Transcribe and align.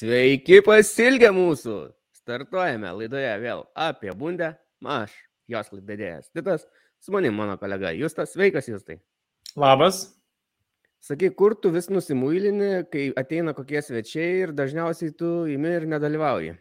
Sveiki 0.00 0.62
pasilgę 0.64 1.28
mūsų. 1.36 1.74
Startuojame 2.16 2.88
laidoje 2.96 3.32
vėl 3.42 3.58
apie 3.76 4.14
bundę. 4.16 4.54
Aš, 4.80 5.12
jos 5.50 5.66
laidėdėjas 5.74 6.30
Titas, 6.32 6.62
su 7.04 7.12
manim 7.12 7.34
mano 7.36 7.58
kolega 7.60 7.90
Justas. 7.92 8.32
Sveikas, 8.32 8.70
Justai. 8.70 8.96
Labas. 9.60 9.98
Sakyk, 11.04 11.34
kur 11.36 11.52
tu 11.52 11.68
vis 11.74 11.90
nusimuilini, 11.92 12.86
kai 12.88 13.10
ateina 13.20 13.52
kokie 13.52 13.82
svečiai 13.84 14.46
ir 14.46 14.54
dažniausiai 14.56 15.12
tu 15.20 15.44
imi 15.52 15.74
ir 15.82 15.84
nedalyvauji. 15.92 16.54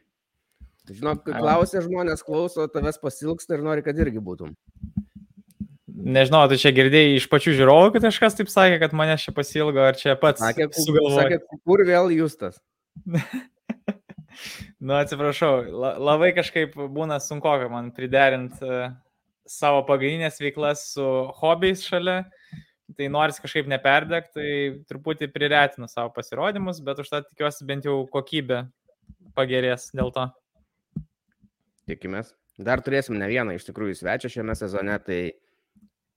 Žinok, 0.89 1.29
klausia 1.29 1.79
žmonės, 1.85 2.25
klauso, 2.27 2.65
tavęs 2.73 2.99
pasilgsta 2.99 3.55
ir 3.55 3.63
nori, 3.63 3.85
kad 3.85 3.95
irgi 4.03 4.19
būtum. 4.19 4.51
Nežinau, 5.87 6.43
tu 6.51 6.59
čia 6.59 6.73
girdėjai 6.75 7.21
iš 7.21 7.29
pačių 7.31 7.55
žiūrovų, 7.61 7.93
kad 7.95 8.09
kažkas 8.09 8.35
taip 8.35 8.51
sakė, 8.51 8.81
kad 8.83 8.95
mane 8.99 9.15
čia 9.21 9.31
pasilgo, 9.35 9.79
ar 9.79 9.95
čia 9.99 10.19
pats 10.19 10.43
Sakė, 10.43 10.67
sugalvojo. 10.75 11.23
sakė, 11.23 11.61
kur 11.63 11.85
vėl 11.87 12.11
Justas. 12.17 12.59
nu, 14.85 14.95
atsiprašau, 14.95 15.53
la, 15.69 15.93
labai 16.11 16.31
kažkaip 16.37 16.75
būna 16.75 17.19
sunku 17.23 17.51
man 17.71 17.91
priderinti 17.95 18.65
uh, 18.65 18.91
savo 19.49 19.81
pagrindinės 19.87 20.39
veiklas 20.41 20.85
su 20.93 21.05
hobiais 21.41 21.83
šalia. 21.85 22.23
Tai 22.97 23.05
noris 23.13 23.37
kažkaip 23.37 23.67
neperdegti, 23.69 24.31
tai 24.33 24.53
truputį 24.89 25.27
priretinu 25.29 25.85
savo 25.87 26.09
pasirodymus, 26.15 26.79
bet 26.81 26.97
už 27.03 27.11
tą 27.11 27.19
tikiuosi 27.21 27.67
bent 27.69 27.85
jau 27.85 27.99
kokybė 28.09 28.63
pagerės 29.37 29.91
dėl 29.93 30.09
to. 30.15 30.25
Tikimės. 31.89 32.33
Dar 32.59 32.81
turėsim 32.83 33.15
ne 33.21 33.29
vieną 33.29 33.53
iš 33.55 33.67
tikrųjų 33.69 33.99
svečią 34.01 34.33
šiame 34.33 34.57
sezone, 34.57 34.97
tai 35.05 35.19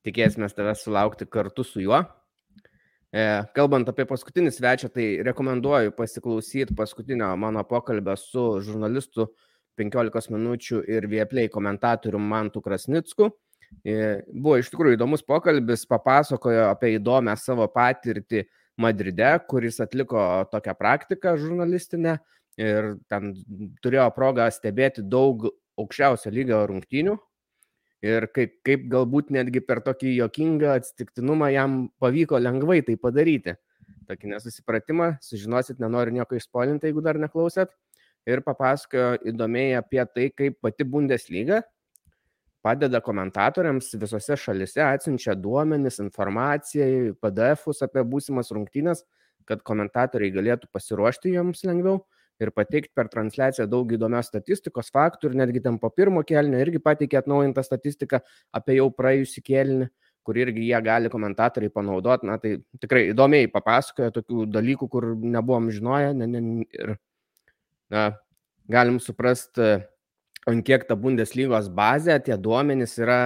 tikėsime 0.07 0.49
tave 0.57 0.73
sulaukti 0.81 1.29
kartu 1.29 1.65
su 1.67 1.85
juo. 1.85 2.01
E, 3.13 3.23
kalbant 3.53 3.89
apie 3.93 4.07
paskutinį 4.09 4.51
svečią, 4.57 4.89
tai 4.93 5.07
rekomenduoju 5.27 5.93
pasiklausyti 5.93 6.73
paskutinio 6.77 7.29
mano 7.37 7.61
pokalbio 7.69 8.15
su 8.17 8.45
žurnalistu 8.65 9.27
15 9.77 10.33
minučių 10.33 10.81
ir 10.89 11.07
vieplei 11.13 11.51
komentatoriu 11.53 12.21
Mantu 12.21 12.63
Krasnicku. 12.65 13.29
E, 13.85 14.23
buvo 14.33 14.57
iš 14.61 14.71
tikrųjų 14.73 14.97
įdomus 14.97 15.25
pokalbis, 15.29 15.85
papasakojo 15.89 16.71
apie 16.71 16.95
įdomią 16.97 17.37
savo 17.41 17.69
patirtį 17.73 18.47
Madride, 18.81 19.35
kuris 19.49 19.81
atliko 19.85 20.47
tokią 20.53 20.75
praktiką 20.79 21.35
žurnalistinę 21.41 22.17
ir 22.61 22.95
ten 23.13 23.35
turėjo 23.85 24.09
progą 24.17 24.49
stebėti 24.53 25.05
daug 25.05 25.51
aukščiausio 25.81 26.33
lygio 26.33 26.65
rungtynių 26.69 27.19
ir 28.03 28.27
kaip, 28.35 28.57
kaip 28.67 28.87
galbūt 28.91 29.31
netgi 29.35 29.63
per 29.65 29.81
tokį 29.87 30.17
jokingą 30.17 30.77
atsitiktinumą 30.81 31.53
jam 31.55 31.77
pavyko 32.03 32.41
lengvai 32.43 32.81
tai 32.87 32.99
padaryti. 33.01 33.55
Tokį 34.09 34.33
nesusipratimą, 34.35 35.13
sužinosit, 35.23 35.79
nenoriu 35.81 36.17
nieko 36.19 36.37
išspolinti, 36.37 36.91
jeigu 36.91 37.05
dar 37.05 37.21
neklausėt. 37.23 37.71
Ir 38.27 38.43
papasakojo 38.47 39.23
įdomiai 39.31 39.77
apie 39.79 40.03
tai, 40.15 40.29
kaip 40.35 40.59
pati 40.63 40.87
Bundesliga 40.87 41.63
padeda 42.63 43.01
komentatoriams 43.03 43.89
visose 43.99 44.37
šalise, 44.39 44.83
atsiunčia 44.85 45.35
duomenis, 45.35 45.99
informaciją, 46.03 47.17
PDF-us 47.23 47.83
apie 47.87 48.05
būsimas 48.07 48.53
rungtynės, 48.55 49.03
kad 49.49 49.65
komentatoriai 49.67 50.31
galėtų 50.35 50.71
pasiruošti 50.71 51.35
joms 51.35 51.65
lengviau 51.67 52.05
ir 52.43 52.53
pateikti 52.55 52.93
per 52.95 53.09
transliaciją 53.13 53.67
daug 53.71 53.91
įdomios 53.93 54.29
statistikos, 54.31 54.91
faktų 54.95 55.31
ir 55.31 55.39
netgi 55.43 55.63
ten 55.65 55.79
po 55.83 55.91
pirmo 55.91 56.25
kelnio 56.27 56.61
irgi 56.63 56.83
pateikė 56.83 57.23
atnaujintą 57.23 57.65
statistiką 57.67 58.23
apie 58.59 58.79
jau 58.79 58.89
praėjusį 58.95 59.45
kelnį, 59.47 59.89
kur 60.23 60.39
irgi 60.39 60.67
jie 60.69 60.81
gali 60.85 61.11
komentatoriai 61.13 61.73
panaudoti. 61.75 62.29
Na 62.29 62.39
tai 62.43 62.57
tikrai 62.83 63.09
įdomiai 63.13 63.51
papasakoja 63.53 64.15
tokių 64.15 64.47
dalykų, 64.53 64.91
kur 64.91 65.09
nebuvom 65.17 65.71
žinoję 65.75 66.13
ne, 66.19 66.29
ne, 66.31 66.67
ir 66.79 66.97
na, 67.93 68.11
galim 68.71 69.01
suprasti, 69.03 69.75
ant 70.49 70.67
kiek 70.67 70.87
ta 70.89 70.97
Bundeslygos 70.99 71.71
bazė, 71.73 72.19
tie 72.25 72.39
duomenys 72.39 72.97
yra 73.03 73.21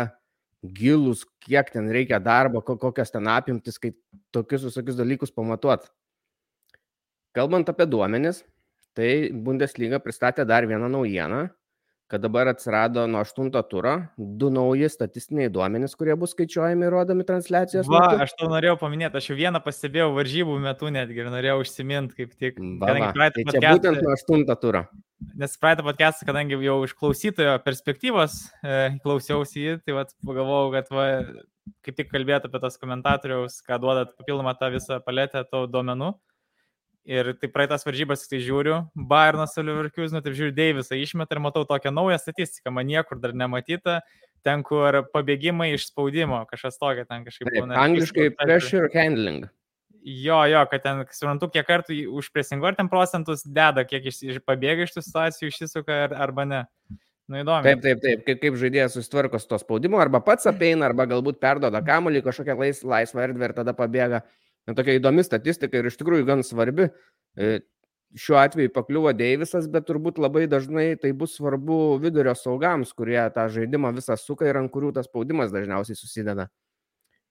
gilus, 0.66 1.24
kiek 1.44 1.70
ten 1.72 1.88
reikia 1.92 2.18
darbo, 2.22 2.62
kokias 2.64 3.12
ten 3.12 3.28
apimtis, 3.30 3.78
kai 3.78 3.92
tokius 4.34 4.66
visokius 4.66 4.98
dalykus 4.98 5.32
pamatuot. 5.34 5.86
Kalbant 7.36 7.68
apie 7.68 7.86
duomenis, 7.86 8.42
Tai 8.96 9.12
Bundesliga 9.44 10.00
pristatė 10.00 10.46
dar 10.48 10.64
vieną 10.68 10.88
naujieną, 10.88 11.46
kad 12.08 12.22
dabar 12.22 12.48
atsirado 12.48 13.06
nuo 13.10 13.20
8 13.20 13.50
turo 13.68 13.96
du 14.16 14.48
nauji 14.50 14.88
statistiniai 14.88 15.50
duomenys, 15.52 15.96
kurie 15.98 16.14
bus 16.16 16.32
skaičiuojami 16.36 16.86
ir 16.86 16.94
rodomi 16.94 17.26
transliacijos. 17.26 17.88
Va, 17.90 18.04
metu. 18.06 18.22
aš 18.24 18.36
to 18.38 18.48
norėjau 18.52 18.76
paminėti, 18.80 19.18
aš 19.18 19.32
jau 19.32 19.36
vieną 19.40 19.60
pastebėjau 19.64 20.12
varžybų 20.16 20.58
metu 20.62 20.92
netgi 20.94 21.24
ir 21.24 21.32
norėjau 21.34 21.58
užsiminti 21.64 22.20
kaip 22.20 22.38
tik. 22.38 22.62
Va, 22.80 22.94
va. 22.94 23.10
Tai 23.16 23.28
čia 23.34 23.50
podcast, 23.50 23.82
būtent 23.82 24.00
nuo 24.06 24.14
8 24.14 24.62
turo. 24.62 24.86
Nes 25.40 25.58
praeitą 25.60 25.84
podcastą, 25.84 26.28
kadangi 26.28 26.60
jau 26.60 26.78
iš 26.86 26.94
klausytojo 26.96 27.56
perspektyvos 27.64 28.38
e, 28.60 28.80
klausiausi 29.04 29.62
jį, 29.64 29.76
tai 29.84 29.96
vat, 29.96 30.12
pagalvojau, 30.28 30.72
kad 30.76 30.92
va, 30.92 31.06
kaip 31.84 31.96
tik 31.98 32.12
kalbėtų 32.12 32.50
apie 32.50 32.60
tos 32.62 32.78
komentatoriaus, 32.80 33.58
ką 33.66 33.80
duodat 33.82 34.12
papildomą 34.16 34.54
tą 34.60 34.70
visą 34.76 35.00
paletę 35.04 35.42
to 35.50 35.64
duomenų. 35.72 36.12
Ir 37.06 37.28
tai 37.38 37.46
praeitas 37.54 37.86
varžybas, 37.86 38.24
tai 38.26 38.40
žiūriu, 38.42 38.80
Bayernas 38.98 39.52
su 39.54 39.62
Leverkusenu, 39.62 40.18
taip 40.24 40.34
žiūriu, 40.34 40.54
Deivisą 40.56 40.96
išmetą 40.98 41.36
ir 41.36 41.40
matau 41.44 41.62
tokią 41.68 41.92
naują 41.94 42.16
statistiką, 42.18 42.72
man 42.74 42.88
niekur 42.88 43.20
dar 43.22 43.30
nematyta, 43.30 44.00
ten, 44.42 44.64
kur 44.66 45.04
pabėgimai 45.12 45.68
iš 45.76 45.86
spaudimo, 45.92 46.40
kažkas 46.50 46.80
tokia 46.80 47.04
ten 47.06 47.22
kažkaip. 47.22 47.46
Taip, 47.46 47.60
būna, 47.60 47.78
angliškai 47.84 48.32
pressure 48.40 48.90
handling. 48.90 49.46
Jo, 50.06 50.40
jo, 50.50 50.64
kad 50.70 50.82
ten, 50.82 51.04
suprantu, 51.14 51.48
kiek 51.54 51.66
kartų 51.66 51.96
užpresingo 52.18 52.66
ar 52.66 52.78
ten 52.78 52.90
procentus 52.90 53.46
deda, 53.46 53.86
kiek 53.86 54.06
iš, 54.10 54.20
iš 54.26 54.40
pabėga 54.46 54.86
iš 54.86 54.94
tų 54.96 55.02
situacijų, 55.06 55.50
išsisuka 55.50 55.98
ar, 56.08 56.14
arba 56.26 56.46
ne. 56.46 56.62
Nu, 57.26 57.40
įdomu. 57.42 57.66
Taip, 57.66 57.82
taip, 57.82 58.02
taip, 58.02 58.22
kaip, 58.26 58.38
kaip 58.42 58.58
žaidėjas 58.58 58.94
susitvarko 58.94 59.38
su 59.42 59.48
to 59.50 59.58
spaudimu, 59.58 59.98
arba 59.98 60.20
pats 60.22 60.46
apeina, 60.46 60.86
arba 60.86 61.08
galbūt 61.10 61.40
perdoda 61.42 61.82
kamuolį 61.86 62.22
kažkokią 62.26 62.54
lais, 62.58 62.82
laisvą 62.86 63.24
erdvę 63.26 63.48
ir 63.50 63.54
tada 63.56 63.74
pabėga. 63.74 64.22
Na, 64.22 64.45
tokia 64.75 64.97
įdomi 64.99 65.22
statistika 65.27 65.78
ir 65.78 65.91
iš 65.91 65.99
tikrųjų 66.00 66.27
gan 66.27 66.43
svarbi. 66.47 66.88
E, 67.38 67.60
šiuo 68.16 68.38
atveju 68.41 68.72
pakliuvo 68.75 69.12
Deivisas, 69.15 69.66
bet 69.71 69.87
turbūt 69.87 70.19
labai 70.22 70.47
dažnai 70.50 70.94
tai 71.00 71.12
bus 71.12 71.37
svarbu 71.37 71.99
vidurio 72.03 72.34
saugams, 72.38 72.94
kurie 72.97 73.21
tą 73.34 73.47
žaidimą 73.53 73.93
visą 73.97 74.16
suka 74.19 74.49
ir 74.49 74.59
ant 74.59 74.72
kurių 74.72 74.94
tas 74.97 75.10
spaudimas 75.10 75.53
dažniausiai 75.54 75.99
susideda. 75.99 76.49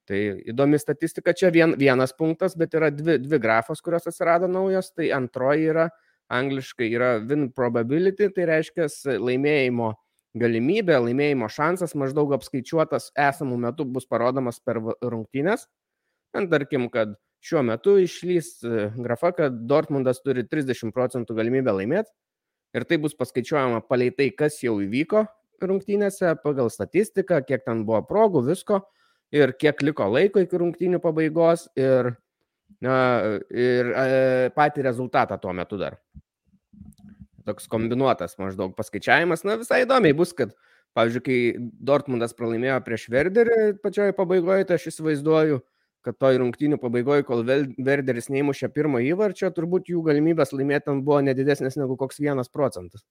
Tai 0.06 0.20
įdomi 0.46 0.78
statistika, 0.78 1.34
čia 1.34 1.50
vien, 1.50 1.74
vienas 1.82 2.14
punktas, 2.14 2.54
bet 2.60 2.76
yra 2.78 2.92
dvi, 2.94 3.18
dvi 3.24 3.40
grafos, 3.42 3.82
kurios 3.82 4.06
atsirado 4.06 4.48
naujos. 4.52 4.92
Tai 4.94 5.10
antroji 5.18 5.72
yra 5.72 5.88
angliškai 6.30 6.92
yra 6.94 7.16
win 7.26 7.50
probability, 7.54 8.30
tai 8.34 8.46
reiškia 8.50 8.88
laimėjimo 9.22 9.94
galimybė, 10.38 11.00
laimėjimo 11.08 11.50
šansas 11.50 11.96
maždaug 11.98 12.36
apskaičiuotas 12.38 13.12
esamų 13.18 13.58
metų 13.66 13.88
bus 13.98 14.06
parodomas 14.10 14.60
per 14.60 14.82
rungtynės. 15.02 15.66
Ten 16.36 16.50
tarkim, 16.52 16.90
kad 16.94 17.16
šiuo 17.46 17.62
metu 17.66 17.98
išlys 18.02 18.52
e, 18.66 18.90
grafa, 18.98 19.32
kad 19.38 19.64
Dortmundas 19.70 20.22
turi 20.26 20.46
30 20.50 20.94
procentų 20.96 21.38
galimybę 21.38 21.74
laimėti 21.78 22.12
ir 22.76 22.86
tai 22.90 23.00
bus 23.02 23.16
paskaičiuojama 23.18 23.84
palei 23.90 24.12
tai, 24.16 24.32
kas 24.36 24.58
jau 24.64 24.78
įvyko 24.84 25.26
rungtynėse, 25.64 26.34
pagal 26.44 26.70
statistiką, 26.74 27.40
kiek 27.48 27.64
ten 27.66 27.86
buvo 27.88 28.02
progų, 28.08 28.44
visko 28.50 28.82
ir 29.36 29.54
kiek 29.58 29.82
liko 29.86 30.08
laiko 30.12 30.44
iki 30.44 30.60
rungtynių 30.60 31.00
pabaigos 31.04 31.68
ir, 31.80 32.14
na, 32.84 32.98
ir 33.50 33.92
e, 33.92 34.08
patį 34.56 34.86
rezultatą 34.90 35.40
tuo 35.42 35.54
metu 35.56 35.80
dar. 35.82 36.00
Toks 37.46 37.70
kombinuotas 37.70 38.40
maždaug 38.42 38.74
paskaičiavimas, 38.78 39.46
na 39.46 39.60
visai 39.62 39.84
įdomiai 39.86 40.18
bus, 40.18 40.34
kad, 40.38 40.56
pavyzdžiui, 40.98 41.24
kai 41.26 41.40
Dortmundas 41.88 42.34
pralaimėjo 42.38 42.80
prieš 42.86 43.08
Verderį 43.14 43.76
pačioje 43.84 44.16
pabaigoje, 44.18 44.66
tai 44.68 44.80
aš 44.80 44.90
įsivaizduoju, 44.94 45.62
kad 46.06 46.18
toj 46.22 46.40
rungtynių 46.42 46.80
pabaigoje, 46.82 47.26
kol 47.28 47.44
Verderis 47.46 48.30
neįmušė 48.34 48.70
pirmo 48.76 49.02
įvarčio, 49.04 49.50
turbūt 49.56 49.90
jų 49.92 50.04
galimybės 50.06 50.54
laimėti 50.56 50.90
ten 50.90 51.02
buvo 51.06 51.22
nedidesnės 51.26 51.78
negu 51.82 51.98
koks 52.00 52.22
vienas 52.22 52.52
procentas. 52.54 53.04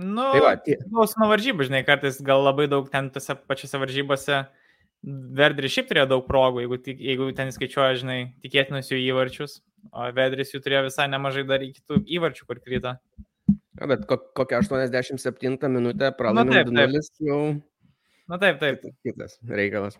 Nu, 0.00 0.30
tai 0.32 0.40
va, 0.40 0.54
tie... 0.56 0.78
nuo 0.88 1.04
varžybų, 1.28 1.66
žinai, 1.68 1.82
kartais 1.84 2.22
gal 2.24 2.40
labai 2.46 2.70
daug 2.72 2.88
ten 2.92 3.10
tose 3.12 3.36
pačiose 3.36 3.80
varžybose 3.82 4.44
Verderis 5.36 5.72
šiaip 5.72 5.88
turėjo 5.88 6.06
daug 6.10 6.26
progų, 6.28 6.60
jeigu, 6.60 6.78
jeigu 6.92 7.28
ten 7.36 7.52
skaičiuoja, 7.54 7.96
žinai, 8.02 8.18
tikėtinus 8.44 8.90
jų 8.92 8.98
įvarčius, 9.06 9.60
o 9.96 10.10
Verderis 10.16 10.52
jų 10.52 10.60
turėjo 10.64 10.82
visai 10.90 11.06
nemažai 11.08 11.46
dar 11.48 11.64
kitų 11.64 12.02
įvarčių, 12.18 12.46
kur 12.48 12.60
krito. 12.60 12.92
Ja, 13.80 13.88
bet 13.88 14.04
kokią 14.04 14.60
87 14.66 15.72
minutę 15.72 16.12
pralaimėjo 16.18 16.66
2-0 16.68 17.00
jau. 17.30 17.40
Na 18.28 18.38
taip, 18.38 18.60
taip. 18.60 18.84
Kitas 19.06 19.38
reikalas. 19.48 19.96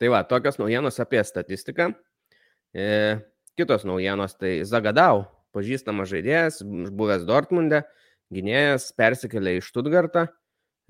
Tai 0.00 0.10
va, 0.12 0.22
tokios 0.28 0.58
naujienos 0.60 1.00
apie 1.02 1.22
statistiką. 1.24 1.90
E, 2.72 2.86
kitos 3.58 3.84
naujienos, 3.88 4.36
tai 4.40 4.60
Zagadau, 4.68 5.26
pažįstamas 5.56 6.10
žaidėjas, 6.12 6.60
buvęs 6.64 7.26
Dortmunde, 7.28 7.82
gynėjas, 8.32 8.90
persikėlė 8.96 9.58
į 9.58 9.64
Štutgartą. 9.66 10.28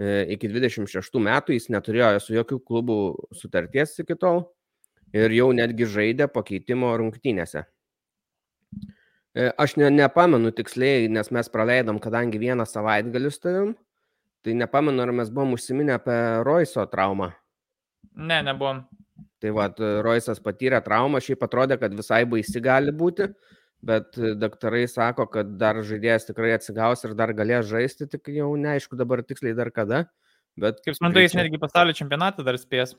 E, 0.00 0.24
iki 0.36 0.48
26 0.48 1.20
metų 1.20 1.56
jis 1.56 1.68
neturėjo 1.72 2.22
su 2.24 2.36
jokių 2.36 2.60
klubų 2.64 3.00
sutarties 3.36 3.98
iki 4.00 4.16
tol 4.16 4.46
ir 5.12 5.32
jau 5.34 5.50
netgi 5.52 5.88
žaidė 5.90 6.30
pakeitimo 6.32 6.92
rungtynėse. 6.96 7.66
E, 9.34 9.50
aš 9.60 9.76
ne, 9.78 9.90
nepamenu 9.92 10.50
tiksliai, 10.54 11.10
nes 11.12 11.30
mes 11.34 11.52
praleidom, 11.52 12.00
kadangi 12.02 12.40
vieną 12.40 12.66
savaitgalį 12.66 13.30
su 13.30 13.42
tavim, 13.44 13.74
tai 14.44 14.56
nepamenu, 14.58 15.02
ar 15.04 15.12
mes 15.14 15.30
buvom 15.30 15.54
užsiminę 15.58 15.98
apie 15.98 16.18
Roiso 16.46 16.86
traumą. 16.90 17.30
Ne, 18.16 18.40
nebuvom. 18.46 18.84
Tai 19.40 19.54
vad, 19.56 19.78
Roisas 20.04 20.40
patyrė 20.44 20.82
traumą, 20.84 21.20
šiaip 21.24 21.46
atrodė, 21.46 21.78
kad 21.80 21.94
visai 21.96 22.24
baisi 22.28 22.60
gali 22.60 22.92
būti, 22.92 23.30
bet 23.86 24.18
daktarai 24.36 24.84
sako, 24.90 25.24
kad 25.32 25.54
dar 25.60 25.80
žaidėjas 25.86 26.28
tikrai 26.28 26.52
atsigaus 26.58 27.06
ir 27.08 27.14
dar 27.16 27.32
galės 27.36 27.70
žaisti, 27.70 28.08
tik 28.10 28.28
jau 28.34 28.50
neaišku 28.60 28.98
dabar 29.00 29.24
tiksliai 29.24 29.56
dar 29.56 29.72
kada. 29.72 30.04
Bet, 30.60 30.82
Kaip 30.84 30.98
suprantu, 30.98 31.22
jis 31.24 31.36
netgi 31.38 31.60
pasaulio 31.62 31.96
čempionatą 31.96 32.44
dar 32.44 32.58
spės. 32.60 32.96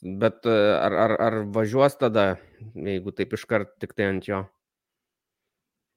Bet 0.00 0.46
ar, 0.46 0.94
ar, 0.94 1.16
ar 1.20 1.38
važiuos 1.52 1.98
tada, 2.00 2.36
jeigu 2.72 3.12
taip 3.12 3.34
iškart 3.36 3.74
tik 3.82 3.96
tai 3.98 4.12
ant 4.12 4.28
jo? 4.28 4.44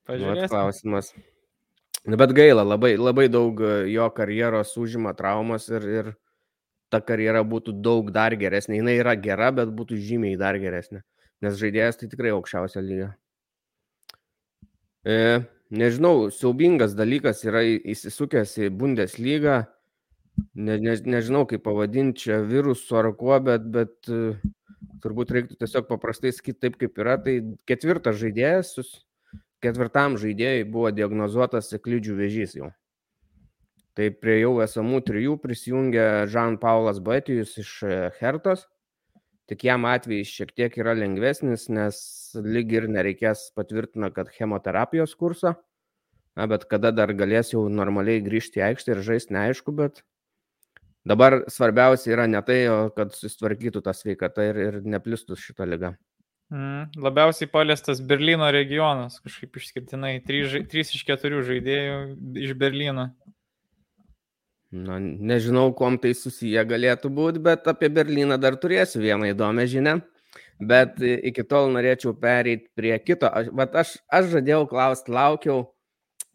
Nu, 0.09 0.15
Pažiūrėsim. 0.15 0.49
klausimas. 0.49 1.11
Nu, 2.09 2.17
bet 2.17 2.33
gaila, 2.33 2.63
labai, 2.65 2.95
labai 2.97 3.27
daug 3.29 3.61
jo 3.91 4.07
karjeros 4.15 4.73
užima 4.81 5.13
traumas 5.13 5.67
ir, 5.69 5.85
ir 5.85 6.09
ta 6.89 7.01
karjera 7.05 7.43
būtų 7.45 7.75
daug 7.85 8.11
dar 8.15 8.35
geresnė. 8.39 8.79
Jis 8.79 8.99
yra 9.03 9.15
gera, 9.15 9.51
bet 9.55 9.71
būtų 9.75 9.97
žymiai 10.09 10.37
dar 10.39 10.59
geresnė. 10.61 11.03
Nes 11.45 11.57
žaidėjas 11.59 12.01
tai 12.01 12.09
tikrai 12.11 12.33
aukščiausia 12.35 12.83
lyga. 12.83 13.09
E, 15.07 15.41
nežinau, 15.71 16.29
siaubingas 16.33 16.95
dalykas 16.97 17.45
yra 17.47 17.63
įsisukęs 17.63 18.57
į 18.65 18.71
Bundeslygą. 18.75 19.61
Ne, 20.55 20.77
ne, 20.79 20.95
nežinau, 21.03 21.45
kaip 21.47 21.63
pavadinti 21.65 22.25
čia 22.25 22.39
virusu 22.47 22.95
ar 22.99 23.09
kuo, 23.17 23.35
bet, 23.43 23.65
bet 23.73 24.11
uh, 24.11 24.37
turbūt 25.03 25.31
reiktų 25.35 25.57
tiesiog 25.59 25.87
paprastai 25.89 26.31
sakyti 26.35 26.59
taip, 26.65 26.77
kaip 26.79 26.99
yra. 27.01 27.17
Tai 27.23 27.35
ketvirtas 27.69 28.19
žaidėjas, 28.21 28.75
ketvirtam 29.63 30.17
žaidėjai 30.21 30.67
buvo 30.69 30.91
diagnozuotas 30.95 31.73
eklidžių 31.77 32.17
vėžys 32.19 32.55
jau. 32.59 32.71
Tai 33.97 34.09
prie 34.21 34.39
jau 34.41 34.57
esamų 34.63 35.01
trijų 35.07 35.37
prisijungia 35.41 36.25
Žan 36.29 36.59
Paulas 36.61 36.99
Batijus 37.03 37.55
iš 37.61 37.71
e, 37.83 37.95
Hertos. 38.19 38.67
Tik 39.49 39.65
jam 39.65 39.87
atvejais 39.89 40.29
šiek 40.29 40.51
tiek 40.53 40.75
yra 40.77 40.93
lengvesnis, 40.93 41.65
nes 41.73 41.97
lyg 42.37 42.69
ir 42.75 42.85
nereikės 42.91 43.47
patvirtina, 43.57 44.11
kad 44.13 44.29
chemoterapijos 44.35 45.15
kursą. 45.17 45.55
Na, 46.37 46.45
bet 46.47 46.67
kada 46.69 46.91
dar 46.93 47.11
galės 47.17 47.49
jau 47.55 47.65
normaliai 47.73 48.21
grįžti 48.23 48.61
į 48.61 48.67
aikštę 48.69 48.93
ir 48.93 49.01
žaisti, 49.07 49.33
neaišku, 49.35 49.73
bet 49.75 50.03
dabar 51.09 51.41
svarbiausia 51.51 52.13
yra 52.13 52.27
ne 52.29 52.43
tai, 52.45 52.59
kad 52.95 53.17
susitvarkytų 53.17 53.81
tą 53.83 53.95
sveikatą 53.97 54.45
ir, 54.51 54.61
ir 54.67 54.77
neplistų 54.85 55.35
šitą 55.41 55.67
lygą. 55.67 55.95
Mm, 56.53 56.93
labiausiai 56.97 57.49
paliestas 57.49 57.99
Berlyno 58.01 58.47
regionas, 58.53 59.19
kažkaip 59.21 59.59
išskirtinai. 59.59 60.15
3 60.25 60.85
iš 60.85 61.03
4 61.09 61.43
žaidėjų 61.49 61.97
iš 62.45 62.55
Berlyno. 62.57 63.09
Na, 64.69 64.99
nežinau, 65.01 65.71
kuom 65.73 65.97
tai 65.97 66.11
susiję 66.13 66.61
galėtų 66.69 67.09
būti, 67.09 67.41
bet 67.41 67.65
apie 67.71 67.89
Berliną 67.89 68.37
dar 68.37 68.57
turėsiu 68.61 69.01
vieną 69.01 69.31
įdomią 69.31 69.65
žinią. 69.71 69.95
Bet 70.59 70.99
iki 71.01 71.45
tol 71.47 71.71
norėčiau 71.73 72.13
pereiti 72.19 72.67
prie 72.77 72.93
kito. 73.01 73.31
Aš, 73.31 73.49
aš, 73.81 73.93
aš 74.13 74.27
žadėjau 74.35 74.67
klausti, 74.69 75.13
laukiau, 75.15 75.63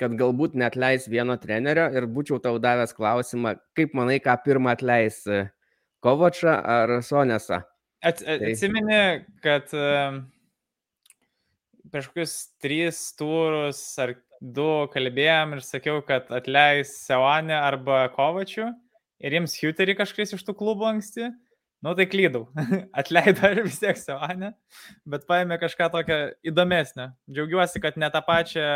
kad 0.01 0.17
galbūt 0.19 0.57
net 0.59 0.75
leis 0.81 1.07
vieno 1.07 1.37
trenerio 1.39 1.87
ir 1.95 2.09
būčiau 2.11 2.41
tau 2.43 2.59
davęs 2.59 2.97
klausimą, 2.97 3.55
kaip 3.79 3.95
manai, 3.95 4.19
ką 4.25 4.35
pirmą 4.43 4.75
atleis 4.75 5.23
Kovačą 6.05 6.57
ar 6.59 6.99
Sonesą. 7.07 7.63
At, 8.05 8.19
at, 8.21 8.41
tai... 8.43 8.51
Atsimeni, 8.53 9.03
kad 9.45 9.71
prieš 11.93 12.11
kokius 12.11 12.35
tris 12.61 12.99
turus 13.17 13.81
ar 14.03 14.17
du 14.41 14.69
kalbėjom 14.95 15.57
ir 15.57 15.63
sakiau, 15.65 16.03
kad 16.07 16.31
atleis 16.35 16.97
Seonę 17.05 17.57
arba 17.57 18.05
Kovačių 18.15 18.69
ir 19.25 19.37
jiems 19.39 19.57
Huterį 19.61 19.97
kažkas 20.01 20.35
iš 20.37 20.45
tų 20.47 20.57
klubų 20.59 20.89
anksti. 20.95 21.31
Nu 21.85 21.93
tai 21.97 22.07
klydau. 22.09 22.47
Atleido 23.01 23.51
ir 23.53 23.61
vis 23.67 23.77
tiek 23.83 23.99
Seonę, 24.01 24.55
bet 25.05 25.27
paėmė 25.29 25.59
kažką 25.61 25.91
tokio 25.93 26.17
įdomesnio. 26.49 27.11
Džiaugiuosi, 27.29 27.83
kad 27.85 27.99
ne 28.01 28.09
tą 28.13 28.23
pačią, 28.25 28.69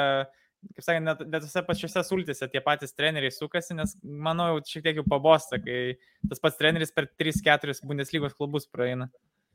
kaip 0.75 0.84
sakant, 0.84 1.06
net, 1.06 1.22
net 1.25 1.46
tose 1.46 1.62
pačiose 1.64 2.02
sultise 2.05 2.50
tie 2.52 2.60
patys 2.64 2.93
treneriai 2.93 3.32
sukasi, 3.32 3.72
nes 3.78 3.96
manau, 4.02 4.50
šiek 4.60 4.84
tiek 4.84 5.00
jau 5.00 5.06
pabosta, 5.08 5.56
kai 5.62 5.96
tas 6.28 6.43
pats 6.43 6.60
treneris 6.60 6.93
per 6.93 7.08
3-4 7.20 7.81
Bundeslygos 7.88 8.37
klubus 8.37 8.69
praeina. 8.69 9.08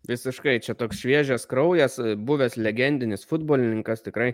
Visiškai, 0.10 0.58
čia 0.66 0.74
toks 0.76 1.00
šviežias 1.00 1.46
kraujas, 1.48 2.00
buvęs 2.28 2.58
legendinis 2.60 3.22
futbolininkas, 3.30 4.02
tikrai 4.04 4.34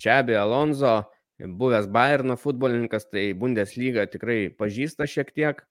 Čiabi 0.00 0.36
Alonso, 0.38 1.02
buvęs 1.38 1.88
Bayerno 1.92 2.36
futbolininkas, 2.38 3.08
tai 3.10 3.32
Bundesliga 3.38 4.06
tikrai 4.10 4.46
pažįsta 4.54 5.08
šiek 5.10 5.34
tiek. 5.34 5.62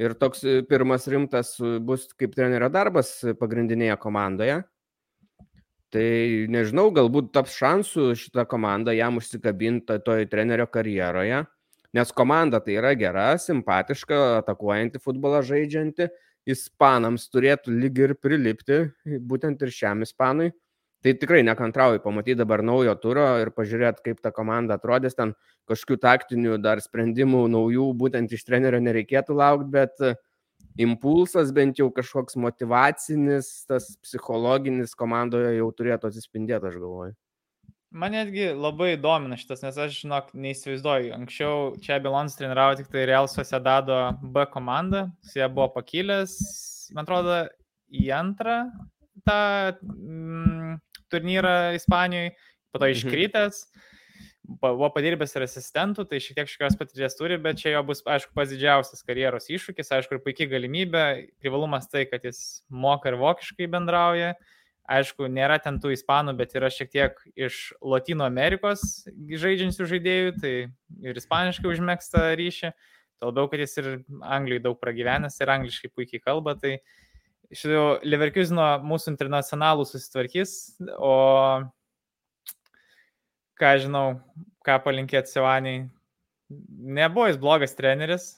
Ir 0.00 0.14
toks 0.16 0.44
e, 0.44 0.60
pirmas 0.64 1.08
rimtas 1.10 1.54
e, 1.60 1.78
bus 1.80 2.06
kaip 2.16 2.32
trenerio 2.36 2.70
darbas 2.72 3.18
pagrindinėje 3.40 3.98
komandoje. 4.00 4.62
Tai 5.94 6.06
nežinau, 6.50 6.88
galbūt 6.90 7.30
taps 7.36 7.54
šansų 7.54 8.08
šitą 8.18 8.46
komandą 8.50 8.94
jam 8.96 9.20
užsikabinti 9.20 10.00
toj 10.02 10.24
trenerio 10.26 10.66
karjeroje, 10.66 11.44
nes 11.94 12.10
komanda 12.18 12.58
tai 12.64 12.80
yra 12.80 12.96
gera, 12.98 13.28
simpatiška, 13.38 14.40
atakuojanti 14.40 14.98
futbolą 15.04 15.44
žaidžianti, 15.46 16.08
ispanams 16.50 17.28
turėtų 17.30 17.76
lyg 17.78 18.00
ir 18.02 18.16
prilipti, 18.18 18.80
būtent 19.22 19.62
ir 19.62 19.70
šiam 19.70 20.02
ispanui. 20.02 20.50
Tai 21.04 21.12
tikrai 21.20 21.42
nekantrauju 21.44 22.00
pamatyti 22.00 22.38
dabar 22.40 22.62
naujo 22.64 22.94
turo 22.96 23.26
ir 23.42 23.50
pažiūrėti, 23.52 24.00
kaip 24.06 24.20
ta 24.24 24.30
komanda 24.32 24.78
atrodys. 24.78 25.12
Ten 25.18 25.34
kažkokių 25.68 25.98
taktinių 26.00 26.54
dar 26.64 26.80
sprendimų 26.80 27.42
naujų 27.52 27.90
būtent 28.00 28.32
iš 28.32 28.44
trenerio 28.46 28.80
nereikėtų 28.80 29.36
laukti, 29.36 29.68
bet 29.74 30.00
e, 30.00 30.14
impulsas 30.80 31.52
bent 31.52 31.82
jau 31.82 31.90
kažkoks 31.92 32.38
motivacinis, 32.40 33.50
tas 33.68 33.90
psichologinis 34.00 34.96
komandoje 34.96 35.50
jau 35.58 35.66
turėtų 35.76 36.08
atsispindėti, 36.08 36.70
aš 36.70 36.80
galvoju. 36.80 37.12
Man 37.92 38.16
netgi 38.16 38.48
labai 38.56 38.94
domina 38.96 39.36
šitas, 39.36 39.60
nes 39.62 39.76
aš, 39.84 40.00
žinok, 40.06 40.32
neįsivaizduoju. 40.32 41.12
Anksčiau 41.18 41.68
čia 41.84 42.00
Bilons 42.02 42.38
treniravo 42.40 42.80
tik 42.80 42.88
tai 42.90 43.04
Real 43.12 43.28
Sociedado 43.28 44.00
B 44.24 44.48
komandą, 44.56 45.04
su 45.20 45.36
ją 45.38 45.52
buvo 45.52 45.68
pakilęs, 45.76 46.40
man 46.96 47.04
atrodo, 47.04 47.36
į 47.92 48.08
antrą 48.16 48.56
tą 49.28 49.38
mm, 49.84 50.80
turnyrą 51.14 51.56
Ispanijoje, 51.78 52.34
po 52.74 52.82
to 52.82 52.88
mhm. 52.90 52.98
iškritęs, 52.98 53.64
buvo 54.44 54.88
padirbęs 54.92 55.32
ir 55.36 55.46
asistentų, 55.46 56.04
tai 56.08 56.20
šiek 56.22 56.38
tiek 56.40 56.50
šios 56.50 56.76
patirties 56.80 57.16
turi, 57.16 57.38
bet 57.40 57.60
čia 57.62 57.76
jo 57.76 57.84
bus, 57.88 58.02
aišku, 58.04 58.34
pats 58.36 58.52
didžiausias 58.52 59.04
karjeros 59.06 59.48
iššūkis, 59.52 59.92
aišku, 59.96 60.16
ir 60.16 60.24
puikiai 60.24 60.50
galimybė, 60.50 61.04
privalumas 61.40 61.88
tai, 61.90 62.04
kad 62.10 62.26
jis 62.26 62.60
moka 62.68 63.10
ir 63.10 63.18
vokiškai 63.20 63.70
bendrauja. 63.72 64.34
Aišku, 64.84 65.30
nėra 65.32 65.56
ten 65.64 65.78
tų 65.80 65.94
ispanų, 65.94 66.34
bet 66.36 66.52
yra 66.58 66.68
šiek 66.68 66.90
tiek 66.92 67.20
iš 67.40 67.70
Latino 67.80 68.26
Amerikos 68.28 69.06
žaidžiančių 69.16 69.86
žaidėjų, 69.94 70.34
tai 70.42 70.52
ir 71.08 71.20
ispaniškai 71.22 71.70
užmėgsta 71.70 72.26
ryšį. 72.36 72.74
Tuo 73.16 73.30
labiau, 73.30 73.48
kad 73.48 73.62
jis 73.64 73.78
ir 73.80 73.88
Anglijai 74.20 74.60
daug 74.66 74.76
pragyvenęs 74.82 75.40
ir 75.40 75.54
angliškai 75.54 75.88
puikiai 75.88 76.20
kalba, 76.20 76.52
tai 76.60 76.74
uh, 76.76 77.03
Šitų 77.54 77.82
Leverkusino 78.06 78.66
mūsų 78.82 79.12
internacionalų 79.12 79.86
susitvarkys, 79.86 80.54
o 80.98 81.14
ką 83.60 83.74
žinau, 83.84 84.06
ką 84.66 84.78
palinkėti 84.82 85.30
Sevaniai, 85.30 85.84
nebuvo 86.98 87.28
jis 87.30 87.38
blogas 87.40 87.76
treneris, 87.78 88.32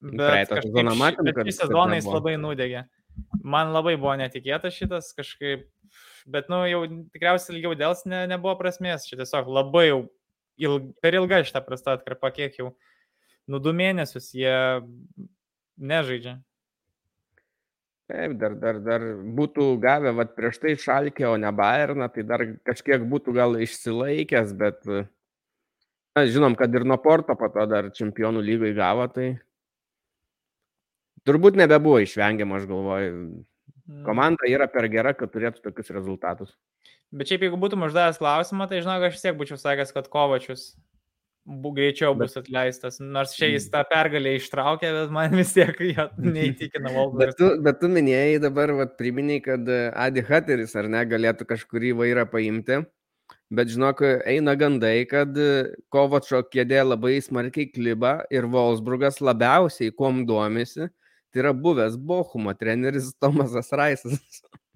bet 0.00 0.52
sezoną 0.52 0.94
matėm, 0.98 1.30
kad 1.32 1.48
šį 1.48 1.56
sezoną 1.62 1.98
jis 1.98 2.08
labai 2.10 2.36
nudegė. 2.40 2.84
Man 3.42 3.72
labai 3.74 3.96
buvo 3.98 4.14
netikėtas 4.20 4.76
šitas 4.76 5.10
kažkaip, 5.16 5.64
bet, 6.30 6.50
nu, 6.52 6.60
jau 6.70 6.84
tikriausiai 6.86 7.56
ilgiau 7.56 7.74
dėls 7.78 8.04
ne, 8.06 8.26
nebuvo 8.30 8.54
prasmės, 8.60 9.08
čia 9.08 9.18
tiesiog 9.18 9.48
labai 9.50 9.88
jau 9.88 10.02
ilg, 10.60 10.92
per 11.02 11.16
ilga 11.18 11.40
šitą 11.46 11.64
prastą 11.66 11.96
atkarpą, 11.96 12.30
kiek 12.36 12.60
jau, 12.60 12.72
nu, 13.50 13.58
du 13.62 13.72
mėnesius 13.74 14.30
jie 14.36 14.54
nežaidžia. 15.78 16.38
Taip, 18.08 18.38
dar, 18.40 18.54
dar, 18.56 18.78
dar 18.80 19.02
būtų 19.36 19.64
gavę, 19.82 20.14
vad 20.16 20.30
prieš 20.32 20.62
tai 20.62 20.72
šalkė, 20.80 21.26
o 21.28 21.34
ne 21.36 21.50
Bayerną, 21.52 22.06
tai 22.08 22.22
dar 22.24 22.44
kažkiek 22.64 23.02
būtų 23.04 23.34
gal 23.36 23.58
išsilaikęs, 23.60 24.54
bet 24.56 24.80
na, 24.88 26.22
žinom, 26.24 26.56
kad 26.56 26.72
ir 26.72 26.86
nuo 26.88 26.96
Porto 27.04 27.36
po 27.36 27.50
to 27.52 27.66
dar 27.68 27.90
čempionų 27.92 28.40
lygai 28.46 28.72
gavo, 28.78 29.04
tai 29.12 29.28
turbūt 31.28 31.60
nebebuvo 31.60 32.00
išvengiama, 32.00 32.56
aš 32.56 32.66
galvoju. 32.70 33.12
Mm. 33.88 34.02
Komanda 34.08 34.48
yra 34.48 34.70
per 34.72 34.88
gera, 34.92 35.12
kad 35.16 35.32
turėtų 35.32 35.68
tokius 35.68 35.92
rezultatus. 35.92 36.56
Bet 37.12 37.28
šiaip 37.28 37.44
jeigu 37.44 37.60
būtum 37.60 37.84
uždavęs 37.84 38.20
klausimą, 38.20 38.70
tai 38.72 38.80
žinau, 38.80 38.96
aš 39.04 39.16
vis 39.16 39.24
tiek 39.24 39.36
būčiau 39.36 39.60
sakęs, 39.60 39.92
kad 39.96 40.08
Kovačius 40.12 40.70
bu, 41.48 41.72
greičiau 41.74 42.14
bus 42.18 42.34
bet, 42.36 42.44
atleistas. 42.44 43.00
Nors 43.00 43.32
čia 43.36 43.48
jis 43.50 43.66
mm. 43.66 43.72
tą 43.74 43.82
pergalę 43.88 44.34
ištraukė, 44.38 44.90
bet 44.98 45.14
man 45.14 45.34
vis 45.38 45.54
tiek 45.56 45.80
jo 45.88 46.06
neįtikina 46.20 46.92
Volberis. 46.94 47.32
Bet 47.38 47.40
tu, 47.40 47.48
bet 47.64 47.80
tu 47.80 47.90
minėjai 47.92 48.38
dabar, 48.44 48.74
vat, 48.76 48.94
priminiai, 49.00 49.40
kad 49.44 49.66
Adi 49.68 50.24
Hatteris 50.28 50.76
ar 50.78 50.90
ne 50.92 51.02
galėtų 51.08 51.48
kažkurį 51.48 51.94
vairą 52.02 52.26
paimti. 52.30 52.82
Bet 53.48 53.72
žinok, 53.72 54.02
eina 54.28 54.52
gandai, 54.60 55.06
kad 55.08 55.32
Kovačo 55.92 56.42
kėdė 56.52 56.82
labai 56.84 57.16
smarkiai 57.24 57.70
kliba 57.72 58.18
ir 58.32 58.48
Wolfsburgas 58.52 59.22
labiausiai 59.24 59.94
kuom 59.96 60.26
domisi. 60.28 60.90
Tai 61.32 61.42
yra 61.42 61.52
buvęs 61.56 61.96
Bochumo 61.96 62.52
treneris 62.56 63.14
Tomasas 63.20 63.72
Raisas. 63.72 64.20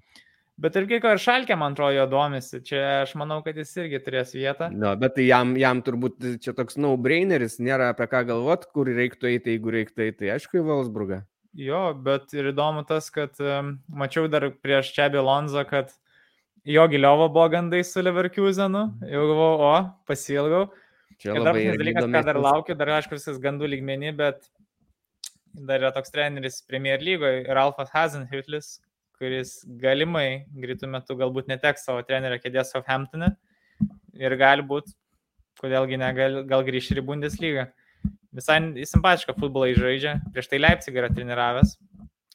Bet 0.62 0.76
ir 0.78 0.87
kiek 0.87 1.07
ir 1.11 1.19
Šalkė, 1.19 1.57
man 1.59 1.75
atrodo, 1.75 1.97
jo 1.97 2.04
domisi. 2.11 2.61
Čia 2.62 2.83
aš 3.00 3.16
manau, 3.19 3.40
kad 3.42 3.57
jis 3.59 3.73
irgi 3.83 3.99
turės 4.04 4.31
vietą. 4.37 4.69
No, 4.71 4.92
bet 4.99 5.16
tai 5.16 5.25
jam, 5.26 5.57
jam 5.59 5.81
turbūt 5.83 6.23
čia 6.45 6.54
toks 6.54 6.78
no-braineris, 6.78 7.59
nėra 7.59 7.90
apie 7.90 8.07
ką 8.12 8.21
galvot, 8.28 8.69
kur 8.75 8.87
reiktų 8.87 9.33
eiti, 9.33 9.57
jeigu 9.57 9.75
reiktų 9.75 10.07
eiti. 10.07 10.31
Aišku, 10.37 10.61
į 10.61 10.66
Valsburgą. 10.69 11.25
Jo, 11.59 11.83
bet 12.07 12.31
ir 12.37 12.52
įdomu 12.52 12.85
tas, 12.88 13.11
kad 13.12 13.42
um, 13.42 13.75
mačiau 13.90 14.31
dar 14.31 14.47
prieš 14.62 14.92
čia 14.95 15.11
Bilonzo, 15.12 15.66
kad 15.69 15.90
jo 16.64 16.87
giliovo 16.88 17.26
buvo 17.35 17.49
gandai 17.52 17.83
su 17.85 18.04
Leverkusenu. 18.04 18.87
Jau 19.02 19.26
galvojau, 19.33 19.66
o, 19.66 19.75
pasilgau. 20.09 20.62
Čia 21.19 21.35
ir 21.37 21.45
dar 21.45 21.59
vienas 21.59 21.83
dalykas, 21.83 22.09
ką 22.14 22.23
dar 22.31 22.38
laukiu, 22.40 22.78
dar 22.78 22.95
aišku 23.00 23.19
visas 23.19 23.42
gandų 23.42 23.69
lygmenį, 23.75 24.14
bet 24.19 24.47
dar 25.52 25.83
yra 25.83 25.92
toks 25.95 26.14
treneris 26.14 26.62
Premier 26.71 27.02
lygoje, 27.02 27.45
Ralfas 27.50 27.92
Hazenhütlis, 27.92 28.76
kuris 29.22 29.60
galimai 29.78 30.48
greitų 30.58 30.90
metų 30.90 31.16
galbūt 31.20 31.50
neteks 31.50 31.86
savo 31.86 32.02
trenerio 32.06 32.40
kėdės 32.42 32.72
Southamptonė 32.74 33.30
ir 34.18 34.34
gali 34.40 34.64
būti, 34.66 34.96
kodėlgi 35.62 36.00
negal, 36.02 36.40
gal 36.48 36.64
grįš 36.66 36.90
ir 36.92 37.02
į 37.02 37.06
Bundeslygą. 37.06 37.68
Visai 38.34 38.58
simpatišką 38.88 39.36
futbolą 39.38 39.70
žaidžia, 39.76 40.16
prieš 40.34 40.48
tai 40.50 40.58
Leipzig 40.58 40.96
yra 40.98 41.10
treniravęs, 41.12 41.76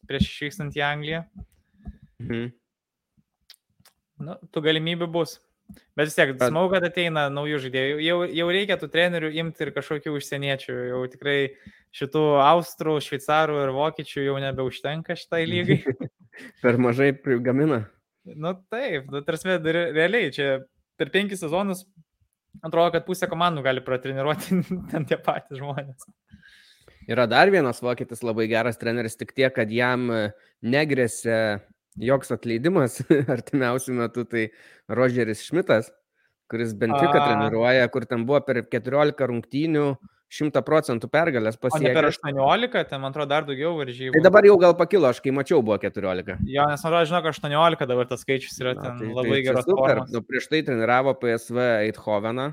prieš 0.07 0.29
išvykstant 0.29 0.77
į 0.77 0.85
Angliją. 0.87 1.23
Mhm. 2.23 2.47
Nu, 4.23 4.37
tų 4.53 4.63
galimybių 4.65 5.09
bus. 5.13 5.37
Bet 5.97 6.09
vis 6.09 6.15
tiek, 6.15 6.31
smagu, 6.37 6.69
kad 6.71 6.85
ateina 6.87 7.25
naujų 7.33 7.59
žaidėjų. 7.65 7.97
Jau, 8.05 8.17
jau 8.39 8.47
reikia 8.53 8.77
tų 8.79 8.89
trenerių 8.93 9.31
imti 9.41 9.65
ir 9.65 9.73
kažkokių 9.75 10.13
užsieniečių. 10.19 10.77
Jau 10.91 11.01
tikrai 11.11 11.37
šitų 11.97 12.23
austrų, 12.45 12.97
šveicarų 13.03 13.59
ir 13.63 13.73
vokiečių 13.75 14.25
jau 14.27 14.37
nebeužtenka 14.43 15.17
šitai 15.17 15.43
lygai. 15.49 15.79
per 16.63 16.77
mažai 16.81 17.11
prigamina. 17.17 17.85
Nu 18.27 18.53
taip, 18.69 19.07
nu, 19.11 19.23
tarsi 19.25 19.57
realiai 19.57 20.31
čia 20.35 20.49
per 20.99 21.11
penkis 21.13 21.41
sezonus 21.43 21.85
atrodo, 22.65 22.91
kad 22.95 23.05
pusė 23.07 23.29
komandų 23.31 23.63
gali 23.65 23.83
pratreniruoti 23.85 24.61
ten 24.91 25.07
tie 25.07 25.19
patys 25.21 25.59
žmonės. 25.61 26.07
Yra 27.07 27.23
dar 27.29 27.51
vienas 27.53 27.79
vokietis 27.83 28.23
labai 28.25 28.49
geras 28.51 28.79
treneris, 28.79 29.15
tik 29.15 29.31
tiek, 29.35 29.53
kad 29.55 29.71
jam 29.71 30.09
e, 30.11 30.21
negresia 30.59 31.61
joks 32.01 32.33
atleidimas 32.35 32.99
artimiausių 33.35 33.95
metų, 34.01 34.27
tai 34.31 34.45
Rogeris 34.89 35.45
Šmitas, 35.47 35.89
kuris 36.51 36.75
Benfica 36.77 37.17
treniruoja, 37.17 37.87
kur 37.93 38.05
ten 38.07 38.23
buvo 38.27 38.39
per 38.45 38.61
14 38.63 39.27
rungtynių 39.31 39.87
100 40.27 40.59
procentų 40.67 41.07
pergalės 41.11 41.55
pasiekė. 41.59 41.93
Per 41.95 42.09
18, 42.09 42.81
ten 42.89 42.99
man 42.99 43.13
atrodo 43.13 43.31
dar 43.31 43.45
daugiau 43.47 43.71
varžybų. 43.79 44.11
Tai 44.17 44.23
dabar 44.25 44.47
jau 44.47 44.57
gal 44.59 44.75
pakilo, 44.79 45.07
aš 45.07 45.21
kai 45.23 45.31
mačiau 45.35 45.61
buvo 45.63 45.77
14. 45.79 46.43
Jo, 46.51 46.65
nes 46.67 46.83
man 46.83 46.91
atrodo, 46.91 47.03
žinau, 47.07 47.21
kad 47.23 47.37
18 47.39 47.91
dabar 47.93 48.09
tas 48.09 48.23
skaičius 48.25 48.57
yra 48.59 48.73
ten 48.75 48.89
Na, 48.91 48.95
tai, 48.99 49.11
labai 49.15 49.37
tai 49.37 49.43
geras. 49.45 49.67
Super, 49.67 50.01
nu, 50.11 50.23
prieš 50.27 50.49
tai 50.51 50.61
treniravo 50.67 51.15
PSV 51.21 51.67
Eidhoveną, 51.87 52.49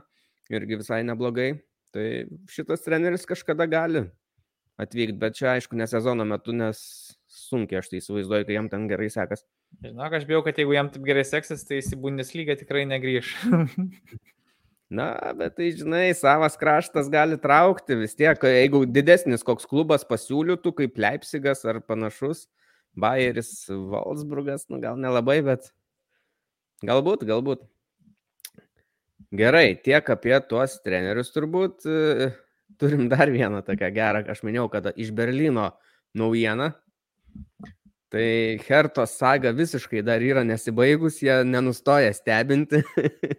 irgi 0.54 0.78
visai 0.84 1.00
neblogai. 1.08 1.48
Tai 1.94 2.06
šitas 2.50 2.86
treneris 2.86 3.26
kažkada 3.26 3.66
gali 3.70 4.06
atvykti, 4.82 5.18
bet 5.18 5.38
čia 5.38 5.52
aišku, 5.54 5.78
ne 5.78 5.86
sezono 5.90 6.26
metu, 6.26 6.54
nes 6.54 6.78
sunkiai 7.54 7.80
aš 7.80 7.92
tai 7.92 8.02
įsivaizduoju, 8.02 8.48
kai 8.50 8.58
jam 8.58 8.68
ten 8.72 8.84
gerai 8.90 9.08
sekas. 9.14 9.46
Žinok, 9.84 10.18
aš 10.18 10.26
bijau, 10.28 10.42
kad 10.44 10.58
jeigu 10.58 10.74
jam 10.74 10.90
taip 10.90 11.06
gerai 11.06 11.24
seksis, 11.28 11.64
tai 11.68 11.78
jis 11.78 11.94
į 11.94 12.00
Bundeslygą 12.02 12.58
tikrai 12.60 12.84
negryž. 12.90 13.30
Na, 14.94 15.08
bet 15.34 15.56
tai 15.56 15.70
žinai, 15.74 16.12
savas 16.14 16.58
kraštas 16.60 17.08
gali 17.10 17.38
traukti 17.40 17.96
vis 17.98 18.12
tiek, 18.18 18.38
jeigu 18.38 18.84
didesnis 18.86 19.42
koks 19.46 19.66
klubas 19.66 20.04
pasiūlytų, 20.06 20.74
kaip 20.82 21.00
Leipzigas 21.00 21.64
ar 21.66 21.80
panašus, 21.82 22.44
Bayeris, 22.94 23.64
Wolfsburgas, 23.70 24.68
nu 24.70 24.78
gal 24.84 25.00
nelabai, 25.00 25.40
bet 25.46 25.72
galbūt, 26.86 27.24
galbūt. 27.26 27.64
Gerai, 29.34 29.74
tiek 29.82 30.06
apie 30.14 30.36
tuos 30.46 30.76
trenerius 30.84 31.32
turbūt. 31.34 31.88
Turim 32.78 33.08
dar 33.10 33.32
vieną 33.34 33.64
tokią 33.66 33.90
gerą, 33.94 34.22
aš 34.30 34.44
minėjau, 34.46 34.68
kad 34.70 34.92
iš 34.94 35.10
Berlyno 35.16 35.72
naujieną. 36.14 36.70
Tai 38.14 38.58
Hertos 38.62 39.16
saga 39.18 39.50
visiškai 39.50 40.04
dar 40.06 40.22
yra 40.22 40.44
nesibaigus, 40.46 41.16
jie 41.18 41.34
nenustoja 41.48 42.12
stebinti. 42.14 42.78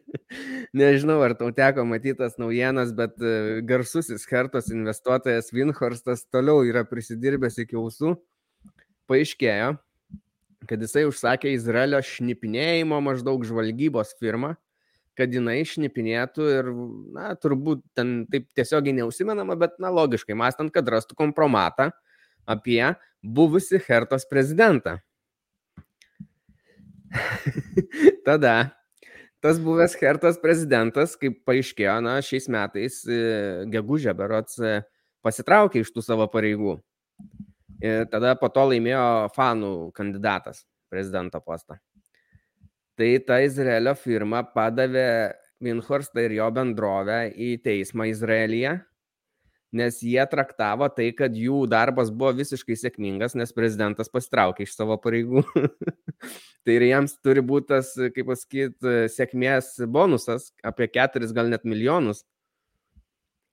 Nežinau, 0.75 1.21
ar 1.23 1.37
tau 1.39 1.47
teko 1.55 1.85
matytas 1.87 2.35
naujienas, 2.41 2.91
bet 2.97 3.15
e, 3.23 3.61
garsusis 3.63 4.27
Hertos 4.27 4.67
investuotojas 4.75 5.53
Winhorstas 5.55 6.25
toliau 6.27 6.65
yra 6.67 6.83
prisidirbęs 6.89 7.61
iki 7.63 7.79
ausų. 7.79 8.17
Paaiškėjo, 9.07 9.71
kad 10.67 10.83
jisai 10.83 11.05
užsakė 11.07 11.55
Izraelio 11.55 12.03
šnipinėjimo 12.03 12.99
maždaug 13.05 13.47
žvalgybos 13.47 14.11
firmą, 14.19 14.57
kad 15.15 15.31
jinai 15.31 15.61
šnipinėtų 15.63 16.51
ir, 16.51 16.71
na, 17.15 17.31
turbūt 17.39 17.85
ten 17.95 18.25
taip 18.27 18.49
tiesiogiai 18.57 18.97
neusimenama, 18.99 19.55
bet, 19.59 19.79
na, 19.79 19.93
logiškai, 19.93 20.35
mąstant, 20.35 20.75
kad 20.75 20.91
rastų 20.91 21.15
kompromatą 21.23 21.93
apie 22.45 22.81
buvusi 23.25 23.79
Hertos 23.88 24.25
prezidentą. 24.29 24.98
Tada 28.27 28.75
tas 29.46 29.60
buvęs 29.62 29.94
Hertos 30.01 30.39
prezidentas, 30.41 31.13
kaip 31.22 31.44
paaiškėjo, 31.46 32.00
na, 32.01 32.15
šiais 32.25 32.48
metais 32.50 33.03
e, 33.05 33.17
gegužė 33.70 34.15
berots 34.17 34.58
e, 34.58 34.79
pasitraukė 35.25 35.84
iš 35.84 35.91
tų 35.94 36.01
savo 36.01 36.25
pareigų. 36.34 36.79
Ir 37.86 38.08
tada 38.10 38.34
po 38.39 38.50
to 38.50 38.63
laimėjo 38.72 39.29
fanų 39.36 39.91
kandidatas 39.94 40.63
prezidento 40.89 41.41
postą. 41.46 41.77
Tai 42.98 43.10
ta 43.27 43.38
Izraelio 43.44 43.94
firma 44.00 44.41
padavė 44.48 45.36
Winhorstą 45.62 46.24
ir 46.25 46.38
jo 46.39 46.50
bendrovę 46.55 47.20
į 47.29 47.58
teismą 47.62 48.08
Izraelyje 48.10 48.79
nes 49.75 49.98
jie 50.03 50.22
traktavo 50.32 50.88
tai, 50.94 51.10
kad 51.17 51.36
jų 51.36 51.65
darbas 51.72 52.12
buvo 52.13 52.32
visiškai 52.38 52.77
sėkmingas, 52.79 53.36
nes 53.38 53.51
prezidentas 53.55 54.12
pasitraukė 54.12 54.65
iš 54.65 54.75
savo 54.77 54.98
pareigų. 55.01 55.44
tai 56.65 56.77
ir 56.77 56.88
jiems 56.89 57.17
turi 57.24 57.44
būti 57.46 57.74
tas, 57.74 57.91
kaip 58.15 58.32
pasakyti, 58.32 58.96
sėkmės 59.13 59.75
bonusas 59.91 60.51
apie 60.65 60.88
keturis 60.91 61.36
gal 61.36 61.51
net 61.51 61.67
milijonus. 61.67 62.24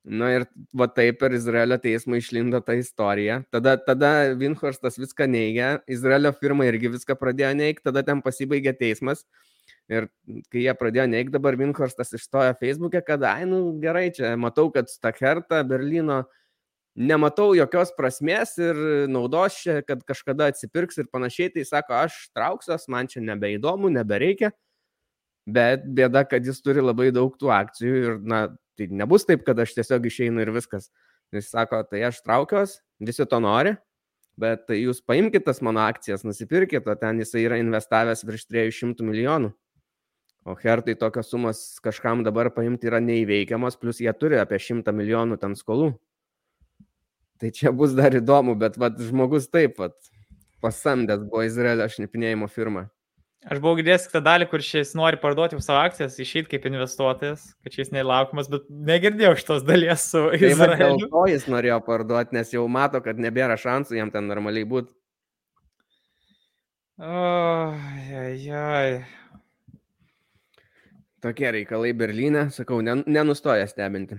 Na 0.03 0.33
ir 0.35 0.43
va 0.75 0.89
taip 0.91 1.21
per 1.21 1.31
Izraelio 1.31 1.77
teismą 1.79 2.17
išlindo 2.19 2.59
ta 2.59 2.75
istorija. 2.75 3.37
Tada, 3.55 3.77
tada 3.79 4.33
Vinhorstas 4.35 4.99
viską 4.99 5.29
neigia, 5.31 5.77
Izraelio 5.87 6.33
firma 6.35 6.67
irgi 6.67 6.91
viską 6.91 7.15
pradėjo 7.15 7.53
neigti, 7.55 7.85
tada 7.87 8.03
ten 8.03 8.19
pasibaigė 8.25 8.75
teismas 8.75 9.23
Ir 9.91 10.07
kai 10.51 10.63
jie 10.63 10.73
pradėjo 10.79 11.05
neikti, 11.11 11.33
dabar 11.33 11.57
Vinhorstas 11.59 12.13
išstojo 12.15 12.53
Facebook'e, 12.61 13.01
kad, 13.03 13.23
ai, 13.27 13.43
nu 13.49 13.75
gerai, 13.83 14.07
čia 14.15 14.31
matau, 14.39 14.69
kad 14.71 14.87
Stakerta 14.87 15.59
Berlyno 15.67 16.21
nematau 16.95 17.51
jokios 17.57 17.91
prasmės 17.97 18.55
ir 18.61 18.77
naudos 19.11 19.57
čia, 19.63 19.81
kad 19.85 20.03
kažkada 20.07 20.51
atsipirks 20.53 21.01
ir 21.01 21.09
panašiai, 21.11 21.51
tai 21.53 21.65
sako, 21.67 21.97
aš 22.05 22.19
trauksiuos, 22.37 22.87
man 22.87 23.09
čia 23.11 23.23
nebeįdomu, 23.25 23.91
nebereikia. 23.93 24.53
Bet 25.43 25.83
bėda, 25.83 26.23
kad 26.29 26.45
jis 26.47 26.61
turi 26.63 26.83
labai 26.83 27.09
daug 27.11 27.33
tų 27.35 27.49
akcijų 27.51 27.95
ir, 27.99 28.19
na, 28.23 28.45
tai 28.79 28.87
nebus 28.93 29.27
taip, 29.27 29.43
kad 29.43 29.59
aš 29.59 29.73
tiesiog 29.75 30.05
išeinu 30.07 30.45
ir 30.45 30.53
viskas. 30.55 30.87
Jis 31.33 31.49
sako, 31.51 31.81
tai 31.89 32.05
aš 32.07 32.21
traukiuos, 32.23 32.77
visi 33.03 33.25
to 33.27 33.39
nori, 33.43 33.73
bet 34.39 34.63
tai 34.69 34.79
jūs 34.79 35.01
paimkite 35.03 35.49
tas 35.49 35.59
mano 35.65 35.81
akcijas, 35.83 36.23
nusipirkite, 36.23 36.87
o 36.87 36.95
ten 36.95 37.19
jisai 37.19 37.43
yra 37.49 37.59
investavęs 37.59 38.23
virš 38.29 38.47
300 38.53 39.03
milijonų. 39.09 39.51
O 40.43 40.55
Hertai 40.59 40.95
tokios 40.99 41.29
sumos 41.31 41.59
kažkam 41.83 42.23
dabar 42.25 42.49
paimti 42.51 42.89
yra 42.89 42.99
neįveikiamos, 42.99 43.77
plus 43.79 44.01
jie 44.03 44.11
turi 44.19 44.41
apie 44.41 44.59
100 44.59 44.91
milijonų 44.91 45.37
ten 45.39 45.55
skolų. 45.55 45.93
Tai 47.39 47.51
čia 47.55 47.71
bus 47.75 47.95
dar 47.95 48.15
įdomu, 48.15 48.57
bet 48.59 48.75
vat, 48.79 48.99
žmogus 48.99 49.47
taip 49.51 49.77
pat 49.79 49.95
pasamdęs 50.63 51.23
buvo 51.29 51.45
Izraelio 51.47 51.87
šnipinėjimo 51.91 52.49
firmą. 52.51 52.89
Aš 53.43 53.59
buvau 53.59 53.75
girdėjęs 53.75 54.05
tą 54.11 54.21
dalį, 54.23 54.45
kur 54.51 54.61
šis 54.63 54.93
nori 54.95 55.17
parduoti 55.19 55.57
savo 55.59 55.81
akcijas, 55.81 56.15
išeiti 56.23 56.53
kaip 56.53 56.67
investuotojas, 56.69 57.49
kad 57.63 57.75
šis 57.75 57.91
neįlaukiamas, 57.95 58.47
bet 58.51 58.69
negirdėjau 58.91 59.33
šitos 59.39 59.65
dalies 59.67 60.05
su 60.11 60.21
Izraeliu. 60.37 60.77
Tai 61.01 61.09
to 61.15 61.23
jis 61.31 61.47
norėjo 61.51 61.81
parduoti, 61.87 62.37
nes 62.37 62.53
jau 62.55 62.63
mato, 62.71 63.03
kad 63.03 63.19
nebėra 63.19 63.59
šansų 63.59 63.99
jam 63.99 64.13
ten 64.15 64.31
normaliai 64.31 64.67
būti. 64.67 64.95
O, 67.03 67.19
jai, 68.07 68.29
jai. 68.45 69.22
Tokie 71.23 71.47
reikalai 71.55 71.93
Berlyne, 71.95 72.49
sakau, 72.51 72.81
nenustoja 72.83 73.63
stebinti. 73.71 74.17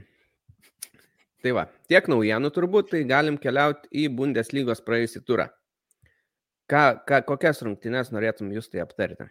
Tai 1.44 1.52
va, 1.52 1.66
tiek 1.92 2.06
naujienų 2.08 2.48
turbūt, 2.56 2.88
tai 2.94 3.02
galim 3.04 3.36
keliauti 3.36 3.90
į 3.92 4.06
Bundeslygos 4.16 4.80
praėjusį 4.86 5.20
turą. 5.28 5.50
Ką, 6.72 6.84
ką, 7.04 7.18
kokias 7.28 7.60
rungtynes 7.66 8.08
norėtum 8.14 8.48
jūs 8.56 8.70
tai 8.72 8.80
aptarti? 8.80 9.28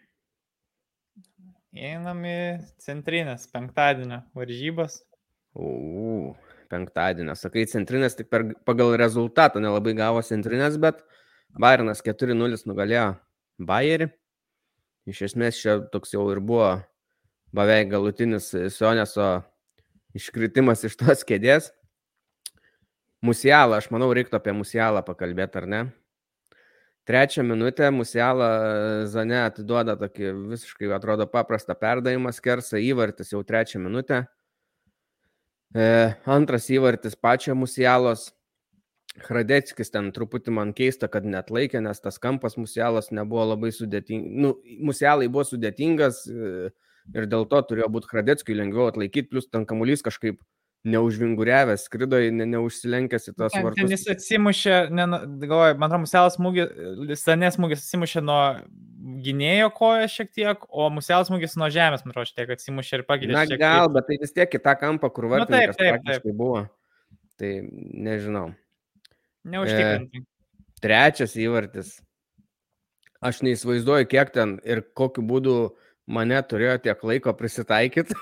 Einam 1.73 2.21
į 2.29 2.37
centrinės 2.85 3.47
penktadienio 3.49 4.21
varžybas. 4.37 4.99
U, 5.57 6.35
penktadienio. 6.69 7.33
Sakai, 7.33 7.65
centrinės 7.73 8.21
tik 8.21 8.29
per, 8.29 8.51
pagal 8.69 8.93
rezultatą 9.01 9.57
nelabai 9.65 9.97
gavo 9.97 10.21
centrinės, 10.21 10.77
bet 10.77 11.01
Bayernas 11.57 12.05
4-0 12.05 12.67
nugalėjo 12.69 13.15
Bayerį. 13.57 14.13
Iš 15.09 15.25
esmės 15.31 15.57
čia 15.57 15.79
toks 15.89 16.13
jau 16.13 16.29
ir 16.29 16.37
buvo 16.37 16.75
beveik 17.53 17.91
galutinis 17.91 18.49
Sioneso 18.73 19.43
iškritimas 20.17 20.83
iš 20.87 20.97
tos 20.99 21.25
kėdės. 21.27 21.71
Musialą, 23.23 23.77
aš 23.79 23.87
manau, 23.93 24.09
reiktų 24.11 24.35
apie 24.35 24.51
Musialą 24.55 25.03
pakalbėti, 25.05 25.61
ar 25.61 25.67
ne? 25.69 25.83
Trečią 27.07 27.43
minutę 27.43 27.89
Musialą 27.91 28.47
Zane 29.11 29.41
atiduoda 29.43 29.95
tokį 29.99 30.31
visiškai, 30.53 30.87
atrodo, 30.95 31.27
paprastą 31.27 31.75
perdavimą, 31.75 32.31
skersą 32.35 32.79
įvartis 32.79 33.33
jau 33.33 33.41
trečią 33.47 33.81
minutę. 33.83 34.25
E, 35.75 35.85
antras 36.29 36.69
įvartis 36.71 37.17
pačio 37.19 37.55
Musialos. 37.59 38.31
Hradeckis 39.27 39.91
ten 39.93 40.07
truputį 40.09 40.51
man 40.55 40.71
keista, 40.73 41.05
kad 41.11 41.25
net 41.27 41.51
laikė, 41.53 41.83
nes 41.85 41.99
tas 42.01 42.15
kampas 42.19 42.55
Musialos 42.57 43.11
nebuvo 43.13 43.43
labai 43.51 43.69
sudėtingas. 43.75 44.39
Nu, 44.45 44.53
Musialai 44.87 45.27
buvo 45.29 45.43
sudėtingas 45.45 46.23
e, 46.31 46.71
ir 47.11 47.27
dėl 47.29 47.47
to 47.51 47.61
turėjo 47.69 47.89
būti 47.93 48.11
Hradeckiui 48.11 48.57
lengviau 48.57 48.89
atlaikyti, 48.91 49.29
plus 49.31 49.49
ten 49.51 49.67
kamuolys 49.69 50.05
kažkaip 50.05 50.39
neužvinguriavęs, 50.83 51.85
skrido, 51.87 52.19
ne, 52.35 52.45
neužsilenkęs 52.51 53.29
į 53.31 53.33
tos 53.37 53.53
vartus. 53.55 53.79
Ten 53.79 53.91
jis 53.93 54.03
atsimušė, 54.11 54.73
ne, 54.91 55.05
galvoju, 55.45 55.77
man 55.79 55.87
atrodo, 55.87 56.01
muselas 56.03 56.35
smūgis, 56.35 57.21
stanės 57.21 57.55
smūgis 57.55 57.85
atsimušė 57.85 58.23
nuo 58.25 58.41
gynėjo 59.23 59.69
kojo 59.77 60.09
šiek 60.11 60.33
tiek, 60.35 60.65
o 60.67 60.89
muselas 60.91 61.31
smūgis 61.31 61.55
nuo 61.59 61.69
žemės, 61.71 62.03
man 62.03 62.11
atrodo, 62.11 62.27
šiek 62.27 62.41
tiek 62.41 62.51
atsimušė 62.57 62.99
ir 62.99 63.05
pakeitė. 63.07 63.35
Na 63.35 63.45
gal, 63.47 63.87
bet 63.95 64.09
tai 64.09 64.19
vis 64.25 64.35
tiek 64.35 64.59
į 64.59 64.61
tą 64.65 64.75
kampą, 64.81 65.11
kur 65.15 65.29
vartininkas 65.31 65.77
nu, 65.77 65.79
taip, 65.79 66.03
taip, 66.03 66.25
taip. 66.25 66.35
buvo. 66.43 66.65
Tai 67.39 67.53
nežinau. 68.09 68.49
Neužtikrinti. 69.55 70.19
E, 70.19 70.27
trečias 70.83 71.37
įvartis. 71.39 71.95
Aš 73.23 73.39
neįsivaizduoju, 73.47 74.07
kiek 74.11 74.35
ten 74.35 74.57
ir 74.67 74.83
kokiu 74.99 75.23
būdu 75.23 75.55
mane 76.07 76.39
turėjo 76.49 76.75
tiek 76.83 77.03
laiko 77.07 77.33
prisitaikyti. 77.37 78.17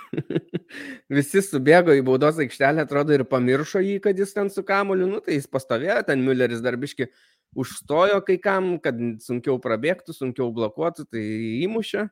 Visi 1.17 1.41
subėgo 1.43 1.95
į 1.97 2.03
baudos 2.07 2.39
aikštelę, 2.41 2.85
atrodo, 2.85 3.15
ir 3.15 3.25
pamiršo 3.27 3.81
jį, 3.83 3.97
kad 4.03 4.19
jis 4.19 4.33
ten 4.35 4.51
su 4.53 4.63
kamuoliu, 4.67 5.09
nu 5.09 5.19
tai 5.23 5.39
jis 5.39 5.49
pastovėjo, 5.51 5.99
ten 6.07 6.23
Mülleris 6.25 6.63
darbiški 6.63 7.09
užstojo 7.57 8.21
kai 8.27 8.37
kam, 8.41 8.77
kad 8.83 8.99
sunkiau 9.23 9.57
prabėgtų, 9.63 10.15
sunkiau 10.15 10.51
blokuotų, 10.55 11.07
tai 11.11 11.25
įmušė. 11.65 12.07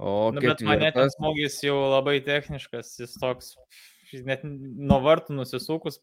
O 0.00 0.30
nu, 0.32 0.40
bet 0.40 0.62
mane 0.64 0.88
tas 0.96 1.12
smūgis 1.18 1.58
jau 1.62 1.76
labai 1.92 2.16
techniškas, 2.24 2.94
jis 3.02 3.18
toks, 3.20 3.52
net 4.24 4.40
nuo 4.42 4.96
vartų 5.04 5.36
nusisukus, 5.36 6.00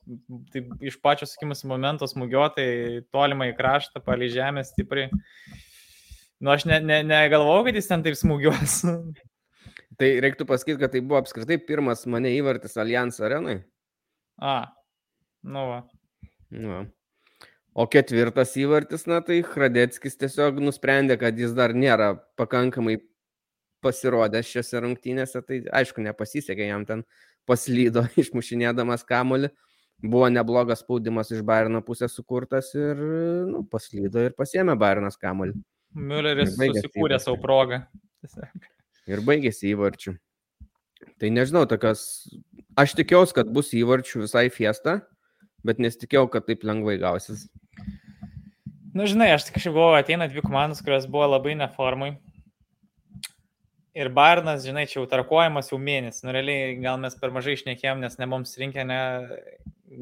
tai 0.53 0.61
iš 0.85 0.99
pačio 1.01 1.25
sakymus 1.27 1.65
momento 1.67 2.05
smūgiuotai 2.07 2.67
tolimai 3.11 3.49
kraštą, 3.57 4.03
palį 4.05 4.29
žemę 4.37 4.63
stipriai. 4.69 5.09
Nu, 6.39 6.51
aš 6.53 6.67
ne, 6.69 6.77
ne, 6.85 7.01
negalvojau, 7.05 7.65
kad 7.65 7.77
jis 7.79 7.89
ten 7.89 8.03
taip 8.05 8.17
smūgiuos. 8.19 8.81
Tai 9.97 10.09
reiktų 10.21 10.45
pasakyti, 10.45 10.77
kad 10.83 10.91
tai 10.93 11.01
buvo 11.01 11.17
apskritai 11.17 11.57
pirmas 11.57 12.03
mane 12.05 12.29
įvartis 12.37 12.77
Allianz 12.77 13.17
arenai. 13.23 13.55
A, 14.37 14.59
nu 15.41 15.63
va. 15.71 15.79
Nu. 16.53 16.83
O 17.77 17.85
ketvirtas 17.89 18.55
įvartis, 18.57 19.07
na 19.09 19.19
tai 19.25 19.39
Hradeckis 19.45 20.17
tiesiog 20.21 20.61
nusprendė, 20.61 21.17
kad 21.21 21.37
jis 21.37 21.55
dar 21.57 21.73
nėra 21.77 22.11
pakankamai 22.37 22.99
pasirodęs 23.85 24.49
šiose 24.49 24.81
rungtynėse, 24.81 25.41
tai 25.45 25.59
aišku, 25.81 26.01
nepasisekė 26.05 26.69
jam 26.69 26.85
ten 26.89 27.01
paslydo 27.49 28.05
išmušinėdamas 28.21 29.05
kamolį. 29.09 29.49
Buvo 29.97 30.29
neblogas 30.29 30.83
spaudimas 30.83 31.31
iš 31.33 31.41
Bairno 31.41 31.81
pusės 31.85 32.13
sukurtas 32.13 32.69
ir 32.77 33.01
nu, 33.49 33.63
paslydo 33.65 34.27
ir 34.27 34.37
pasiemė 34.37 34.77
Bairnas 34.77 35.17
kamolį. 35.17 35.57
Mülleris 35.95 36.55
susikūrė 36.57 37.19
savo 37.21 37.37
progą. 37.41 37.83
Ir 39.07 39.21
baigėsi 39.25 39.71
įvarčių. 39.71 40.17
Tai 41.21 41.29
nežinau, 41.33 41.63
tokios, 41.69 42.01
aš 42.77 42.95
tikėjausi, 42.97 43.35
kad 43.37 43.49
bus 43.53 43.71
įvarčių 43.77 44.25
visai 44.25 44.47
fiesta, 44.53 44.99
bet 45.65 45.79
nesitikėjau, 45.81 46.27
kad 46.33 46.47
taip 46.49 46.65
lengvai 46.67 46.97
gausis. 47.01 47.47
Na, 47.77 49.03
nu, 49.03 49.07
žinai, 49.09 49.29
aš 49.35 49.47
kažkaip 49.53 49.75
buvau, 49.75 49.93
ateina 49.97 50.27
dvi 50.29 50.41
komandos, 50.45 50.81
kurios 50.85 51.05
buvo 51.09 51.27
labai 51.29 51.53
neformai. 51.59 52.15
Ir 53.97 54.11
Barnas, 54.13 54.61
žinai, 54.67 54.85
čia 54.89 54.99
jau 54.99 55.07
tarkuojamas 55.09 55.71
jau 55.71 55.79
mėnesį. 55.81 56.27
Nu, 56.27 56.33
realiai 56.35 56.75
gal 56.83 56.99
mes 57.01 57.15
per 57.17 57.31
mažai 57.33 57.55
išnekėjom, 57.57 58.03
nes 58.03 58.19
ne 58.21 58.27
mums 58.29 58.53
rinkė, 58.61 58.85
ne... 58.85 58.99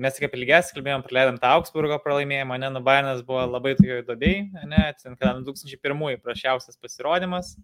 mes 0.03 0.17
tik 0.17 0.27
apie 0.27 0.41
lygias 0.41 0.73
kalbėjom, 0.75 1.05
praleidom 1.05 1.39
tą 1.39 1.53
Augsburgo 1.55 2.01
pralaimėjimą, 2.03 2.57
ne, 2.59 2.73
nu 2.75 2.81
Barnas 2.83 3.23
buvo 3.23 3.45
labai 3.47 3.77
tojo 3.79 4.01
įdobiai, 4.01 4.49
ne, 4.67 4.83
ten, 4.99 5.15
kada 5.15 5.37
2001 5.45 6.19
prašiausias 6.25 6.81
pasirodymas 6.81 7.55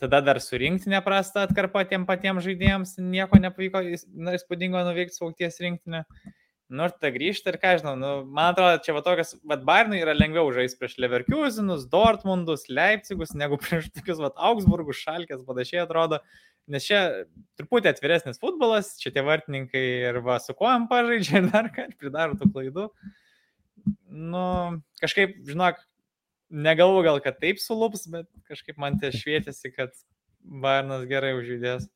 tada 0.00 0.20
dar 0.20 0.40
surinkti 0.40 0.90
neprastą 0.92 1.46
atkarpą 1.46 1.84
tiem 1.88 2.04
patiems 2.08 2.44
žaidėjams, 2.44 2.96
nieko 3.00 3.40
nepavyko 3.40 3.82
na, 4.12 4.36
įspūdingo 4.36 4.82
nuveikti 4.84 5.16
saukties 5.16 5.56
rinktinę. 5.62 6.04
Nu, 6.66 6.88
ir 6.88 6.94
ta 6.98 7.12
grįžta 7.14 7.52
ir 7.52 7.60
ką 7.62 7.76
žinau, 7.78 7.92
nu, 7.94 8.08
man 8.26 8.50
atrodo, 8.50 8.80
čia 8.82 8.94
va 8.96 9.02
tokias, 9.06 9.36
va, 9.46 9.54
Bairnui 9.68 10.00
yra 10.02 10.16
lengviau 10.16 10.48
žaisti 10.54 10.80
prieš 10.80 10.96
Leverkusenus, 10.98 11.84
Dortmundus, 11.92 12.64
Leipzigus, 12.66 13.36
negu 13.38 13.58
prieš 13.62 13.86
tokius, 13.94 14.18
va, 14.24 14.32
Augsburgus, 14.48 14.98
Šalkės, 15.04 15.44
panašiai 15.46 15.84
atrodo, 15.84 16.18
nes 16.66 16.88
čia 16.88 17.02
truputį 17.60 17.92
atviresnis 17.92 18.42
futbolas, 18.42 18.96
čia 18.98 19.14
tie 19.14 19.22
vartininkai 19.22 19.84
ir 20.08 20.18
va, 20.26 20.40
su 20.42 20.56
kojam 20.58 20.88
pažaidžia 20.90 21.44
ir 21.44 21.52
dar 21.52 21.70
ką, 21.76 21.86
pridaro 22.02 22.34
tų 22.40 22.50
klaidų. 22.50 22.88
Nu, 24.10 24.46
kažkaip, 24.98 25.38
žinok, 25.46 25.78
negalvoju 26.50 27.06
gal, 27.06 27.22
kad 27.22 27.38
taip 27.38 27.62
sulups, 27.62 28.08
bet 28.10 28.26
kažkaip 28.50 28.82
man 28.82 28.98
tai 28.98 29.14
švietėsi, 29.14 29.70
kad 29.70 29.94
Bayernas 30.42 31.06
gerai 31.06 31.36
užjudės. 31.38 31.86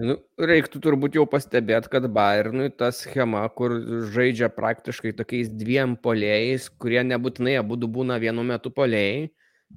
Nu, 0.00 0.14
reiktų 0.40 0.80
turbūt 0.80 1.16
jau 1.18 1.26
pastebėti, 1.28 1.90
kad 1.92 2.06
Bayernui 2.14 2.70
ta 2.72 2.88
schema, 2.94 3.42
kur 3.52 3.74
žaidžia 4.14 4.48
praktiškai 4.54 5.12
tokiais 5.18 5.50
dviem 5.52 5.92
polėjais, 6.00 6.70
kurie 6.80 7.02
nebūtinai 7.04 7.58
abu 7.60 7.76
būna 7.84 8.16
vienu 8.22 8.44
metu 8.48 8.72
polėjai, 8.72 9.28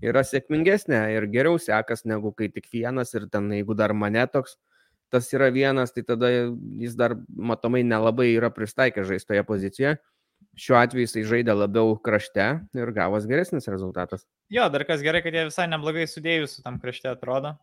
yra 0.02 0.24
sėkmingesnė 0.24 1.02
ir 1.18 1.28
geriau 1.34 1.60
sekas 1.60 2.06
negu 2.08 2.32
kai 2.32 2.48
tik 2.54 2.70
vienas 2.72 3.12
ir 3.18 3.28
ten, 3.34 3.50
jeigu 3.52 3.76
dar 3.76 3.92
mane 3.94 4.24
toks, 4.32 4.56
tas 5.12 5.28
yra 5.36 5.50
vienas, 5.54 5.92
tai 5.92 6.06
tada 6.08 6.32
jis 6.32 6.96
dar 6.96 7.18
matomai 7.36 7.84
nelabai 7.84 8.32
yra 8.32 8.50
pristaikęs 8.54 9.10
žaistoje 9.10 9.44
pozicijoje. 9.50 9.98
Šiuo 10.60 10.78
atveju 10.78 11.08
jisai 11.08 11.24
žaidė 11.28 11.56
labiau 11.56 11.98
krašte 12.04 12.46
ir 12.78 12.94
gavos 12.96 13.28
geresnis 13.28 13.68
rezultatas. 13.72 14.24
Jo, 14.54 14.70
dar 14.72 14.86
kas 14.88 15.04
gerai, 15.04 15.24
kad 15.26 15.36
jie 15.36 15.48
visai 15.50 15.68
neblogai 15.72 16.06
sudėjus 16.10 16.58
su 16.58 16.64
tam 16.66 16.80
krašte 16.82 17.10
atrodo. 17.12 17.56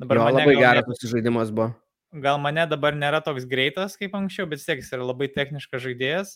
Dabar 0.00 0.20
jo, 0.20 0.28
labai 0.38 0.56
geras 0.56 0.90
susižaidimas 0.90 1.52
buvo. 1.52 1.70
Gal 2.10 2.40
mane 2.42 2.66
dabar 2.66 2.96
nėra 2.98 3.20
toks 3.22 3.46
greitas 3.46 3.94
kaip 3.98 4.16
anksčiau, 4.18 4.48
bet 4.50 4.58
vis 4.58 4.66
tiek 4.66 4.82
jis 4.82 4.92
yra 4.96 5.06
labai 5.06 5.30
techniškas 5.30 5.84
žaidėjas. 5.84 6.34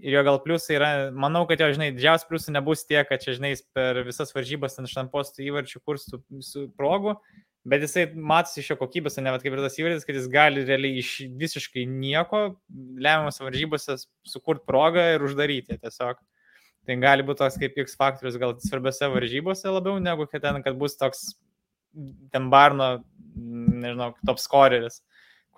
Ir 0.00 0.14
jo 0.14 0.22
gal 0.24 0.38
pliusai 0.40 0.78
yra, 0.78 0.90
manau, 1.12 1.42
kad 1.48 1.60
jo, 1.60 1.66
žinai, 1.74 1.90
didžiausias 1.92 2.28
pliusai 2.28 2.54
nebus 2.54 2.86
tie, 2.88 3.02
kad 3.04 3.20
čia, 3.20 3.34
žinai, 3.36 3.52
per 3.76 4.00
visas 4.06 4.32
varžybas 4.32 4.78
ten 4.78 4.88
štampostų 4.88 5.44
įvarčių 5.50 5.82
kursų 5.84 6.22
su 6.46 6.62
progų, 6.78 7.18
Bet 7.64 7.82
jisai 7.84 8.06
matosi 8.16 8.62
iš 8.62 8.70
jo 8.72 8.76
kokybės, 8.80 9.18
ne 9.20 9.32
kaip 9.36 9.52
ir 9.52 9.60
tas 9.60 9.74
įvardis, 9.76 10.06
kad 10.08 10.16
jis 10.16 10.28
gali 10.32 10.62
realiai 10.64 11.02
iš 11.02 11.10
visiškai 11.36 11.84
nieko 11.84 12.54
lemiamas 12.72 13.40
varžybose 13.42 13.98
sukurti 14.24 14.64
progą 14.68 15.04
ir 15.14 15.24
uždaryti 15.26 15.76
tiesiog. 15.82 16.22
Tai 16.88 16.96
gali 17.02 17.26
būti 17.28 17.42
toks 17.42 17.58
kaip 17.60 17.76
X 17.84 17.98
faktorius 18.00 18.38
gal 18.40 18.54
svarbiose 18.64 19.10
varžybose 19.12 19.68
labiau 19.68 20.00
negu 20.00 20.24
kad 20.30 20.40
ten, 20.46 20.62
kad 20.64 20.78
bus 20.80 20.96
toks 20.96 21.34
ten 22.32 22.50
Barno, 22.52 22.92
nežinau, 23.36 24.12
top 24.26 24.42
scoreris 24.42 25.00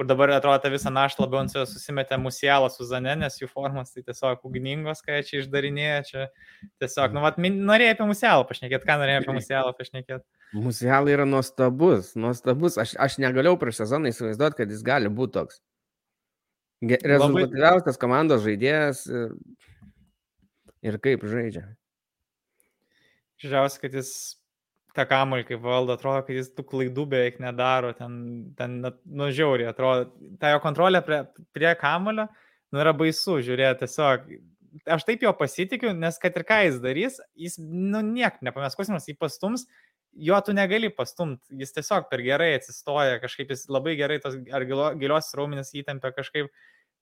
kur 0.03 0.09
dabar 0.09 0.31
atrodo 0.33 0.59
tą 0.63 0.71
visą 0.73 0.91
naštą 0.91 1.27
labiau 1.27 1.43
ant 1.43 1.53
savęs 1.53 1.73
susimetė 1.77 2.17
musialą 2.21 2.71
su 2.73 2.87
Zane, 2.89 3.13
nes 3.21 3.37
jų 3.41 3.49
formas 3.51 3.93
tai 3.93 4.05
tiesiog 4.07 4.41
ugningos, 4.49 5.03
ką 5.05 5.21
čia 5.29 5.43
išdarinėja, 5.43 5.99
čia 6.09 6.25
tiesiog, 6.83 7.13
nu, 7.15 7.23
vat, 7.25 7.39
norėjai 7.43 7.97
apie 7.97 8.07
musialą 8.09 8.47
pašnekėti, 8.49 8.89
ką 8.89 8.97
norėjai 9.03 9.21
apie 9.23 9.37
musialą 9.37 9.75
pašnekėti. 9.79 10.25
Musialą 10.57 11.13
yra 11.13 11.27
nuostabus, 11.29 12.15
nuostabus, 12.17 12.81
aš, 12.81 12.97
aš 13.01 13.19
negalėjau 13.23 13.59
prieš 13.61 13.83
sezoną 13.85 14.13
įsivaizduoti, 14.13 14.59
kad 14.63 14.75
jis 14.75 14.83
gali 14.87 15.13
būti 15.13 15.37
toks. 15.39 15.61
Rezultatyviausias 16.83 18.01
komandos 18.01 18.43
žaidėjas 18.43 19.05
ir, 19.13 19.37
ir 20.83 20.99
kaip 21.05 21.29
žaidžia. 21.31 21.69
Žiūrėjausi, 23.43 23.83
kad 23.85 24.01
jis 24.01 24.11
tą 24.97 25.07
kamuolį 25.09 25.47
kaip 25.49 25.63
valdo, 25.65 25.97
atrodo, 25.97 26.25
kad 26.27 26.37
jis 26.37 26.51
tų 26.57 26.65
klaidų 26.69 27.07
beveik 27.15 27.39
nedaro, 27.43 27.93
ten, 27.97 28.15
ten 28.59 28.79
nu 28.83 29.29
žiauriai 29.33 29.71
atrodo, 29.73 30.11
ta 30.41 30.53
jo 30.55 30.63
kontrolė 30.65 31.03
prie, 31.07 31.23
prie 31.57 31.71
kamulio, 31.81 32.29
nu 32.73 32.83
yra 32.83 32.95
baisu 32.97 33.39
žiūrėti 33.45 33.87
tiesiog. 33.87 34.27
Aš 34.89 35.05
taip 35.05 35.25
jo 35.25 35.33
pasitikiu, 35.37 35.93
nes 35.93 36.17
kad 36.21 36.37
ir 36.37 36.45
ką 36.49 36.63
jis 36.67 36.79
darys, 36.81 37.19
jis, 37.37 37.59
nu, 37.61 38.01
niek 38.05 38.39
nepamės, 38.45 38.77
klausimas, 38.79 39.09
jį 39.09 39.19
pastums 39.21 39.67
jo 40.13 40.41
tu 40.45 40.53
negali 40.53 40.91
pastumti, 40.93 41.57
jis 41.61 41.73
tiesiog 41.77 42.09
per 42.11 42.23
gerai 42.25 42.53
atsistoja, 42.59 43.21
kažkaip 43.23 43.53
jis 43.53 43.67
labai 43.73 43.97
gerai 44.01 44.19
tos 44.23 44.37
ar 44.53 44.67
gilios 44.69 45.33
raumenis 45.37 45.73
įtempia 45.79 46.13
kažkaip, 46.17 46.51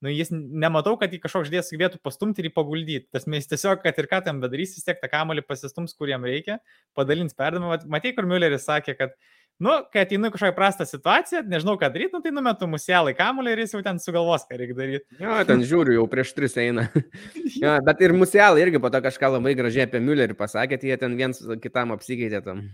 nu 0.05 0.13
jis 0.13 0.31
nematau, 0.33 0.95
kad 1.01 1.13
jį 1.13 1.21
kažkoks 1.23 1.49
žaidėjas 1.49 1.69
sugebėtų 1.71 2.01
pastumti 2.05 2.41
ir 2.41 2.49
jį 2.49 2.55
paguldyti. 2.57 3.09
Tas 3.13 3.27
mes 3.31 3.49
tiesiog, 3.51 3.83
kad 3.85 3.99
ir 4.01 4.09
ką 4.11 4.23
tam 4.27 4.41
bedarys, 4.43 4.73
vis 4.79 4.87
tiek 4.87 5.01
tą 5.01 5.11
kamolį 5.13 5.45
pasistums, 5.47 5.93
kur 5.97 6.09
jam 6.11 6.25
reikia, 6.27 6.59
padalins 6.97 7.37
perdavimą. 7.37 7.83
Matai, 7.93 8.15
kur 8.17 8.29
Mülleris 8.31 8.65
sakė, 8.69 8.97
kad 8.97 9.17
nu, 9.61 9.75
kai 9.93 10.07
ateinu 10.07 10.31
kažkokią 10.33 10.57
prastą 10.57 10.87
situaciją, 10.89 11.43
nežinau, 11.53 11.77
ką 11.81 11.91
daryti, 11.93 12.15
nu, 12.17 12.23
tai 12.25 12.33
numetu 12.33 12.69
musielą 12.71 13.13
į 13.13 13.19
kamulį 13.19 13.53
ir 13.53 13.63
jis 13.67 13.75
jau 13.77 13.83
ten 13.85 14.01
sugalvos, 14.01 14.47
ką 14.49 14.61
reikia 14.61 14.77
daryti. 14.79 15.19
Jo, 15.21 15.37
ten 15.49 15.65
žiūriu, 15.69 15.99
jau 15.99 16.07
prieš 16.13 16.33
tris 16.39 16.57
eina. 16.61 16.87
jo, 17.63 17.75
bet 17.91 18.01
ir 18.07 18.17
musielą 18.17 18.63
irgi 18.63 18.81
po 18.81 18.93
to 18.93 19.03
kažką 19.05 19.35
labai 19.37 19.53
gražiai 19.59 19.85
apie 19.85 20.01
Müllerį 20.05 20.39
pasakė, 20.39 20.81
tai 20.81 20.95
jie 20.95 20.99
ten 21.05 21.19
viens 21.21 21.45
kitam 21.61 21.93
apsikeitė 21.93 22.41
tam. 22.47 22.65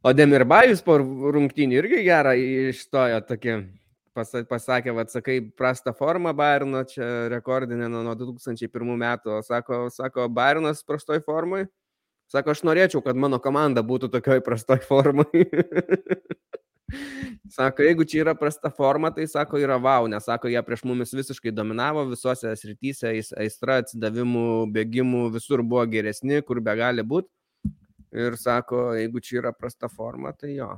O 0.00 0.14
Demirbajus 0.16 0.80
po 0.80 0.96
rungtynių 0.96 1.76
irgi 1.82 2.00
gerą 2.06 2.32
išstojo 2.40 3.20
tokį, 3.28 3.58
pasakė, 4.14 4.94
vad 4.94 5.12
sakai, 5.12 5.40
prastą 5.56 5.92
formą 5.96 6.32
Bairno, 6.36 6.82
čia 6.88 7.28
rekordinė 7.32 7.88
nuo 7.92 8.14
2001 8.18 8.96
metų, 9.04 9.40
sako, 9.46 9.84
sako 9.94 10.28
Bairnas 10.28 10.82
prastoj 10.86 11.22
formai. 11.26 11.66
Sako, 12.30 12.52
aš 12.54 12.60
norėčiau, 12.62 13.02
kad 13.02 13.18
mano 13.18 13.40
komanda 13.42 13.82
būtų 13.82 14.10
tokioj 14.12 14.42
prastoj 14.46 14.78
formai. 14.86 15.26
sako, 17.56 17.82
jeigu 17.82 18.06
čia 18.06 18.20
yra 18.22 18.36
prasta 18.38 18.70
forma, 18.70 19.10
tai 19.14 19.26
sako, 19.30 19.58
yra 19.58 19.80
wow, 19.82 20.06
nes 20.10 20.26
sako, 20.26 20.50
jie 20.52 20.62
prieš 20.62 20.84
mumis 20.86 21.14
visiškai 21.14 21.50
dominavo 21.54 22.04
visose 22.12 22.52
srityse, 22.54 23.10
aistra, 23.34 23.80
atsidavimų, 23.82 24.46
bėgimų, 24.74 25.24
visur 25.34 25.64
buvo 25.66 25.82
geresni, 25.90 26.38
kur 26.46 26.62
be 26.62 26.76
gali 26.78 27.02
būti. 27.02 27.30
Ir 28.14 28.38
sako, 28.38 28.92
jeigu 28.98 29.22
čia 29.22 29.40
yra 29.42 29.52
prasta 29.54 29.90
forma, 29.90 30.30
tai 30.34 30.54
jo. 30.56 30.70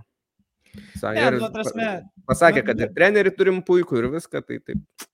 Sakė, 1.01 1.17
ne, 1.19 1.31
nu, 1.39 1.49
prasme, 1.53 1.89
pasakė, 2.29 2.67
kad 2.69 2.81
ir 2.81 2.93
trenerių 2.97 3.33
turim 3.37 3.59
puikų 3.67 3.99
ir 4.01 4.11
viską, 4.17 4.45
tai 4.47 4.61
taip. 4.65 5.09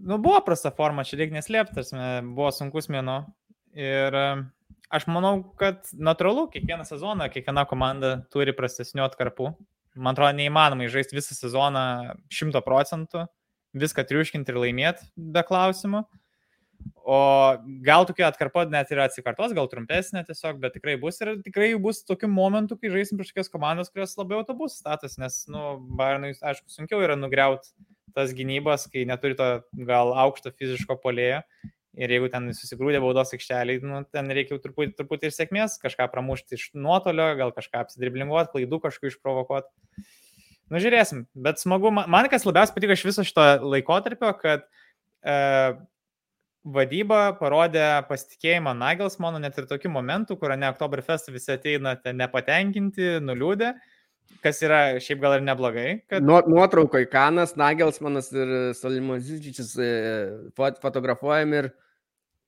Nu, 0.00 0.16
buvo 0.18 0.40
prasta 0.42 0.72
forma, 0.74 1.04
čia 1.06 1.20
reikia 1.20 1.38
neslėptas, 1.38 1.92
buvo 2.26 2.50
sunkus 2.54 2.90
mėno. 2.90 3.20
Ir 3.78 4.16
Aš 4.90 5.04
manau, 5.06 5.36
kad 5.54 5.86
natūralu, 5.94 6.48
kiekvieną 6.50 6.82
sezoną, 6.82 7.28
kiekviena 7.30 7.62
komanda 7.70 8.16
turi 8.34 8.50
prastesnių 8.58 9.04
atkarpų. 9.04 9.52
Man 9.94 10.16
atrodo, 10.16 10.34
neįmanoma 10.34 10.88
žaisti 10.90 11.14
visą 11.14 11.36
sezoną 11.36 11.82
šimto 12.34 12.58
procentų, 12.66 13.28
viską 13.78 14.02
triuškinti 14.08 14.50
ir 14.50 14.58
laimėti 14.58 15.06
be 15.14 15.44
klausimų. 15.46 16.02
O 17.10 17.18
gal 17.84 18.06
tokia 18.06 18.28
atkarpa 18.28 18.66
net 18.70 18.92
ir 18.92 19.00
atsikartos, 19.02 19.54
gal 19.56 19.66
trumpesnė 19.72 20.22
tiesiog, 20.28 20.60
bet 20.62 20.76
tikrai 20.76 20.94
bus 21.00 21.18
ir 21.24 21.32
tikrai 21.42 21.72
bus 21.80 22.04
tokių 22.06 22.30
momentų, 22.30 22.78
kai 22.78 22.92
žaisim 22.92 23.18
prieš 23.18 23.32
tokias 23.32 23.50
komandas, 23.52 23.90
kurios 23.90 24.14
labiau 24.20 24.44
autobus 24.44 24.78
status, 24.78 25.16
nes, 25.18 25.42
nu, 25.50 25.64
Bayernui, 25.98 26.36
aišku, 26.38 26.70
sunkiau 26.70 27.02
yra 27.02 27.18
nugriauti 27.18 27.72
tas 28.14 28.32
gynybas, 28.36 28.86
kai 28.92 29.04
neturi 29.08 29.38
to 29.38 29.50
gal 29.86 30.14
aukšto 30.22 30.52
fiziško 30.54 30.98
polėjo 31.02 31.42
Ir 31.98 32.12
jeigu 32.14 32.28
ten 32.30 32.46
susigrūdė 32.54 33.00
baudos 33.02 33.32
aikšteliai, 33.34 33.80
nu, 33.82 34.04
ten 34.14 34.30
reikia 34.30 34.60
truputį, 34.62 34.92
truputį 35.00 35.26
ir 35.26 35.34
sėkmės, 35.34 35.74
kažką 35.82 36.06
pramušti 36.12 36.54
iš 36.54 36.68
nuotolio, 36.78 37.26
gal 37.38 37.50
kažką 37.56 37.82
apsidriblinguoti, 37.82 38.52
klaidų 38.52 38.78
kažkokių 38.84 39.10
išprovokuoti. 39.10 40.04
Nu, 40.70 40.78
žiūrėsim. 40.78 41.24
Bet 41.34 41.58
smagu, 41.58 41.90
man 41.90 42.28
kas 42.30 42.46
labiausiai 42.46 42.76
patiko 42.76 42.94
iš 42.94 43.02
viso 43.08 43.24
šito 43.26 43.42
laikotarpio, 43.72 44.30
kad 44.38 44.68
e, 45.26 45.34
vadyba 46.64 47.20
parodė 47.40 47.84
pasitikėjimą 48.08 48.74
Nagelsmanu 48.76 49.40
net 49.40 49.56
ir 49.58 49.68
tokių 49.70 49.92
momentų, 49.94 50.36
kur 50.40 50.52
ne 50.56 50.68
Oktoberfest 50.70 51.30
visi 51.32 51.54
ateina 51.54 51.96
nepatenkinti, 52.04 53.16
nuliūdę. 53.24 53.74
Kas 54.44 54.60
yra 54.62 55.00
šiaip 55.02 55.18
gal 55.20 55.34
ir 55.36 55.42
neblogai. 55.44 55.88
Kad... 56.08 56.24
Nuotraukoje 56.24 57.08
Kanas, 57.10 57.56
Nagelsmanas 57.58 58.30
ir 58.32 58.52
Salimozičius 58.78 59.72
e, 59.82 59.88
fotografuojami 60.54 61.58
ir 61.58 61.68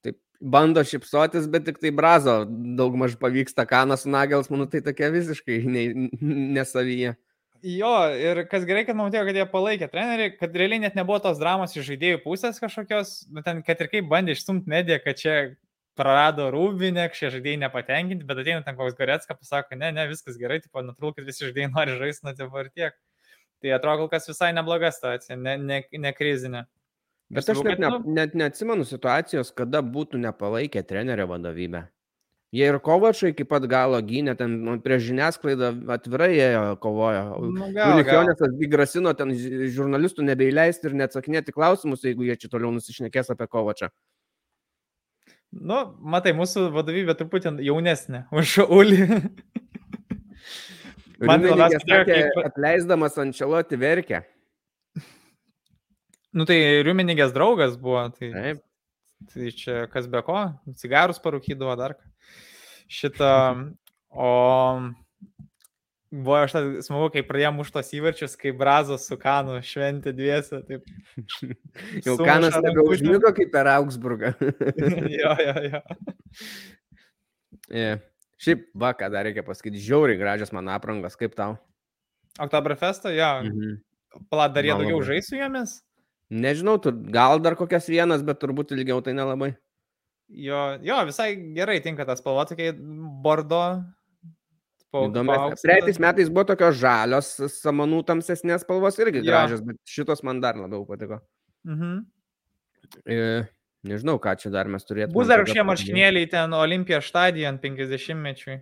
taip 0.05 0.17
bando 0.39 0.81
šipsotis, 0.87 1.49
bet 1.51 1.67
tik 1.67 1.81
tai 1.83 1.91
brazo 1.91 2.43
daug 2.47 2.95
maž 2.97 3.17
pavyksta 3.19 3.67
Kanas 3.67 4.05
su 4.05 4.13
Nagelsmanu, 4.13 4.69
tai 4.71 4.81
tokia 4.85 5.11
visiškai 5.13 5.59
nesavyje. 6.55 7.17
Jo, 7.63 7.93
ir 8.19 8.41
kas 8.51 8.65
gerai, 8.67 8.81
kad 8.83 8.97
matėjau, 8.99 9.23
kad 9.29 9.37
jie 9.39 9.43
palaikė 9.47 9.87
trenerį, 9.87 10.25
kad 10.35 10.55
realiai 10.59 10.81
net 10.83 10.97
nebuvo 10.99 11.21
tos 11.23 11.37
dramos 11.39 11.71
iš 11.77 11.85
žaidėjų 11.93 12.19
pusės 12.25 12.59
kažkokios, 12.59 13.13
nu 13.31 13.43
ten, 13.45 13.61
kad 13.63 13.79
ir 13.79 13.87
kaip 13.91 14.09
bandė 14.11 14.35
išstumti 14.35 14.67
mediją, 14.67 14.97
kad 15.05 15.21
čia 15.21 15.35
prarado 15.95 16.49
rūbinę, 16.51 17.05
šie 17.15 17.29
žaidėjai 17.37 17.61
nepatenkinti, 17.61 18.27
bet 18.27 18.41
ateina 18.43 18.65
ten 18.65 18.75
koks 18.75 18.97
Goretska, 18.97 19.37
pasako, 19.39 19.77
ne, 19.79 19.93
ne, 19.95 20.05
viskas 20.11 20.35
gerai, 20.41 20.59
tipo, 20.65 20.83
natūralu, 20.83 21.15
kad 21.15 21.29
visi 21.29 21.47
žaidėjai 21.47 21.71
nori 21.71 21.97
žaisti, 22.01 22.27
nu, 22.27 22.35
tipo, 22.35 22.59
ir 22.59 22.71
tiek. 22.73 22.99
Tai 23.63 23.75
atrodo, 23.77 24.03
kol 24.03 24.11
kas 24.11 24.27
visai 24.27 24.51
nebloga 24.57 24.91
situacija, 24.91 25.39
ne, 25.39 25.55
ne, 25.61 25.79
ne 26.03 26.13
krizinė. 26.17 26.65
Bet 27.33 27.47
aš 27.49 27.63
net, 27.63 27.79
ne, 27.79 27.89
nu 27.93 28.15
net 28.17 28.35
neatsimenu 28.35 28.83
situacijos, 28.85 29.53
kada 29.55 29.79
būtų 29.85 30.19
nepalaikę 30.25 30.83
trenerio 30.83 31.31
vadovybę. 31.31 31.87
Jie 32.53 32.67
ir 32.69 32.75
kovačai 32.85 33.31
iki 33.31 33.47
pat 33.49 33.63
galo 33.65 33.97
gynė, 34.05 34.35
ten 34.37 34.59
nu, 34.61 34.75
prieš 34.81 35.07
žiniasklaidą 35.07 35.71
atvirai 35.95 36.29
jie 36.35 36.49
kovojo. 36.83 37.23
Nu, 37.49 37.69
Julikionesas 37.73 38.53
grasino 38.69 39.13
ten 39.17 39.33
žurnalistų 39.73 40.25
nebeįleisti 40.27 40.91
ir 40.91 40.97
neatsakinėti 40.99 41.55
klausimus, 41.55 42.05
jeigu 42.05 42.27
jie 42.27 42.37
čia 42.37 42.51
toliau 42.53 42.69
nusišnekės 42.75 43.33
apie 43.33 43.49
kovačą. 43.49 43.89
Nu, 45.53 45.79
matai, 45.97 46.35
mūsų 46.37 46.67
vadovybė 46.77 47.17
truputį 47.17 47.55
jaunesnė 47.65 48.27
už 48.33 48.59
Ulį. 48.67 49.01
Man 51.25 51.45
labiausiai 51.49 52.05
kaip... 52.05 52.39
atleisdamas 52.51 53.17
Ančeloti 53.21 53.81
verkia. 53.81 54.21
Nu 56.33 56.45
tai 56.49 56.57
Riuminigės 56.85 57.33
draugas 57.33 57.77
buvo, 57.81 58.07
tai, 58.13 58.31
Taip. 58.33 58.63
tai 59.33 59.51
čia 59.57 59.83
kas 59.89 60.09
be 60.09 60.21
ko, 60.25 60.39
cigarus 60.77 61.21
parūkydavo 61.21 61.77
dar. 61.81 61.97
Šitą, 62.93 63.33
o 64.13 64.29
Buvo 66.13 66.35
aš 66.37 66.51
smagu, 66.85 67.07
kai 67.15 67.23
pradėjome 67.25 67.57
muštos 67.57 67.87
įvarčius, 67.97 68.35
kai 68.37 68.51
Brazos 68.53 69.07
su 69.09 69.15
Kanu 69.17 69.55
šventė 69.65 70.11
dviese. 70.13 70.59
Taip. 70.67 70.85
Jau 72.05 72.13
Kanas 72.19 72.53
nebeužmigo 72.61 73.31
kaip 73.33 73.49
per 73.55 73.69
Augsburgą. 73.71 74.29
jo, 75.21 75.31
jo, 75.41 75.55
jo. 75.71 75.81
Yeah. 77.73 78.03
Šiaip, 78.43 78.67
va, 78.77 78.91
ką 78.99 79.09
dar 79.09 79.25
reikia 79.25 79.41
pasakyti, 79.47 79.81
žiauriai 79.81 80.19
gražios 80.19 80.53
mano 80.53 80.75
aprangos, 80.75 81.17
kaip 81.17 81.33
tau? 81.39 81.57
Oktoberfesto, 82.37 83.09
jo. 83.13 83.31
Mhm. 83.47 83.73
Pala, 84.29 84.45
dar 84.53 84.69
jie 84.69 84.77
daugiau 84.77 85.01
žais 85.07 85.25
su 85.31 85.39
jomis? 85.39 85.79
Nežinau, 86.29 86.77
tu, 86.81 86.93
gal 87.13 87.41
dar 87.41 87.57
kokias 87.57 87.89
vienas, 87.89 88.21
bet 88.25 88.37
turbūt 88.43 88.75
ilgiau 88.77 89.01
tai 89.01 89.17
nelabai. 89.17 89.55
Jo, 90.29 90.61
jo, 90.81 91.01
visai 91.09 91.35
gerai 91.55 91.79
tinka 91.83 92.05
tas 92.07 92.21
spalva, 92.23 92.45
tokia 92.49 92.73
bordo. 93.23 93.63
Praeitais 94.93 95.97
metais 95.97 96.29
buvo 96.29 96.45
tokios 96.51 96.77
žalios, 96.77 97.31
samanų 97.55 98.03
tamsesnės 98.05 98.61
spalvos 98.61 98.99
irgi 99.01 99.23
gražios, 99.25 99.63
bet 99.65 99.79
šitos 99.89 100.21
man 100.25 100.41
dar 100.41 100.59
labiau 100.59 100.85
patiko. 100.85 101.17
Mhm. 101.65 102.03
E, 103.09 103.17
nežinau, 103.89 104.19
ką 104.21 104.35
čia 104.37 104.51
dar 104.53 104.69
mes 104.69 104.85
turėtume. 104.85 105.15
Bus 105.15 105.31
dar 105.31 105.41
kažkokie 105.41 105.65
marškinėliai 105.65 106.29
ten 106.29 106.53
Olimpijos 106.53 107.09
stadion 107.09 107.57
50-mečiui. 107.63 108.59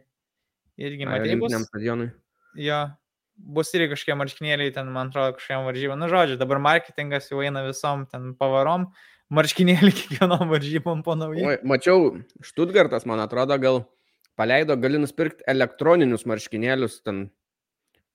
Irgi 0.81 1.07
matė. 1.07 1.27
Olimpiniam 1.27 1.67
stadionui. 1.67 2.09
Jo. 2.55 2.81
Bus 3.35 3.71
irgi 3.75 3.91
kažkokie 3.95 4.15
marškinėliai 4.21 4.73
ten, 4.75 4.89
man 4.93 5.11
atrodo, 5.11 5.35
kažkokiam 5.37 5.67
varžybom. 5.67 5.99
Nu, 5.99 6.07
žodžiu, 6.11 6.37
dabar 6.39 6.61
marketingas 6.63 7.27
jau 7.31 7.41
eina 7.43 7.65
visom 7.67 8.05
ten 8.11 8.31
pavarom. 8.39 8.91
Marškinėliai 9.31 9.95
kiekvienom 9.99 10.51
varžybom 10.51 11.01
po 11.05 11.15
naujai. 11.15 11.59
Mačiau, 11.67 12.13
Štutgartas, 12.43 13.07
man 13.09 13.23
atrodo, 13.23 13.57
gal 13.61 13.83
paleido, 14.39 14.75
gali 14.79 14.99
nusipirkti 15.01 15.45
elektroninius 15.51 16.25
marškinėlius, 16.29 16.99
ten, 17.05 17.25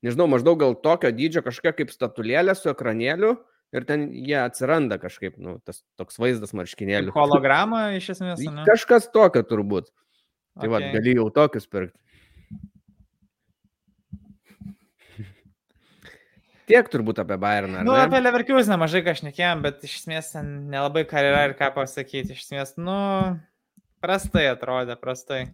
nežinau, 0.05 0.29
maždaug 0.33 0.61
gal 0.61 0.77
tokio 0.81 1.13
dydžio 1.15 1.45
kažkokia 1.47 1.77
kaip 1.81 1.93
statulėlė 1.95 2.57
su 2.59 2.73
ekranėliu 2.73 3.37
ir 3.77 3.87
ten 3.89 4.09
jie 4.13 4.39
atsiranda 4.41 5.01
kažkaip, 5.03 5.37
nu, 5.43 5.59
tas 5.65 5.83
toks 6.01 6.21
vaizdas 6.23 6.55
marškinėlių. 6.57 7.15
Hologramą 7.17 7.89
iš 7.99 8.13
esmės, 8.17 8.43
ne? 8.57 8.67
Kažkas 8.69 9.11
tokio 9.15 9.45
turbūt. 9.47 9.93
Tai 10.57 10.71
okay. 10.71 10.73
va, 10.73 10.93
gali 10.95 11.17
jau 11.19 11.27
tokius 11.33 11.69
pirkti. 11.69 11.99
Tiek 16.67 16.89
turbūt 16.91 17.21
apie 17.23 17.37
Bayerną. 17.39 17.85
Nu, 17.87 17.95
apie 17.95 18.19
Leverkius 18.19 18.67
nemažai 18.71 19.05
ką 19.07 19.15
šnekėjom, 19.21 19.63
bet 19.63 19.85
iš 19.87 20.01
esmės 20.01 20.33
nelabai 20.43 21.05
ką 21.07 21.23
yra 21.23 21.45
ir 21.47 21.55
ką 21.59 21.71
pasakyti. 21.77 22.35
Iš 22.35 22.49
esmės, 22.49 22.75
nu, 22.81 22.97
prastai 24.03 24.49
atrodė, 24.51 24.99
prastai 24.99 25.45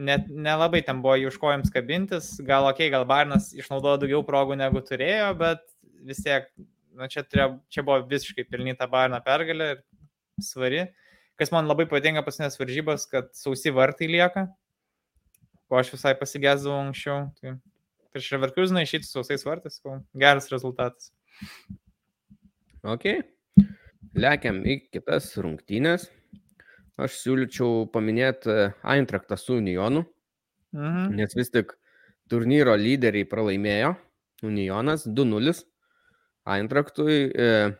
net 0.00 0.26
nelabai 0.32 0.80
ten 0.86 1.02
buvo 1.04 1.14
jų 1.20 1.30
užkojams 1.30 1.70
kabintis, 1.74 2.32
gal 2.46 2.66
ok, 2.70 2.86
gal 2.92 3.06
Barnas 3.08 3.50
išnaudojo 3.56 4.00
daugiau 4.02 4.24
progų 4.26 4.56
negu 4.58 4.82
turėjo, 4.84 5.30
bet 5.38 5.62
vis 6.08 6.22
tiek, 6.24 6.48
nu, 6.96 7.08
čia, 7.12 7.24
turėjo, 7.26 7.50
čia 7.72 7.84
buvo 7.86 8.00
visiškai 8.10 8.46
pilnyta 8.48 8.88
Barno 8.90 9.20
pergalė 9.24 9.74
ir 9.76 9.82
svari. 10.42 10.86
Kas 11.40 11.52
man 11.54 11.68
labai 11.68 11.86
patinka 11.88 12.24
pasinės 12.24 12.58
varžybos, 12.60 13.06
kad 13.08 13.30
sausi 13.36 13.72
vartai 13.72 14.10
lieka. 14.10 14.48
ko 15.70 15.78
aš 15.78 15.92
visai 15.94 16.16
pasigėsdavau 16.18 16.80
anksčiau. 16.88 17.28
Tai 17.38 17.54
prieš 18.12 18.30
Leverkuseną 18.36 18.82
išėti 18.84 19.06
su 19.08 19.18
sausais 19.18 19.44
vartais, 19.46 19.80
geras 20.18 20.48
rezultatas. 20.52 21.10
Ok. 22.82 23.04
Lekiam 24.16 24.62
į 24.66 24.78
kitas 24.90 25.30
rungtynės. 25.38 26.08
Aš 27.00 27.14
siūlyčiau 27.22 27.86
paminėti 27.92 28.72
Eintraktą 28.84 29.38
su 29.38 29.54
Unionu, 29.60 30.04
Mhm. 30.72 31.14
nes 31.16 31.34
vis 31.34 31.50
tik 31.50 31.72
turnyro 32.28 32.76
lyderiai 32.76 33.24
pralaimėjo. 33.28 33.96
Unionas 34.42 35.06
2-0 35.06 35.64
Eintraktui. 36.46 37.30
e, 37.34 37.76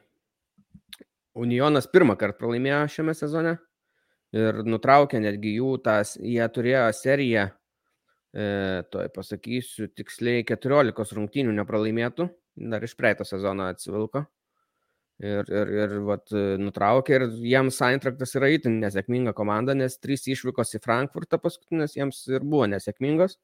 Unionas 1.34 1.86
pirmą 1.86 2.16
kartą 2.18 2.38
pralaimėjo 2.40 2.88
šiame 2.90 3.14
sezone 3.14 3.58
ir 4.32 4.62
nutraukė 4.64 5.20
netgi 5.22 5.54
jų 5.58 5.82
tas, 5.82 6.16
jie 6.20 6.42
turėjo 6.48 6.92
seriją, 6.94 7.50
e, 8.34 8.82
toj 8.92 9.08
pasakysiu, 9.14 9.88
tiksliai 9.96 10.44
14 10.48 11.16
rungtynių 11.18 11.54
nepralaimėtų, 11.60 12.28
dar 12.70 12.84
iš 12.86 12.96
praeito 12.98 13.26
sezono 13.28 13.68
atsivilko. 13.70 14.26
Ir, 15.20 15.44
ir, 15.52 15.70
ir 15.76 15.94
vat, 16.08 16.30
e, 16.32 16.56
nutraukė 16.56 17.18
ir 17.18 17.26
jiems 17.44 17.76
Eintraktas 17.84 18.32
yra 18.38 18.48
itin 18.54 18.78
nesėkminga 18.80 19.34
komanda, 19.36 19.74
nes 19.76 19.98
trys 20.00 20.24
išvykos 20.32 20.78
į 20.78 20.80
Frankfurtą 20.80 21.36
paskutinės 21.42 21.98
jiems 21.98 22.22
ir 22.32 22.46
buvo 22.46 22.64
nesėkmingos. 22.72 23.36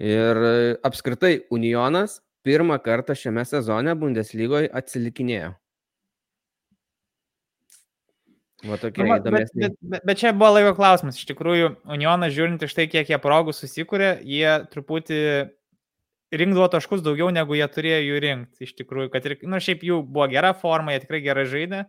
Ir 0.00 0.40
e, 0.48 0.56
apskritai 0.84 1.42
Unionas 1.52 2.22
pirmą 2.46 2.78
kartą 2.80 3.12
šiame 3.18 3.44
sezone 3.48 3.92
Bundeslygoje 4.00 4.72
atsilikinėjo. 4.80 5.52
Va 8.64 8.78
tokie 8.80 9.04
Nu, 9.04 9.18
bet, 9.20 9.50
bet, 9.52 9.74
bet, 9.80 10.04
bet 10.08 10.20
čia 10.20 10.32
buvo 10.32 10.54
laiko 10.56 10.72
klausimas. 10.78 11.18
Iš 11.20 11.28
tikrųjų, 11.28 11.74
Unionas 11.92 12.32
žiūrint 12.32 12.62
iš 12.64 12.72
tai, 12.76 12.86
kiek 12.88 13.10
jie 13.12 13.18
progų 13.20 13.52
susikūrė, 13.52 14.14
jie 14.24 14.48
truputį 14.72 15.18
rinkdavo 16.36 16.70
taškus 16.72 17.04
daugiau, 17.04 17.28
negu 17.34 17.58
jie 17.58 17.66
turėjo 17.70 18.00
jų 18.02 18.22
rinkti. 18.24 18.64
Iš 18.66 18.72
tikrųjų, 18.80 19.10
kad 19.12 19.28
ir, 19.28 19.36
na, 19.44 19.56
nu, 19.56 19.62
šiaip 19.62 19.84
jų 19.86 20.00
buvo 20.08 20.28
gera 20.32 20.54
forma, 20.56 20.94
jie 20.94 21.04
tikrai 21.04 21.20
gerai 21.26 21.44
žaidė, 21.52 21.84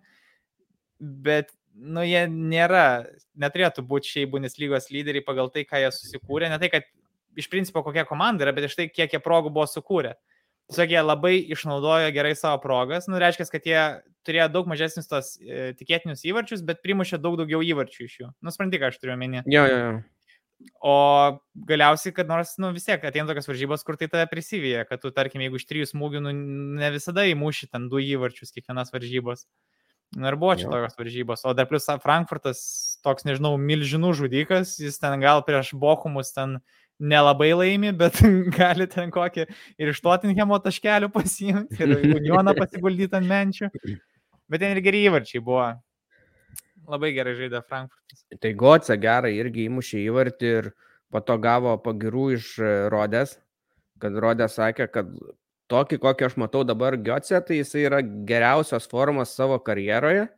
bet, 0.99 1.53
nu, 1.73 2.03
jie 2.05 2.25
nėra, 2.31 2.85
neturėtų 3.39 3.85
būti 3.87 4.13
šiai 4.13 4.29
Bundeslygos 4.33 4.91
lyderiai 4.93 5.25
pagal 5.25 5.49
tai, 5.53 5.63
ką 5.69 5.81
jie 5.81 5.93
susikūrė. 5.95 6.51
Ne 6.51 6.59
tai, 6.61 6.71
kad 6.73 6.91
iš 7.37 7.47
principo 7.53 7.83
kokia 7.85 8.05
komanda 8.09 8.45
yra, 8.45 8.53
bet 8.57 8.67
iš 8.67 8.77
tai, 8.77 8.89
kiek 8.91 9.15
jie 9.15 9.23
progų 9.23 9.53
buvo 9.55 9.69
sukūrę. 9.71 10.17
Tiesiog 10.67 10.91
jie 10.91 11.01
labai 11.01 11.37
išnaudojo 11.55 12.11
gerai 12.11 12.33
savo 12.35 12.59
progas. 12.59 13.07
Nu, 13.07 13.19
reiškia, 13.21 13.47
kad 13.53 13.67
jie 13.67 13.81
turėjo 14.27 14.49
daug 14.51 14.67
mažesnius 14.67 15.07
tos 15.07 15.29
e, 15.39 15.71
tikėtinius 15.79 16.25
įvarčius, 16.27 16.63
bet 16.67 16.81
primušė 16.83 17.21
daug 17.23 17.37
daugiau 17.39 17.61
įvarčių 17.63 18.03
iš 18.03 18.17
jų. 18.19 18.29
Nusprendai, 18.43 18.81
ką 18.81 18.89
aš 18.91 18.99
turiu 18.99 19.15
omeny. 19.15 19.45
Jo, 19.47 19.63
jo, 19.63 19.77
jo. 19.85 19.97
O 20.81 20.93
galiausiai, 21.69 22.11
kad 22.17 22.27
nors, 22.27 22.55
nu 22.59 22.73
vis 22.75 22.87
tiek 22.87 23.03
ateina 23.05 23.29
tokios 23.29 23.47
varžybos, 23.47 23.83
kur 23.85 23.95
tai 23.95 24.09
tave 24.11 24.25
prisivyja, 24.31 24.83
kad 24.89 24.99
tu, 25.03 25.11
tarkim, 25.13 25.43
jeigu 25.45 25.59
iš 25.61 25.67
trijų 25.69 25.87
smūgių, 25.93 26.21
nu, 26.25 26.33
ne 26.81 26.89
visada 26.95 27.27
įmuši 27.29 27.69
ten 27.71 27.87
du 27.91 28.01
įvarčius 28.03 28.51
kiekvienas 28.55 28.91
varžybos. 28.91 29.45
Na 30.17 30.31
ir 30.31 30.37
buvo 30.39 30.55
čia 30.55 30.65
Jo. 30.67 30.71
tokios 30.71 30.97
varžybos. 30.97 31.43
O 31.45 31.53
dar 31.53 31.67
plus 31.67 31.87
Frankfurtas 32.03 32.59
toks, 33.03 33.25
nežinau, 33.27 33.53
milžinų 33.59 34.13
žudikas, 34.15 34.77
jis 34.79 34.99
ten 35.03 35.19
gal 35.21 35.43
prieš 35.43 35.73
Bochumus 35.75 36.31
ten 36.35 36.59
nelabai 36.99 37.51
laimi, 37.53 37.91
bet 37.97 38.19
gali 38.57 38.87
ten 38.89 39.11
kokį 39.13 39.45
ir 39.77 39.91
iš 39.93 40.01
Tottenhamo 40.03 40.59
taškelių 40.63 41.09
pasiimti, 41.13 41.79
ir 41.83 41.95
Unioną 42.19 42.55
pasiguldyti 42.57 43.17
ant 43.19 43.29
menčių. 43.29 43.71
Bet 44.47 44.63
ten 44.63 44.75
ir 44.75 44.83
geri 44.85 45.05
įvarčiai 45.09 45.43
buvo. 45.43 45.67
Labai 46.87 47.11
gerai 47.11 47.33
žaidė 47.35 47.59
Frankfurtas. 47.67 48.21
Tai 48.39 48.53
Goce 48.55 48.95
gerai 49.01 49.33
irgi 49.35 49.65
įmušė 49.67 50.05
įvartį 50.05 50.53
ir 50.61 50.69
po 51.11 51.19
to 51.23 51.35
gavo 51.43 51.73
pagirų 51.83 52.29
iš 52.37 52.53
e, 52.63 52.71
Rodės, 52.91 53.35
kad 53.99 54.15
Rodė 54.15 54.47
sakė, 54.51 54.87
kad 54.91 55.11
tokį, 55.71 55.99
kokį 56.03 56.27
aš 56.29 56.37
matau 56.39 56.63
dabar 56.67 56.95
Goce, 56.95 57.41
tai 57.43 57.59
jisai 57.59 57.83
yra 57.89 57.99
geriausios 58.01 58.87
formos 58.87 59.35
savo 59.35 59.59
karjeroje. 59.59 60.29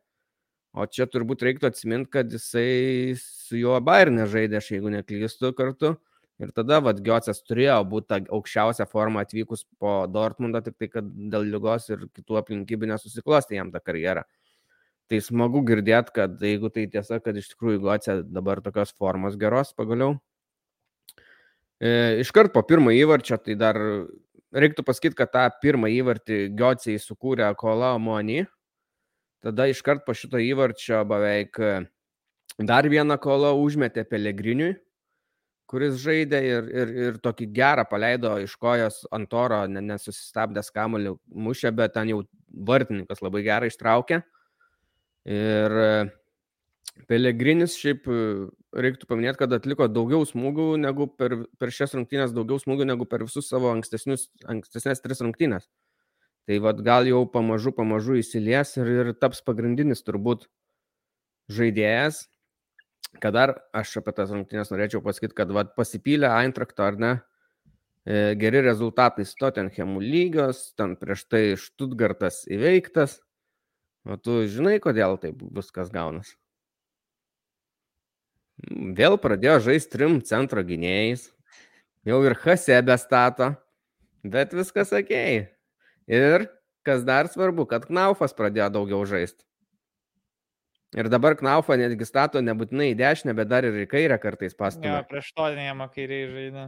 O 0.74 0.86
čia 0.86 1.06
turbūt 1.10 1.46
reiktų 1.46 1.70
atsiminti, 1.70 2.12
kad 2.14 2.34
jisai 2.34 3.16
su 3.18 3.58
juo 3.58 3.78
Bayernė 3.82 4.28
žaidė, 4.30 4.60
aš 4.60 4.74
jeigu 4.76 4.92
neklystu 4.94 5.54
kartu. 5.58 5.96
Ir 6.40 6.54
tada, 6.56 6.78
vad, 6.80 7.02
Giocas 7.04 7.42
turėjo 7.44 7.82
būti 7.92 8.08
ta 8.08 8.20
aukščiausia 8.32 8.86
forma 8.88 9.26
atvykus 9.26 9.66
po 9.80 10.06
Dortmundą, 10.08 10.62
tik 10.64 10.78
tai, 10.80 10.88
kad 10.94 11.08
dėl 11.34 11.50
lygos 11.52 11.90
ir 11.92 12.06
kitų 12.16 12.40
aplinkybių 12.40 12.94
nesusiklosti 12.94 13.58
jam 13.58 13.74
tą 13.74 13.82
karjerą. 13.84 14.24
Tai 15.12 15.20
smagu 15.26 15.66
girdėti, 15.68 16.14
kad 16.16 16.40
jeigu 16.46 16.72
tai 16.72 16.86
tiesa, 16.94 17.20
kad 17.20 17.36
iš 17.36 17.52
tikrųjų 17.52 17.82
Gocė 17.84 18.16
dabar 18.24 18.62
tokios 18.64 18.94
formos 18.96 19.36
geros 19.42 19.74
pagaliau. 19.76 20.16
E, 21.82 22.22
iškart 22.24 22.54
po 22.56 22.64
pirmą 22.64 22.94
įvarčio, 22.96 23.40
tai 23.44 23.58
dar 23.60 23.80
reiktų 24.56 24.86
pasakyti, 24.88 25.18
kad 25.20 25.34
tą 25.34 25.46
pirmą 25.64 25.92
įvartį 25.92 26.42
Gociai 26.56 27.02
sukūrė 27.04 27.52
Kola 27.60 27.98
Moni. 28.00 28.46
Tada 29.44 29.68
iškart 29.72 30.06
po 30.08 30.16
šito 30.16 30.40
įvarčio 30.40 31.04
beveik 31.08 31.60
dar 32.60 32.88
vieną 32.92 33.16
kolą 33.24 33.54
užmetė 33.60 34.04
Pelegriniui, 34.08 34.78
kuris 35.70 36.00
žaidė 36.02 36.40
ir, 36.46 36.70
ir, 36.82 36.94
ir 37.06 37.18
tokį 37.24 37.50
gerą 37.54 37.86
paleido 37.90 38.34
iš 38.42 38.56
kojos 38.62 39.04
ant 39.16 39.34
oro, 39.38 39.62
ne- 39.70 39.84
nesusistabdęs 39.86 40.72
kamuolį 40.76 41.16
mušė, 41.48 41.72
bet 41.78 41.94
ten 41.98 42.10
jau 42.10 42.24
vartininkas 42.50 43.22
labai 43.26 43.44
gerai 43.46 43.70
ištraukė. 43.70 44.24
Ir 45.30 45.78
e, 45.84 45.92
Pelegrinis 47.08 47.76
šiaip 47.80 48.08
e, 48.10 48.22
reiktų 48.84 49.08
paminėti, 49.10 49.40
kad 49.40 49.54
atliko 49.56 49.88
daugiau 49.92 50.26
smūgių 50.28 50.72
negu 50.82 51.08
per, 51.20 51.36
per 51.62 51.72
šias 51.74 51.94
rungtynės, 51.96 52.34
daugiau 52.36 52.60
smūgių 52.62 52.90
negu 52.90 53.08
per 53.10 53.24
visus 53.28 53.48
savo 53.52 53.72
ankstesnės 53.74 55.04
tris 55.04 55.24
rungtynės. 55.24 55.70
Tai 56.50 56.58
vad 56.66 56.82
gal 56.86 57.08
jau 57.08 57.22
pamažu, 57.30 57.72
pamažu 57.78 58.18
įsilies 58.20 58.74
ir, 58.82 58.90
ir 58.90 59.14
taps 59.22 59.44
pagrindinis 59.46 60.02
turbūt 60.06 60.48
žaidėjas. 61.54 62.26
Kad 63.18 63.34
dar 63.34 63.56
aš 63.74 63.96
apie 64.00 64.14
tas 64.16 64.30
rungtynės 64.30 64.70
norėčiau 64.70 65.02
pasakyti, 65.04 65.36
kad 65.36 65.50
vad 65.56 65.74
pasipylė 65.78 66.30
Eintrakto 66.30 66.86
ar 66.86 67.00
ne, 67.02 67.14
e, 68.06 68.36
geri 68.40 68.62
rezultatai 68.62 69.26
su 69.26 69.40
Tottenhamų 69.42 70.04
lygios, 70.04 70.70
ten 70.78 70.94
prieš 71.00 71.26
tai 71.26 71.42
Stuttgartas 71.58 72.44
įveiktas. 72.52 73.18
O 74.06 74.16
tu 74.16 74.44
žinai, 74.48 74.78
kodėl 74.84 75.18
taip 75.20 75.42
viskas 75.58 75.90
gaunas? 75.92 76.36
Vėl 78.70 79.18
pradėjo 79.20 79.58
žaisti 79.70 79.96
trim 79.96 80.22
centro 80.26 80.64
gynėjais. 80.68 81.30
Jau 82.08 82.22
ir 82.28 82.38
Hasebė 82.44 82.96
stato. 83.00 83.54
Bet 84.24 84.54
viskas 84.56 84.92
sakėjai. 84.92 85.50
Ir 86.10 86.48
kas 86.88 87.06
dar 87.08 87.30
svarbu, 87.32 87.68
kad 87.70 87.88
Knaufas 87.88 88.36
pradėjo 88.36 88.70
daugiau 88.74 89.06
žaisti. 89.08 89.49
Ir 90.98 91.10
dabar 91.12 91.36
Knaufą 91.38 91.76
netgi 91.78 92.06
stato 92.08 92.42
nebūtinai 92.42 92.92
į 92.96 92.98
dešinę, 92.98 93.36
bet 93.38 93.50
dar 93.52 93.66
ir 93.68 93.76
į 93.84 93.90
kairę 93.92 94.18
kartais 94.22 94.56
pastumia. 94.58 95.04
prieš 95.10 95.30
Tottenhamą 95.38 95.86
kairiai 95.94 96.30
žaidė. 96.32 96.64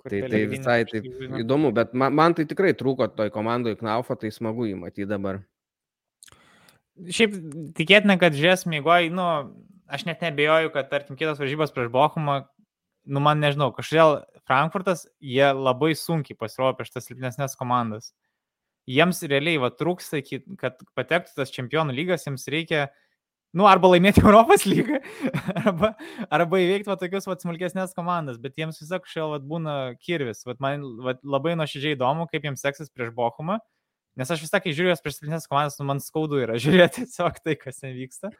Kur 0.00 0.14
Tai, 0.14 0.20
tai 0.32 0.42
visai 0.48 0.76
taip 0.86 1.08
tai 1.08 1.16
žaidė. 1.16 1.40
įdomu, 1.42 1.72
bet 1.74 1.90
man, 1.92 2.14
man 2.14 2.36
tai 2.38 2.46
tikrai 2.48 2.70
trūko 2.78 3.10
toj 3.16 3.32
komandai 3.34 3.74
Knaufą, 3.80 4.14
tai 4.20 4.30
smagu 4.30 4.68
jį 4.68 4.78
matyti 4.78 5.08
dabar. 5.10 5.42
Šiaip 7.10 7.34
tikėtina, 7.74 8.14
kad 8.20 8.36
žies 8.36 8.62
mygoj, 8.70 9.10
nu, 9.16 9.26
aš 9.90 10.06
net 10.06 10.22
nebejoju, 10.22 10.70
kad, 10.76 10.88
tarkim, 10.92 11.18
kitos 11.18 11.40
varžybos 11.42 11.74
prieš 11.74 11.90
Bochumą, 11.90 12.44
nu, 13.10 13.22
man 13.24 13.42
nežinau, 13.42 13.72
kažkodėl 13.74 14.20
Frankfurtas, 14.46 15.08
jie 15.18 15.50
labai 15.56 15.96
sunkiai 15.98 16.38
pasirodo 16.38 16.78
prieš 16.78 16.94
tas 16.94 17.10
silpnesnės 17.10 17.58
komandas. 17.58 18.12
Jiems 18.88 19.20
realiai, 19.28 19.60
va, 19.60 19.70
trūksta, 19.74 20.22
kad 20.60 20.80
patektų 20.98 21.36
tas 21.36 21.52
čempionų 21.54 21.94
lygas, 21.94 22.24
jiems 22.26 22.46
reikia, 22.50 22.86
nu, 23.56 23.66
arba 23.68 23.90
laimėti 23.92 24.22
Europos 24.26 24.64
lygą, 24.68 25.00
arba, 25.64 25.92
arba 26.30 26.62
įveikti 26.62 26.90
va 26.90 26.96
tokius 27.00 27.28
va 27.28 27.36
smulkesnės 27.40 27.94
komandas, 27.96 28.40
bet 28.42 28.58
jiems 28.58 28.80
vis 28.80 28.90
tiek 28.90 29.10
šiol 29.10 29.34
va 29.34 29.42
būna 29.52 29.76
kirvis. 30.00 30.42
Va, 30.48 30.56
man 30.62 30.86
va, 31.04 31.16
labai 31.22 31.56
nuoširdžiai 31.60 31.98
įdomu, 31.98 32.26
kaip 32.30 32.48
jiems 32.48 32.64
seksis 32.64 32.92
prieš 32.92 33.12
Bochumą. 33.16 33.60
Nes 34.18 34.30
aš 34.32 34.42
vis 34.42 34.50
tiek, 34.52 34.64
kai 34.64 34.74
žiūriu 34.74 34.90
juos 34.90 35.02
prieš 35.04 35.20
silpnesnės 35.20 35.48
komandas, 35.48 35.78
nu, 35.78 35.86
man 35.88 36.02
skaudu 36.02 36.40
yra 36.42 36.58
žiūrėti 36.62 37.04
tiesiog 37.04 37.42
tai, 37.44 37.56
kas 37.60 37.82
ten 37.82 37.94
vyksta. 37.96 38.32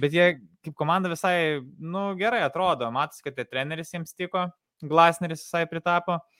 Bet 0.00 0.14
jie 0.16 0.28
kaip 0.64 0.74
komanda 0.78 1.10
visai, 1.12 1.60
nu, 1.78 2.12
gerai 2.18 2.40
atrodo. 2.46 2.88
Matas, 2.94 3.20
kad 3.24 3.36
tie 3.36 3.44
treneris 3.46 3.92
jiems 3.92 4.16
tiko, 4.16 4.48
Glasneris 4.82 5.44
visai 5.44 5.66
pritapo. 5.70 6.18
Visai 6.18 6.33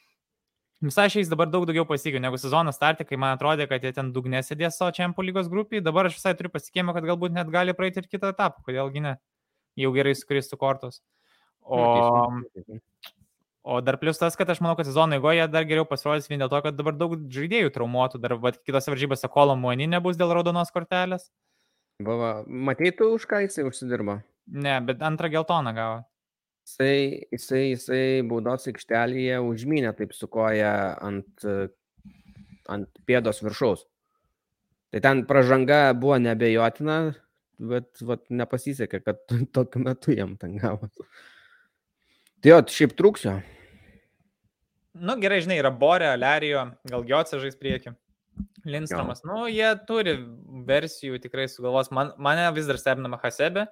šiais 0.92 1.30
dabar 1.30 1.48
daug 1.48 1.64
daugiau 1.68 1.86
pasikeičiau 1.88 2.22
negu 2.22 2.38
sezono 2.40 2.72
startė, 2.74 3.06
kai 3.08 3.16
man 3.16 3.36
atrodė, 3.36 3.68
kad 3.70 3.82
jie 3.84 3.92
ten 3.94 4.12
dugne 4.12 4.42
sėdės 4.42 4.78
savo 4.78 4.90
Čempų 4.92 5.24
lygos 5.24 5.48
grupiai. 5.48 5.80
Dabar 5.80 6.08
aš 6.08 6.18
visai 6.18 6.34
turiu 6.34 6.50
pasitikėjimą, 6.52 6.94
kad 6.96 7.06
galbūt 7.08 7.34
net 7.36 7.48
gali 7.52 7.74
praeiti 7.74 8.02
ir 8.02 8.08
kitą 8.10 8.32
etapą. 8.34 8.64
Kodėlgi 8.66 9.04
ne? 9.04 9.14
Jau 9.80 9.92
gerai 9.94 10.14
sukristų 10.14 10.58
kortos. 10.58 11.00
O, 11.64 11.80
o 13.64 13.80
dar 13.80 13.96
plus 13.98 14.20
tas, 14.20 14.36
kad 14.36 14.50
aš 14.50 14.60
manau, 14.60 14.76
kad 14.76 14.86
sezono 14.86 15.16
eigoje 15.16 15.46
dar 15.48 15.64
geriau 15.64 15.86
pasirodys 15.88 16.28
vien 16.28 16.42
dėl 16.42 16.52
to, 16.52 16.60
kad 16.66 16.76
dabar 16.76 16.96
daug 16.98 17.16
žaidėjų 17.32 17.72
traumuotų. 17.74 18.20
Dar 18.22 18.36
vat, 18.42 18.60
kitose 18.66 18.92
varžybose 18.92 19.30
kolo 19.32 19.56
muoni 19.56 19.88
nebus 19.88 20.20
dėl 20.20 20.34
raudonos 20.36 20.74
kortelės. 20.74 21.30
Buvo, 22.02 22.42
matai 22.46 22.90
tu, 22.96 23.14
už 23.14 23.24
ką 23.30 23.44
jisai 23.46 23.64
užsidirbo? 23.68 24.18
Ne, 24.50 24.80
bet 24.84 25.02
antrą 25.06 25.30
geltoną 25.32 25.72
gavo. 25.76 26.02
Jisai, 26.64 27.26
jisai, 27.28 27.62
jisai 27.74 28.04
baudos 28.24 28.64
aikštelėje 28.70 29.40
užmynė 29.44 29.92
taip 29.98 30.14
su 30.16 30.28
koja 30.32 30.94
ant, 31.04 31.44
ant 32.72 33.02
pėdos 33.04 33.42
viršaus. 33.44 33.84
Tai 34.94 35.02
ten 35.04 35.24
pažanga 35.28 35.90
buvo 35.98 36.16
nebejotina, 36.22 36.98
bet 37.58 38.00
vat, 38.06 38.24
nepasisekė, 38.30 39.02
kad 39.04 39.20
tokiu 39.56 39.82
metu 39.84 40.14
jam 40.16 40.38
ten 40.40 40.56
gavo. 40.60 40.88
Tai 42.40 42.52
jo, 42.52 42.62
šiaip 42.76 42.96
trūksio. 42.96 43.36
Nu, 44.94 45.16
gerai, 45.18 45.40
žinai, 45.42 45.58
yra 45.58 45.72
Borė, 45.74 46.12
Lerijo, 46.16 46.68
gal 46.86 47.04
Giotse 47.08 47.40
žais 47.42 47.56
prieki. 47.58 47.92
Linstomas. 48.64 49.20
Jo. 49.24 49.30
Nu, 49.30 49.46
jie 49.50 49.70
turi 49.88 50.14
versijų 50.68 51.18
tikrai 51.22 51.48
sugalvos. 51.50 51.90
Man, 51.94 52.12
mane 52.22 52.46
vis 52.54 52.68
dar 52.70 52.78
stebina 52.80 53.18
Hasebe. 53.20 53.66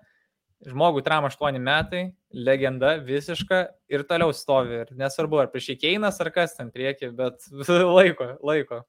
Žmogui 0.63 1.03
tram 1.03 1.27
8 1.27 1.59
metai, 1.59 2.05
legenda 2.31 2.95
visiška 3.03 3.65
ir 3.91 4.05
toliau 4.07 4.31
stovi. 4.37 4.85
Ir 4.85 4.93
nesvarbu, 4.99 5.41
ar 5.43 5.51
prieš 5.51 5.73
įkeinas 5.75 6.21
ar 6.23 6.31
kas 6.35 6.55
ten 6.59 6.71
prieki, 6.71 7.11
bet 7.19 7.43
laiko, 7.99 8.29
laiko. 8.47 8.83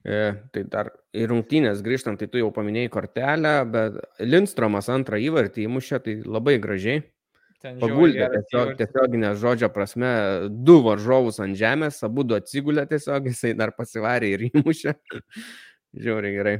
E, 0.00 0.32
tai 0.50 0.64
dar 0.72 0.90
į 1.12 1.28
rungtynės 1.30 1.82
grįžtant, 1.84 2.18
tai 2.18 2.26
tu 2.32 2.40
jau 2.40 2.48
paminėjai 2.56 2.90
kortelę, 2.90 3.54
bet 3.70 3.98
Lindstromas 4.24 4.88
antrą 4.90 5.20
įvartį 5.20 5.66
įmušė, 5.68 6.00
tai 6.06 6.16
labai 6.24 6.56
gražiai. 6.62 7.04
Paguldė 7.60 8.24
tiesiog, 8.32 8.72
tiesioginė 8.78 9.34
žodžio 9.36 9.68
prasme 9.74 10.10
du 10.48 10.78
varžovus 10.86 11.42
ant 11.44 11.58
žemės, 11.60 12.00
abu 12.06 12.24
du 12.24 12.38
atsigulė 12.38 12.86
tiesiog, 12.88 13.28
jisai 13.28 13.52
dar 13.58 13.74
pasivarė 13.76 14.32
ir 14.32 14.46
įmušė. 14.50 14.96
Žiauriai 16.00 16.38
gerai. 16.38 16.56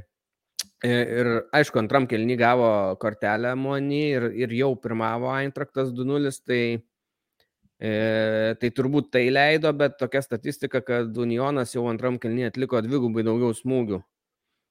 E, 0.81 0.89
ir 1.21 1.29
aišku, 1.53 1.77
antram 1.77 2.07
kelny 2.09 2.39
gavo 2.41 2.97
kortelę 3.03 3.53
Monį 3.61 4.05
ir, 4.17 4.27
ir 4.47 4.55
jau 4.57 4.71
pirmavo 4.81 5.29
Eintraktas 5.35 5.91
2-0, 5.93 6.33
tai, 6.49 6.63
e, 7.77 7.91
tai 8.57 8.71
turbūt 8.79 9.11
tai 9.13 9.27
leido, 9.29 9.75
bet 9.77 9.99
tokia 10.01 10.25
statistika, 10.25 10.81
kad 10.81 11.21
Unionas 11.21 11.77
jau 11.77 11.85
antram 11.93 12.17
kelny 12.23 12.49
atliko 12.49 12.81
dvigubai 12.87 13.27
daugiau 13.29 13.53
smūgių 13.53 14.01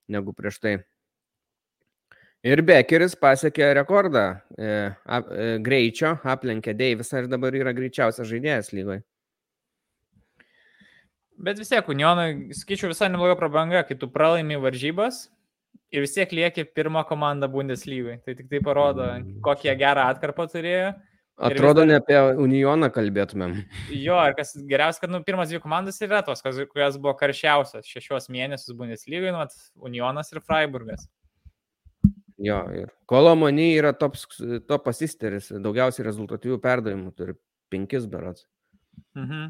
negu 0.09 0.33
prieš 0.33 0.59
tai. 0.65 0.75
Ir 2.41 2.63
Bekeris 2.65 3.13
pasiekė 3.19 3.69
rekordą 3.77 4.25
e, 4.57 4.73
ap, 5.05 5.29
e, 5.29 5.57
greičio, 5.61 6.15
aplenkė 6.25 6.73
Deivisą 6.73 7.21
ir 7.21 7.29
dabar 7.29 7.53
yra 7.53 7.75
greičiausias 7.75 8.31
žaidėjas 8.31 8.73
lygoje. 8.73 9.03
Bet 11.37 11.59
vis 11.61 11.69
tiek, 11.69 11.85
Unionui, 11.85 12.55
skaičiu, 12.57 12.89
visai 12.89 13.11
nebloga 13.11 13.37
prabanga, 13.37 13.85
kai 13.85 13.99
tu 13.99 14.09
pralaimi 14.09 14.57
varžybas 14.59 15.27
ir 15.93 16.05
vis 16.05 16.15
tiek 16.15 16.31
lieki 16.35 16.65
pirmą 16.75 17.03
komandą 17.09 17.49
Bundeslygai. 17.51 18.19
Tai 18.25 18.35
tik 18.37 18.49
tai 18.51 18.63
parodo, 18.65 19.07
kokią 19.45 19.75
gerą 19.79 20.09
atkarpą 20.13 20.47
turėjo. 20.51 20.93
Atrodo, 21.39 21.85
dar... 21.85 21.87
ne 21.87 21.95
apie 22.01 22.17
Unioną 22.43 22.89
kalbėtumėm. 22.91 23.53
Jo, 24.05 24.17
ir 24.27 24.35
kas 24.35 24.51
geriausia, 24.67 25.05
kad 25.05 25.13
nu, 25.13 25.21
pirmas 25.23 25.51
dvi 25.51 25.61
komandas 25.63 26.01
yra 26.03 26.19
tos, 26.27 26.43
kurios 26.43 26.97
buvo 26.99 27.13
karščiausios 27.21 27.87
šešios 27.87 28.27
mėnesius 28.33 28.75
Bundeslygai, 28.75 29.31
nu, 29.35 29.45
Unionas 29.87 30.33
ir 30.33 30.43
Freiburgas. 30.43 31.07
Jo, 32.39 32.59
ir 32.75 32.91
Kolomoni 33.07 33.71
yra 33.75 33.93
tops, 33.95 34.27
top 34.67 34.91
asisteris, 34.91 35.49
daugiausiai 35.63 36.05
rezultatyvių 36.07 36.59
perdavimų, 36.63 37.15
turi 37.15 37.35
penkis 37.71 38.05
berots. 38.11 38.45
Mhm. 39.15 39.49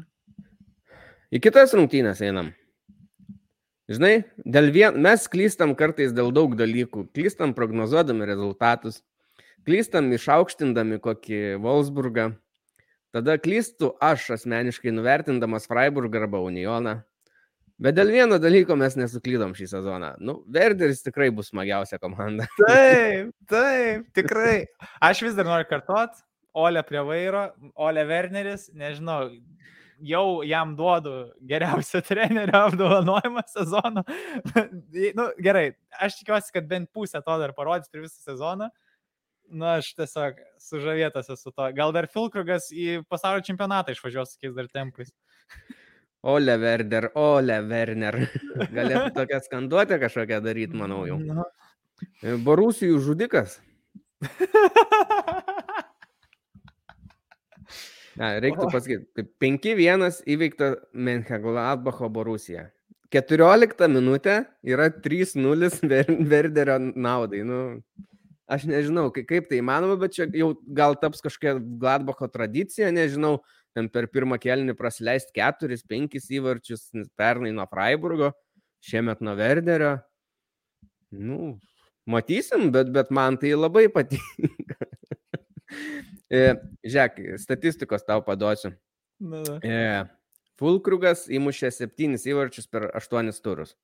Į 1.30 1.38
kitas 1.42 1.74
rungtynės 1.78 2.22
einam. 2.26 2.50
Žinai, 3.90 4.22
vien, 4.70 4.94
mes 5.02 5.24
klystam 5.26 5.72
kartais 5.74 6.12
dėl 6.14 6.30
daug 6.30 6.52
dalykų. 6.54 7.08
Klystam 7.16 7.50
prognozuodami 7.56 8.28
rezultatus, 8.28 9.00
klystam 9.66 10.12
išaukštindami 10.14 11.00
kokį 11.02 11.40
Wolfsburgą. 11.64 12.28
Tada 13.10 13.34
klystų 13.42 13.96
aš 13.98 14.28
asmeniškai 14.36 14.92
nuvertindamas 14.94 15.66
Freiburgą 15.66 16.22
arba 16.22 16.38
Unioną. 16.46 17.00
Bet 17.80 17.96
dėl 17.96 18.12
vieno 18.14 18.36
dalyko 18.38 18.76
mes 18.78 18.94
nesuklydom 18.94 19.56
šį 19.58 19.66
sezoną. 19.72 20.12
Nu, 20.22 20.36
Verderis 20.52 21.00
tikrai 21.02 21.30
bus 21.34 21.48
smagiausia 21.50 21.98
komanda. 21.98 22.46
Taip, 22.60 23.32
taip, 23.50 24.04
tikrai. 24.14 24.66
Aš 25.02 25.24
vis 25.24 25.34
dar 25.38 25.48
noriu 25.48 25.66
kartot, 25.66 26.12
Ole 26.54 26.82
prie 26.86 27.02
vairo, 27.06 27.48
Ole 27.78 28.04
Werneris, 28.06 28.68
nežinau, 28.76 29.30
jau 30.00 30.42
jam 30.46 30.74
duodu 30.76 31.14
geriausio 31.46 32.00
trenerio 32.08 32.64
apdovanojimą 32.68 33.42
sezono. 33.50 34.04
nu, 35.18 35.26
gerai, 35.42 35.66
aš 36.00 36.20
tikiuosi, 36.20 36.54
kad 36.54 36.68
bent 36.70 36.90
pusę 36.92 37.22
to 37.24 37.38
dar 37.42 37.54
parodys 37.56 37.90
per 37.90 38.04
visą 38.04 38.32
sezoną. 38.32 38.70
Na, 39.50 39.58
nu, 39.58 39.68
aš 39.80 39.92
tiesiog 39.98 40.36
sužavėtas 40.62 41.32
esu 41.34 41.50
to. 41.50 41.70
Gal 41.74 41.94
dar 41.96 42.06
Filkrugas 42.10 42.68
į 42.70 43.00
pasaulio 43.10 43.42
čempionatą 43.46 43.96
išvažiuos 43.96 44.36
tokiais 44.36 44.54
dar 44.54 44.68
tempais. 44.70 45.10
Ole 46.22 46.54
Werder, 46.60 47.08
Ole 47.18 47.56
Werner. 47.66 48.20
Galėtų 48.76 49.10
tokią 49.16 49.40
skanduotę 49.48 49.98
kažkokią 50.02 50.38
daryti, 50.44 50.78
manau 50.78 51.02
jau. 51.08 51.18
E, 52.22 52.36
Borusijų 52.44 53.00
žudikas. 53.02 53.58
Na, 58.20 58.34
reiktų 58.42 58.68
pasakyti, 58.68 59.24
5-1 59.40 60.20
įveikta 60.28 60.74
Menhegladbacho 60.92 62.10
Borusija. 62.12 62.66
14 63.10 63.88
minutė 63.90 64.42
yra 64.62 64.90
3-0 64.92 65.70
Verderio 66.32 66.76
naudai. 66.92 67.40
Nu, 67.48 67.62
aš 68.50 68.66
nežinau, 68.70 69.08
kaip 69.14 69.48
tai 69.48 69.62
įmanoma, 69.62 69.96
bet 69.98 70.14
čia 70.18 70.28
jau 70.36 70.52
gal 70.76 70.98
taps 71.00 71.24
kažkokia 71.24 71.56
Gladbacho 71.80 72.28
tradicija, 72.30 72.92
nežinau 72.94 73.38
ten 73.74 73.88
per 73.88 74.10
pirmą 74.12 74.36
kelnį 74.42 74.76
praleisti 74.78 75.34
keturis, 75.40 75.86
penkis 75.86 76.28
įvarčius, 76.34 76.90
pernai 77.18 77.54
nuo 77.56 77.66
Freiburgo, 77.70 78.34
šiemet 78.84 79.24
nuo 79.24 79.36
Verderio. 79.38 79.96
Nu, 81.10 81.56
matysim, 82.10 82.68
bet, 82.74 82.92
bet 82.94 83.10
man 83.14 83.40
tai 83.40 83.56
labai 83.56 83.88
patinka. 83.90 84.90
E, 86.30 86.54
žiūrėk, 86.86 87.20
statistikos 87.42 88.06
tau 88.06 88.22
paduosiu. 88.22 88.72
Na, 89.20 89.42
na. 89.42 89.58
E, 89.66 89.78
Fulkrugas 90.60 91.24
įmušė 91.32 91.70
septynis 91.74 92.26
įvarčius 92.28 92.68
per 92.70 92.90
aštuonis 92.96 93.40
turus. 93.42 93.74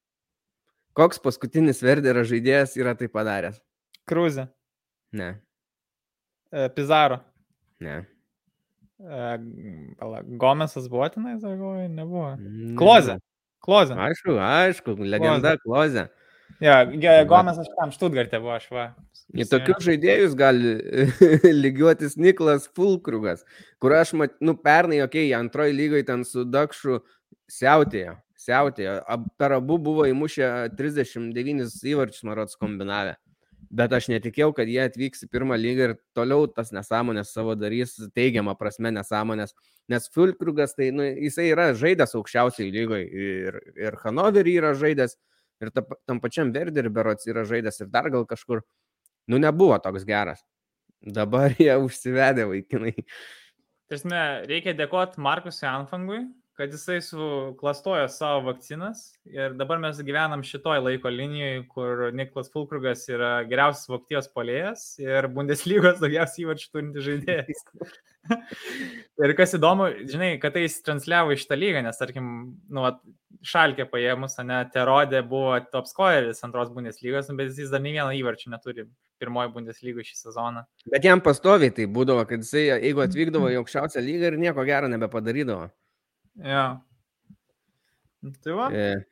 Koks 0.96 1.20
paskutinis 1.20 1.82
Verderio 1.84 2.22
žaidėjas 2.28 2.76
yra 2.78 2.94
tai 2.96 3.08
padaręs? 3.12 3.58
Krūzė. 4.08 4.46
Ne. 5.16 5.32
E, 6.52 6.68
Pizarro. 6.76 7.20
Ne. 7.82 8.04
Pala, 8.96 10.22
Gomesas 10.24 10.86
buvo 10.88 11.08
tenais, 11.12 11.42
ar 11.44 11.56
galvoju, 11.58 11.88
nebuvo. 11.92 12.30
Kloze. 12.78 13.18
Kloze. 13.60 13.96
Aišku, 14.06 14.38
aišku, 14.40 14.94
legenda 15.04 15.56
Kloze. 15.60 16.06
Ja, 16.60 16.80
Gomesas 17.28 17.68
tam 17.76 17.92
Štutgartė 17.92 18.40
buvo, 18.40 18.54
aš 18.56 18.70
va. 18.72 18.86
Į 19.36 19.44
tokius 19.50 19.82
žaidėjus 19.84 20.36
gali 20.38 20.76
lygiuotis 21.64 22.14
Niklas 22.16 22.68
Fulkrugas, 22.76 23.42
kur 23.82 23.96
aš, 23.96 24.14
mat, 24.16 24.36
nu, 24.40 24.54
pernai, 24.56 25.02
okei, 25.04 25.26
okay, 25.28 25.36
antroji 25.36 25.76
lygoje 25.76 26.06
ten 26.08 26.24
su 26.24 26.46
Dakšu 26.46 27.00
siautėjo, 27.50 28.16
siautėjo. 28.40 28.96
Per 29.36 29.56
abu 29.58 29.78
buvo 29.82 30.06
įmušę 30.08 30.50
39 30.78 31.76
įvarčius, 31.92 32.24
marots, 32.28 32.58
kombinavę. 32.60 33.16
Bet 33.76 33.90
aš 33.96 34.06
netikėjau, 34.12 34.52
kad 34.54 34.68
jie 34.70 34.78
atvyks 34.84 35.24
į 35.26 35.30
pirmą 35.32 35.56
lygą 35.58 35.88
ir 35.88 35.94
toliau 36.14 36.46
tas 36.46 36.70
nesąmonės 36.72 37.32
savo 37.34 37.56
darys, 37.58 37.96
teigiamą 38.14 38.54
prasme 38.58 38.92
nesąmonės. 38.94 39.56
Nes 39.90 40.06
Fulkrugas, 40.14 40.76
tai 40.78 40.92
nu, 40.94 41.02
jisai 41.02 41.48
yra 41.50 41.72
žaidęs 41.74 42.14
aukščiausiai 42.14 42.70
lygoje 42.70 43.08
ir, 43.10 43.58
ir 43.74 43.98
Hanoverį 44.04 44.54
yra 44.62 44.72
žaidęs, 44.78 45.16
ir 45.62 45.72
ta, 45.74 45.84
tam 46.08 46.20
pačiam 46.22 46.52
Verderį 46.54 46.92
berots 46.92 47.28
yra 47.30 47.46
žaidęs 47.48 47.80
ir 47.82 47.90
dar 47.92 48.10
gal 48.12 48.26
kažkur. 48.28 48.62
Nu, 49.26 49.40
nebuvo 49.42 49.78
toks 49.82 50.06
geras. 50.08 50.44
Dabar 51.00 51.54
jie 51.60 51.74
užsivedė 51.82 52.48
vaikinai. 52.50 52.94
Tiesme, 53.90 54.20
reikia 54.50 54.74
dėkoti 54.74 55.22
Markusui 55.22 55.68
Anfangui, 55.70 56.24
kad 56.56 56.72
jisai 56.72 57.02
suklastojo 57.04 58.08
savo 58.08 58.46
vakcinas 58.46 59.10
ir 59.28 59.52
dabar 59.58 59.80
mes 59.82 59.98
gyvenam 60.00 60.40
šitoj 60.46 60.80
laiko 60.86 61.12
linijoje, 61.12 61.66
kur 61.68 62.06
Niklas 62.16 62.48
Fulkrugas 62.52 63.04
yra 63.12 63.32
geriausias 63.48 63.90
Vokietijos 63.92 64.30
polėjas 64.32 64.86
ir 65.02 65.28
Bundeslygos 65.36 66.00
daugiausiai 66.00 66.46
įvarčių 66.46 66.72
turintis 66.72 67.06
žaidėjas. 67.06 67.62
ir 69.26 69.36
kas 69.38 69.54
įdomu, 69.58 69.90
žinai, 70.08 70.32
kad 70.40 70.56
tai 70.56 70.64
jis 70.64 70.80
transliavo 70.86 71.36
iš 71.36 71.44
tą 71.46 71.60
lygą, 71.60 71.84
nes 71.84 72.00
tarkim, 72.00 72.32
nu, 72.72 72.88
šalkė 73.46 73.86
paėmus, 73.92 74.40
ne, 74.48 74.64
Terodė 74.72 75.20
buvo 75.28 75.58
top 75.72 75.92
scoreris 75.92 76.40
antros 76.46 76.72
Bundeslygos, 76.72 77.28
bet 77.36 77.52
jis 77.52 77.72
dar 77.72 77.84
nei 77.84 77.92
vieno 77.98 78.10
įvarčio 78.16 78.50
neturi 78.54 78.88
pirmoji 79.20 79.52
Bundeslyga 79.52 80.04
šį 80.04 80.22
sezoną. 80.24 80.64
Bet 80.92 81.04
jam 81.04 81.20
pastoviai 81.24 81.72
tai 81.76 81.84
būdavo, 81.88 82.24
kad 82.28 82.44
jisai, 82.44 82.68
jeigu 82.80 83.04
atvykdavo 83.04 83.52
į 83.52 83.60
aukščiausią 83.60 84.02
lygą 84.04 84.32
ir 84.32 84.40
nieko 84.40 84.64
gero 84.68 84.88
nebepadarydavo. 84.92 85.68
Ja. 86.42 86.64
Tai 88.42 88.56
va. 88.58 88.70
E, 88.74 89.04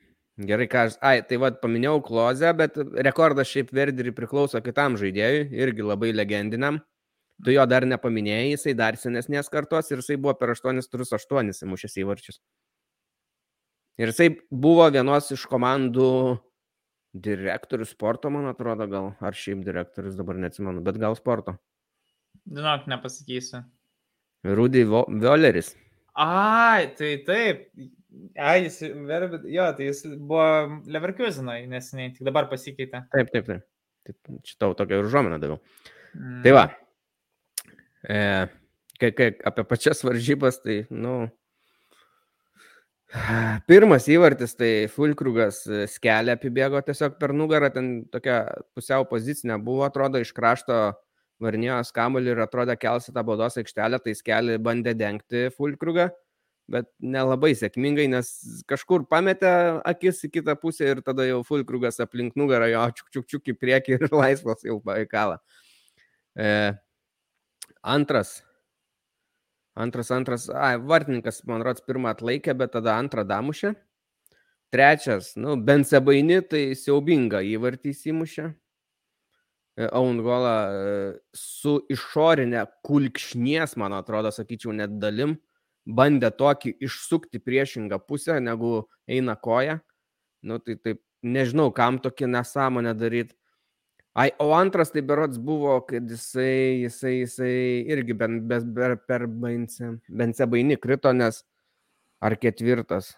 gerai, 0.47 0.67
ką 0.71 0.85
aš. 0.87 0.97
Ai, 1.05 1.21
tai 1.27 1.39
vad 1.41 1.61
paminėjau 1.61 2.01
Klozę, 2.05 2.51
bet 2.57 2.77
rekordas 3.07 3.49
šiaip 3.51 3.71
Verderį 3.75 4.13
priklauso 4.17 4.61
kitam 4.65 4.97
žaidėjui, 4.99 5.47
irgi 5.55 5.85
labai 5.85 6.11
legendiniam. 6.15 6.81
Tu 7.43 7.51
jo 7.51 7.65
dar 7.67 7.83
nepaminėjai, 7.87 8.53
jisai 8.53 8.73
dar 8.79 8.95
senesnės 8.99 9.51
kartos 9.51 9.91
ir 9.91 9.99
jisai 9.99 10.15
buvo 10.15 10.35
per 10.39 10.53
8 10.53 10.79
turus 10.91 11.11
8 11.15 11.51
įmušęs 11.67 11.97
įvarčius. 12.03 12.39
Ir 13.99 14.11
jisai 14.11 14.29
buvo 14.51 14.87
vienos 14.91 15.31
iš 15.31 15.43
komandų 15.51 16.09
direktorius 17.15 17.93
sporto, 17.95 18.31
man 18.31 18.47
atrodo, 18.51 18.87
gal, 18.91 19.13
ar 19.23 19.35
šiaip 19.35 19.63
direktorius, 19.67 20.17
dabar 20.19 20.39
neatsimenu, 20.39 20.83
bet 20.83 20.99
gal 20.99 21.15
sporto. 21.15 21.55
Žinok, 22.45 22.89
nepasakysiu. 22.91 23.63
Rudy 24.45 24.83
Violeris. 24.85 25.73
Ai, 26.15 26.87
tai 26.95 27.11
taip. 27.27 27.67
Ai, 28.39 28.65
jis, 28.65 28.79
jo, 29.51 29.65
tai 29.75 29.89
jis 29.89 30.03
buvo 30.15 30.45
Leverkusenai 30.87 31.65
nesiniai, 31.67 32.13
tik 32.15 32.23
dabar 32.27 32.47
pasikeitė. 32.51 33.03
Taip, 33.11 33.31
taip, 33.33 33.49
taip. 33.49 33.65
taip 34.07 34.45
šitau 34.47 34.75
tokią 34.79 35.01
užuomeną 35.03 35.39
daviau. 35.41 35.59
Mm. 36.15 36.37
Tai 36.45 36.53
va. 36.55 36.67
E, 38.07 38.19
kai, 39.01 39.11
kai 39.17 39.33
apie 39.51 39.65
pačias 39.67 40.05
varžybas, 40.07 40.61
tai, 40.63 40.85
nu, 40.93 41.25
Pirmas 43.69 44.09
įvartis, 44.11 44.55
tai 44.59 44.87
Fulkrugas 44.91 45.61
skelė 45.93 46.33
apibėgo 46.35 46.81
tiesiog 46.83 47.15
per 47.21 47.31
nugarą, 47.37 47.69
ten 47.71 47.89
tokia 48.11 48.41
pusiau 48.75 49.05
pozicinė 49.07 49.59
buvo, 49.63 49.85
atrodo, 49.87 50.19
iš 50.19 50.33
krašto 50.35 50.79
varnijos 51.43 51.91
kamuolį 51.95 52.33
ir 52.33 52.43
atrodė 52.45 52.77
kelsi 52.79 53.13
tą 53.15 53.23
baudos 53.27 53.57
aikštelę, 53.59 53.99
tai 54.03 54.15
skelį 54.15 54.59
bandė 54.63 54.95
dengti 54.97 55.49
Fulkrugą, 55.55 56.07
bet 56.71 56.87
nelabai 57.03 57.51
sėkmingai, 57.57 58.07
nes 58.11 58.31
kažkur 58.69 59.05
pametė 59.09 59.51
akis 59.85 60.23
į 60.27 60.31
kitą 60.39 60.55
pusę 60.61 60.93
ir 60.95 61.03
tada 61.05 61.27
jau 61.27 61.43
Fulkrugas 61.47 62.01
aplink 62.03 62.37
nugarą 62.39 62.71
jo 62.71 62.87
čiuk 62.97 63.13
čiuk 63.13 63.29
čiuk 63.33 63.53
į 63.53 63.59
priekį 63.59 63.99
ir 63.99 64.09
laisvas 64.21 64.65
jau 64.65 64.79
paaikalą. 64.83 65.37
E, 66.35 66.49
antras 67.83 68.39
Antras, 69.75 70.09
antras, 70.11 70.47
ai, 70.49 70.77
vartininkas, 70.79 71.41
man 71.43 71.59
rods, 71.67 71.83
pirmą 71.83 72.13
atlaikė, 72.13 72.53
bet 72.55 72.71
tada 72.77 72.93
antrą 72.95 73.25
damušė. 73.27 73.73
Trečias, 74.71 75.33
nu, 75.35 75.57
Bensebaini, 75.59 76.37
tai 76.47 76.61
siaubinga 76.79 77.41
įvartys 77.43 78.05
įmušė. 78.07 78.53
E, 79.75 79.87
Aungolą 79.91 80.53
e, 80.71 80.91
su 81.35 81.79
išorinė 81.91 82.63
kulkšnies, 82.87 83.75
man 83.81 83.95
atrodo, 83.97 84.31
sakyčiau, 84.31 84.71
net 84.75 84.93
dalim, 85.01 85.35
bandė 85.85 86.31
tokį 86.31 86.77
išsukti 86.87 87.41
priešingą 87.43 87.99
pusę, 88.07 88.39
negu 88.39 88.85
eina 89.07 89.35
koja. 89.35 89.81
Nu, 90.45 90.61
tai 90.63 90.77
taip, 90.79 91.01
nežinau, 91.25 91.73
kam 91.75 91.99
tokį 91.99 92.29
nesąmonę 92.37 92.95
daryti. 92.95 93.35
Ai, 94.15 94.29
o 94.39 94.53
antras 94.55 94.93
tai 94.93 95.01
berots 95.03 95.35
buvo, 95.43 95.81
kad 95.89 96.07
jisai, 96.07 96.85
jisai, 96.85 97.17
jisai 97.25 97.55
irgi 97.91 98.15
ben, 98.15 98.39
be, 98.47 98.61
be, 98.63 98.93
per 98.95 99.27
Bence 99.27 100.47
baini 100.47 100.77
krito, 100.79 101.11
nes 101.11 101.41
ar 102.23 102.37
ketvirtas. 102.39 103.11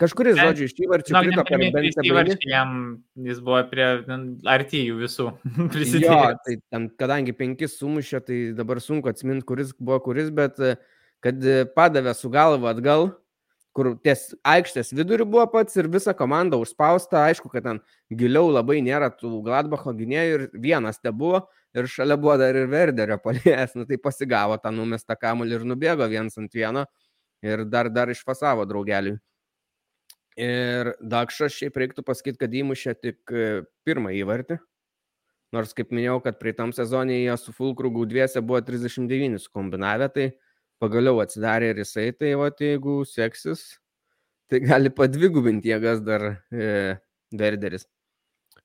Kažkuris 0.00 0.38
žodžiu 0.40 0.66
iš 0.66 0.72
įvarčių 0.80 1.14
krito 1.14 1.42
per 1.46 1.60
Bence 1.60 2.02
baini. 2.02 2.36
Jam 2.48 2.70
jis 3.26 3.40
buvo 3.44 3.60
prie 3.70 3.84
arti 4.50 4.80
jų 4.88 4.96
visų. 5.02 5.26
jo, 6.06 6.20
tai 6.46 6.56
ten, 6.72 6.88
kadangi 6.98 7.34
penkis 7.36 7.76
sumušė, 7.78 8.22
tai 8.24 8.38
dabar 8.56 8.80
sunku 8.82 9.12
atsiminti, 9.12 9.44
kuris 9.46 9.74
buvo 9.78 10.00
kuris, 10.06 10.32
bet 10.34 10.58
kad 11.24 11.44
padavė 11.76 12.14
su 12.16 12.32
galva 12.32 12.72
atgal, 12.72 13.12
kur 13.74 13.92
ties 14.06 14.30
aikštės 14.46 14.92
vidurių 14.94 15.26
buvo 15.28 15.44
pats 15.52 15.76
ir 15.76 15.90
visa 15.92 16.14
komanda 16.16 16.58
užspausta, 16.62 17.26
aišku, 17.28 17.50
kad 17.52 17.66
ten 17.66 17.80
giliau 18.10 18.48
labai 18.54 18.80
nėra 18.86 19.10
tų 19.12 19.42
Gladbacho 19.46 19.94
gynėjų 19.98 20.38
ir 20.38 20.46
vienas 20.64 21.00
te 21.02 21.12
buvo 21.12 21.42
ir 21.74 21.90
šalia 21.90 22.16
buvo 22.20 22.38
dar 22.40 22.56
ir 22.56 22.70
Verderio 22.70 23.18
palėjęs, 23.22 23.74
nu 23.78 23.86
tai 23.88 23.98
pasigavo 24.00 24.58
tą 24.62 24.72
numestą 24.74 25.18
kamuolį 25.18 25.58
ir 25.58 25.68
nubėgo 25.68 26.08
viens 26.10 26.38
ant 26.40 26.54
vieno 26.54 26.86
ir 27.44 27.66
dar, 27.68 27.90
dar 27.92 28.12
išfasavo 28.14 28.64
draugeliui. 28.70 29.18
Ir 30.40 30.94
Dakšas 30.98 31.54
šiaip 31.54 31.76
reiktų 31.78 32.02
pasakyti, 32.06 32.40
kad 32.40 32.54
įmušė 32.58 32.94
tik 32.98 33.30
e, 33.30 33.62
pirmą 33.86 34.10
įvartį. 34.18 34.58
Nors, 35.54 35.70
kaip 35.78 35.92
minėjau, 35.94 36.18
kad 36.24 36.40
prieitam 36.40 36.72
sezonė 36.74 37.20
jie 37.20 37.36
su 37.38 37.54
Fulkrugu 37.54 38.02
dviese 38.10 38.42
buvo 38.42 38.58
39 38.66 39.46
kombinavę, 39.54 40.08
tai 40.10 40.26
pagaliau 40.82 41.20
atsidarė 41.22 41.70
ir 41.70 41.82
jisai, 41.84 42.08
tai 42.18 42.32
va, 42.40 42.48
jeigu 42.50 43.04
seksis, 43.06 43.62
tai 44.50 44.58
gali 44.64 44.90
padvigubinti 44.90 45.70
jėgas 45.70 46.02
dar 46.02 46.26
e, 46.50 46.96
Verderis. 47.30 47.86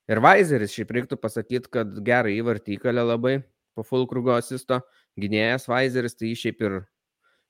Ir 0.10 0.24
Vaizeris, 0.26 0.74
šiaip 0.74 0.96
reiktų 0.96 1.20
pasakyti, 1.22 1.70
kad 1.70 1.94
gerą 2.06 2.34
įvartį 2.34 2.80
įkalė 2.80 3.06
labai 3.06 3.36
po 3.78 3.86
Fulkrugo 3.86 4.34
asisto, 4.34 4.82
gynėjas 5.22 5.70
Vaizeris, 5.70 6.18
tai 6.18 6.32
jį 6.32 6.40
šiaip 6.48 6.66
ir 6.66 6.80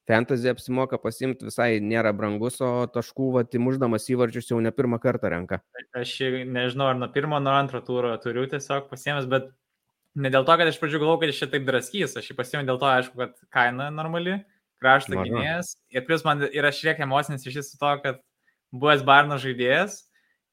fantasy 0.09 0.49
apsimoka 0.49 0.97
pasimti, 1.01 1.47
visai 1.47 1.77
nėra 1.85 2.11
brangus, 2.17 2.57
o 2.65 2.87
taškų 2.89 3.29
vatimuždamas 3.37 4.09
įvarčius 4.09 4.49
jau 4.51 4.59
ne 4.63 4.73
pirmą 4.73 4.97
kartą 5.03 5.29
renka. 5.35 5.61
Aš 5.97 6.15
nežinau, 6.49 6.89
ar 6.89 6.99
nuo 6.99 7.09
pirmo, 7.13 7.39
nuo 7.43 7.53
antro 7.53 7.83
turo 7.85 8.15
turiu 8.23 8.47
tiesiog 8.49 8.89
pasiemęs, 8.89 9.29
bet 9.29 9.51
ne 10.17 10.31
dėl 10.33 10.47
to, 10.47 10.57
kad 10.57 10.71
iš 10.71 10.79
pradžių 10.81 11.03
galvojau, 11.03 11.21
kad 11.23 11.33
jis 11.33 11.43
čia 11.43 11.51
taip 11.53 11.67
draskys, 11.69 12.17
aš 12.17 12.31
jį 12.31 12.37
pasiėmiau 12.39 12.71
dėl 12.71 12.81
to, 12.81 12.89
aišku, 12.89 13.21
kad 13.21 13.37
kaina 13.53 13.89
normali, 13.93 14.39
krašto 14.81 15.19
gynėjas. 15.19 15.75
Ir 15.93 16.05
plus 16.07 16.25
man 16.25 16.47
yra 16.49 16.73
šiek 16.75 17.01
emocinis 17.05 17.45
iš 17.45 17.61
to, 17.77 17.95
kad 18.03 18.21
buvęs 18.73 19.05
Barno 19.05 19.39
žaidėjas. 19.41 20.05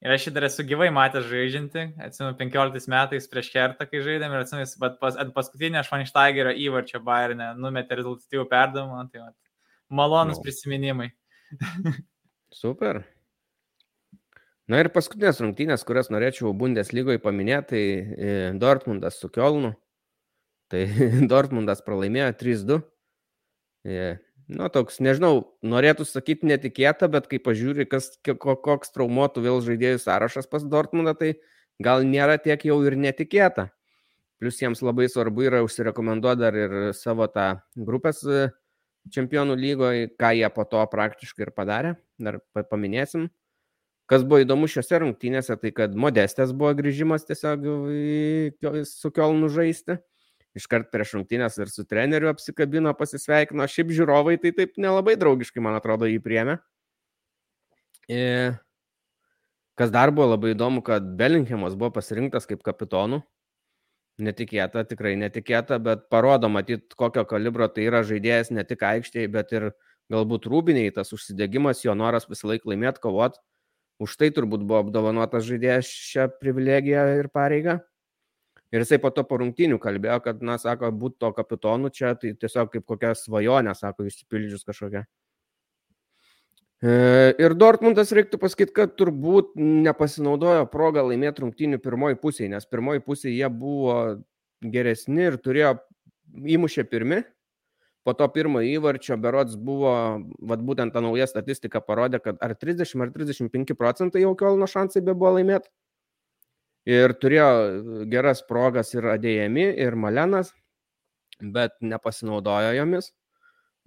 Ir 0.05 0.13
aš 0.13 0.27
jį 0.27 0.31
dar 0.35 0.45
esu 0.45 0.61
gyvai 0.67 0.91
matęs 0.93 1.25
žaidžiantį, 1.25 1.83
atsimenu 2.05 2.35
15 2.37 2.91
metais 2.93 3.25
prieš 3.31 3.47
kertą, 3.49 3.87
kai 3.89 4.03
žaidėm, 4.05 4.35
ir 4.35 4.43
atsimenu, 4.43 4.67
bet 4.83 4.99
pas, 5.01 5.15
ant 5.17 5.31
paskutinio 5.33 5.81
Švaništaigerio 5.87 6.53
įvarčio 6.67 7.01
Bayernė 7.01 7.47
numetė 7.57 7.97
rezultatyvų 7.97 8.45
perdavimą, 8.51 9.07
tai 9.09 9.23
vat, 9.23 9.33
malonus 9.89 10.39
no. 10.39 10.45
prisiminimai. 10.45 11.11
Super. 12.53 13.03
Na 14.67 14.81
ir 14.83 14.89
paskutinės 14.91 15.39
rungtynės, 15.39 15.85
kurias 15.87 16.09
norėčiau 16.11 16.51
Bundeslygoje 16.57 17.21
paminėti, 17.23 17.67
tai 17.71 17.83
e, 18.27 18.31
Dortmundas 18.59 19.19
su 19.21 19.29
Kielnu. 19.31 19.71
Tai 20.71 20.81
Dortmundas 21.31 21.83
pralaimėjo 21.85 22.33
3-2. 22.41 22.81
Nu, 24.47 24.67
toks, 24.71 25.01
nežinau, 25.03 25.41
norėtų 25.63 26.05
sakyti 26.07 26.47
netikėta, 26.47 27.09
bet 27.11 27.25
kai 27.31 27.39
pažiūri, 27.43 27.87
kas, 27.87 28.13
koks 28.23 28.93
traumuotų 28.95 29.43
vėl 29.43 29.59
žaidėjų 29.63 29.99
sąrašas 30.03 30.47
pas 30.51 30.63
Dortmundą, 30.63 31.15
tai 31.19 31.33
gal 31.83 32.05
nėra 32.07 32.37
tiek 32.39 32.63
jau 32.67 32.77
ir 32.87 32.95
netikėta. 32.99 33.69
Plus 34.39 34.59
jiems 34.61 34.83
labai 34.85 35.09
svarbu 35.11 35.47
yra 35.49 35.63
užsirekomenduoti 35.65 36.43
dar 36.43 36.55
ir 36.55 36.77
savo 36.95 37.27
tą 37.31 37.57
grupės 37.75 38.21
e, 38.23 38.47
čempionų 39.13 39.55
lygoje, 39.59 40.11
ką 40.19 40.33
jie 40.37 40.49
po 40.53 40.65
to 40.69 40.83
praktiškai 40.91 41.47
ir 41.47 41.53
padarė, 41.55 41.95
dar 42.19 42.39
paminėsim. 42.71 43.29
Kas 44.07 44.23
buvo 44.23 44.39
įdomu 44.39 44.69
šiuose 44.71 45.01
rungtynėse, 45.03 45.57
tai 45.59 45.73
kad 45.75 45.95
modestės 45.99 46.53
buvo 46.55 46.71
grįžimas 46.79 47.27
tiesiog 47.27 47.65
su 48.87 49.11
Kielnu 49.11 49.49
žaisti 49.51 49.97
iškart 50.57 50.91
prieš 50.93 51.15
rungtynės 51.17 51.57
ir 51.61 51.71
su 51.71 51.85
treneriu 51.87 52.31
apsikabino, 52.31 52.93
pasisveikino. 52.97 53.67
Šiaip 53.69 53.93
žiūrovai 53.95 54.37
tai 54.41 54.53
taip 54.57 54.77
nelabai 54.81 55.17
draugiškai, 55.19 55.63
man 55.63 55.77
atrodo, 55.77 56.09
jį 56.09 56.21
priemė. 56.23 56.57
Ir 58.11 58.57
kas 59.77 59.91
dar 59.93 60.13
buvo 60.15 60.31
labai 60.33 60.53
įdomu, 60.55 60.83
kad 60.85 61.05
Bellinghamas 61.19 61.75
buvo 61.77 61.91
pasirinktas 61.99 62.47
kaip 62.49 62.63
kapitonu. 62.65 63.21
Netikėta, 64.17 64.81
tikrai 64.89 65.11
netikėta, 65.21 65.77
bet 65.77 66.07
parodo 66.09 66.49
matyt, 66.49 66.95
kokio 66.97 67.21
kalibro 67.29 67.67
tai 67.69 67.83
yra 67.85 68.01
žaidėjas 68.01 68.49
ne 68.49 68.63
tik 68.65 68.81
aikštėje, 68.81 69.29
bet 69.29 69.53
ir 69.53 69.67
galbūt 70.09 70.47
rūbiniai, 70.49 70.93
tas 70.95 71.13
užsidegimas, 71.13 71.83
jo 71.85 71.93
noras 71.93 72.25
visą 72.29 72.49
laiką 72.49 72.71
laimėti, 72.71 73.03
kovot. 73.03 73.37
Už 74.01 74.15
tai 74.17 74.31
turbūt 74.33 74.65
buvo 74.65 74.81
apdovanotas 74.81 75.45
žaidėjas 75.45 75.89
šią 75.89 76.27
privilegiją 76.41 77.05
ir 77.19 77.29
pareigą. 77.33 77.77
Ir 78.73 78.83
jisai 78.83 78.99
po 78.99 79.13
to 79.13 79.23
po 79.23 79.37
rungtinių 79.39 79.77
kalbėjo, 79.79 80.17
kad, 80.25 80.41
na, 80.43 80.57
sako, 80.59 80.89
būti 80.91 81.21
to 81.23 81.31
kapitonu 81.37 81.93
čia, 81.93 82.15
tai 82.19 82.33
tiesiog 82.35 82.73
kaip 82.73 82.89
kokia 82.89 83.13
svajonė, 83.15 83.77
sako, 83.77 84.09
išsipildžius 84.09 84.65
kažkokia. 84.67 85.05
E, 86.77 86.91
ir 87.41 87.55
Dortmundas 87.57 88.11
reiktų 88.13 88.39
pasakyti, 88.41 88.75
kad 88.75 88.93
turbūt 88.99 89.55
nepasinaudojo 89.57 90.67
progą 90.69 91.07
laimėti 91.07 91.43
rungtinių 91.43 91.79
pirmoji 91.81 92.19
pusėje, 92.21 92.51
nes 92.53 92.69
pirmoji 92.69 93.01
pusėje 93.05 93.33
jie 93.39 93.49
buvo 93.49 93.97
geresni 94.61 95.25
ir 95.31 95.39
turėjo 95.41 95.73
įmušę 96.57 96.85
pirmi. 96.91 97.23
Po 98.05 98.13
to 98.15 98.27
pirmo 98.31 98.61
įvarčio 98.63 99.17
berots 99.19 99.57
buvo, 99.59 99.91
vad 100.39 100.61
būtent 100.63 100.93
ta 100.95 101.01
nauja 101.03 101.25
statistika 101.27 101.81
parodė, 101.83 102.21
kad 102.23 102.37
ar 102.45 102.53
30 102.55 103.03
ar 103.03 103.11
35 103.11 103.75
procentai 103.75 104.23
jau 104.23 104.31
Kielno 104.39 104.69
šansai 104.69 105.03
be 105.03 105.17
buvo 105.17 105.33
laimėti 105.35 105.67
ir 106.87 107.13
turėjo 107.19 107.47
geras 108.11 108.41
progas 108.47 108.93
ir 108.95 109.07
Adėjami, 109.11 109.67
ir 109.83 109.97
Malenas, 109.99 110.53
bet 111.41 111.75
nepasinaudojo 111.83 112.71
jomis 112.77 113.11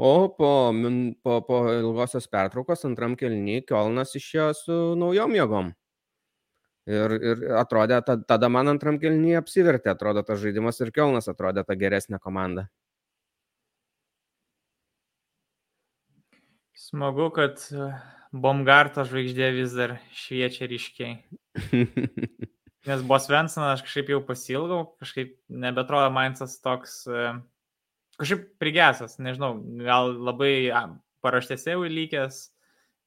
o 0.00 0.12
po, 0.32 0.72
min, 0.72 1.14
po, 1.20 1.42
po 1.44 1.60
ilgosios 1.74 2.24
pertraukos 2.32 2.86
antram 2.88 3.18
kelniui 3.20 3.60
Kielnas 3.68 4.16
išėjo 4.16 4.48
su 4.56 4.78
naujom 4.96 5.36
jėgom. 5.36 5.72
Ir, 6.90 7.12
ir 7.20 7.42
atrodė, 7.60 8.00
tada 8.08 8.48
man 8.48 8.72
antram 8.72 8.96
kelniui 9.02 9.36
apsivertė, 9.38 9.92
atrodo, 9.92 10.24
tas 10.24 10.40
žaidimas 10.40 10.80
ir 10.80 10.94
Kielnas 10.96 11.28
atrodė 11.28 11.66
ta 11.68 11.76
geresnė 11.78 12.18
komanda. 12.24 12.70
Smagu, 16.80 17.28
kad 17.36 17.60
e, 17.68 17.92
Bomgarto 18.32 19.04
žvaigždė 19.06 19.52
vis 19.60 19.76
dar 19.76 19.98
šviečia 20.16 20.66
ryškiai. 20.72 21.12
Nes 22.88 23.04
Bosvensoną 23.04 23.74
aš 23.74 23.84
kažkaip 23.84 24.14
jau 24.14 24.24
pasilgau, 24.24 24.80
kažkaip 24.98 25.36
nebetrodo 25.52 26.08
Mainzas 26.16 26.56
toks 26.64 27.02
uh, 27.12 27.36
kažkaip 28.20 28.46
prigesęs, 28.62 29.18
nežinau, 29.22 29.56
gal 29.84 30.12
labai 30.28 30.54
paraštėse 31.24 31.74
jau 31.74 31.84
lygęs, 31.88 32.42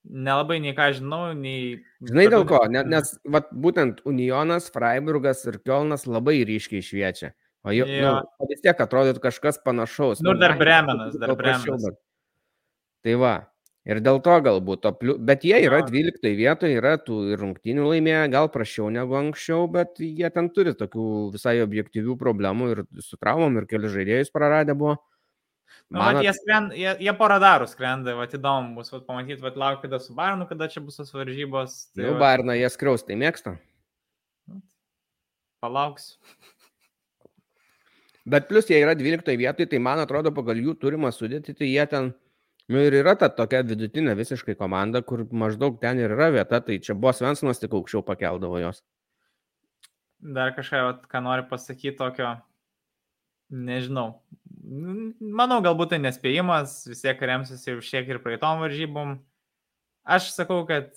nelabai 0.03 0.59
nei 0.63 0.73
ką 0.77 0.89
žinau, 0.97 1.31
nei... 1.37 1.77
Žinai 2.03 2.27
dėl 2.33 2.45
ko, 2.49 2.59
nes, 2.71 2.87
nes 2.89 3.13
vat, 3.31 3.47
būtent 3.53 4.03
Unionas, 4.09 4.69
Freiburgas 4.73 5.45
ir 5.49 5.61
Kielnas 5.63 6.07
labai 6.09 6.41
ryškiai 6.47 6.83
šviečia. 6.83 7.31
O 7.63 7.71
jau 7.71 7.87
ja. 7.87 8.17
nu, 8.19 8.47
vis 8.49 8.59
tiek 8.63 8.79
atrodytų 8.83 9.21
kažkas 9.23 9.61
panašaus. 9.63 10.19
Nu, 10.25 10.35
dar 10.35 10.57
Bremenas, 10.59 11.15
dar 11.21 11.31
Bremenas. 11.39 11.85
Bet... 11.87 11.99
Tai 13.07 13.15
va, 13.21 13.35
ir 13.89 14.01
dėl 14.03 14.19
to 14.23 14.35
galbūt, 14.45 14.87
pliu... 14.99 15.15
bet 15.19 15.45
jie 15.47 15.59
yra 15.65 15.81
12 15.87 16.35
vietoje, 16.39 16.77
yra 16.79 16.95
tų 17.01 17.37
rungtynių 17.39 17.87
laimėję, 17.91 18.27
gal 18.33 18.51
prašiau 18.53 18.89
negu 18.93 19.17
anksčiau, 19.19 19.65
bet 19.71 19.99
jie 20.03 20.29
ten 20.33 20.49
turi 20.55 20.75
tokių 20.79 21.07
visai 21.33 21.57
objektyvių 21.63 22.17
problemų 22.19 22.69
ir 22.73 22.83
su 23.03 23.19
traumom 23.19 23.59
ir 23.59 23.67
keli 23.69 23.91
žaidėjus 23.91 24.31
praradę 24.35 24.77
buvo. 24.77 24.99
Nu, 25.89 25.99
Man... 25.99 26.15
Vat, 26.15 26.23
jie, 26.25 26.31
skrend, 26.37 26.73
jie, 26.77 26.89
jie 27.05 27.13
porą 27.17 27.37
darų 27.43 27.67
skrenda, 27.69 28.15
va, 28.17 28.25
įdomu 28.29 28.79
bus 28.79 28.89
vat, 28.93 29.03
pamatyti, 29.05 29.41
va, 29.43 29.51
lauk, 29.61 29.81
kada 29.83 29.99
su 30.01 30.15
Barnu, 30.17 30.47
kada 30.49 30.69
čia 30.71 30.81
bus 30.81 30.97
tos 30.97 31.11
varžybos. 31.13 31.75
Tai, 31.93 32.07
nu, 32.07 32.15
Barną 32.21 32.55
jie 32.57 32.69
skriaus, 32.73 33.03
tai 33.05 33.17
mėgsta. 33.19 33.57
Palauks. 35.63 36.15
Bet 38.25 38.47
plus 38.47 38.69
jie 38.71 38.79
yra 38.79 38.95
12 38.95 39.35
vietoje, 39.37 39.67
tai 39.69 39.79
man 39.83 39.99
atrodo 39.99 40.31
pagal 40.35 40.61
jų 40.63 40.77
turimą 40.79 41.11
sudėti, 41.11 41.55
tai 41.59 41.67
jie 41.69 41.85
ten, 41.91 42.13
nu 42.71 42.81
ir 42.83 42.95
yra 43.01 43.15
ta 43.19 43.29
tokia 43.33 43.63
vidutinė 43.67 44.15
visiškai 44.19 44.55
komanda, 44.59 45.03
kur 45.03 45.25
maždaug 45.31 45.79
ten 45.81 45.99
ir 45.99 46.13
yra 46.15 46.29
vieta, 46.33 46.61
tai 46.63 46.79
čia 46.83 46.95
buvo 46.95 47.13
Svensonas 47.15 47.61
tik 47.61 47.75
aukščiau 47.75 48.03
pakeldavo 48.07 48.61
jos. 48.61 48.83
Dar 50.23 50.53
kažką, 50.55 50.83
ką 51.11 51.21
noriu 51.25 51.47
pasakyti 51.49 51.97
tokio, 51.99 52.37
nežinau. 53.51 54.21
Manau, 54.63 55.59
galbūt 55.65 55.91
tai 55.91 55.99
nespėjimas, 55.99 56.77
vis 56.87 57.03
tiek 57.03 57.19
remsis 57.27 57.65
jau 57.67 57.81
šiek 57.83 58.07
ir 58.07 58.21
praeitom 58.23 58.63
varžybom. 58.63 59.17
Aš 60.03 60.31
sakau, 60.35 60.63
kad 60.67 60.93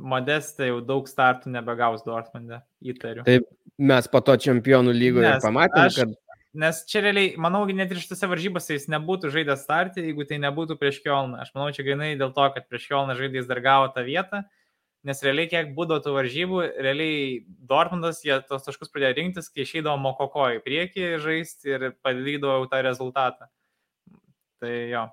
Modestė 0.00 0.70
jau 0.70 0.78
daug 0.80 1.08
startų 1.08 1.50
nebegaus 1.52 2.00
Dortmunde, 2.06 2.62
įtariu. 2.80 3.26
Taip, 3.26 3.44
mes 3.76 4.08
po 4.08 4.22
to 4.24 4.38
čempionų 4.40 4.94
lygoje 4.96 5.34
pamatėme, 5.44 5.90
aš, 5.90 5.98
kad 6.00 6.14
Nes 6.52 6.82
čia 6.84 7.00
realiai, 7.00 7.30
manau, 7.40 7.62
net 7.72 7.94
ir 7.94 8.00
šitose 8.02 8.28
varžybose 8.28 8.74
jis 8.76 8.90
nebūtų 8.92 9.30
žaidęs 9.32 9.62
startį, 9.64 10.02
jeigu 10.10 10.26
tai 10.28 10.36
nebūtų 10.42 10.76
prieš 10.76 10.98
Kielną. 11.00 11.38
Aš 11.40 11.54
manau, 11.56 11.70
čia 11.72 11.84
grinai 11.86 12.10
dėl 12.20 12.34
to, 12.36 12.44
kad 12.52 12.66
prieš 12.68 12.90
Kielną 12.90 13.16
žaidėjas 13.16 13.48
dar 13.48 13.62
gavo 13.64 13.86
tą 13.94 14.04
vietą, 14.04 14.42
nes 15.08 15.22
realiai 15.24 15.48
kiek 15.48 15.70
būdavo 15.78 16.04
tų 16.04 16.12
varžybų, 16.18 16.58
realiai 16.84 17.38
Dortmundas 17.70 18.20
jie 18.26 18.36
tos 18.50 18.66
taškus 18.66 18.92
pradėjo 18.92 19.16
rinktis, 19.16 19.48
kai 19.48 19.64
išeidavo 19.64 19.96
Mokoko 20.02 20.50
į 20.58 20.60
priekį 20.66 21.08
žaisti 21.24 21.72
ir 21.72 21.86
padidydavo 22.04 22.68
tą 22.68 22.82
rezultatą. 22.84 23.48
Tai 24.60 24.74
jo. 24.92 25.06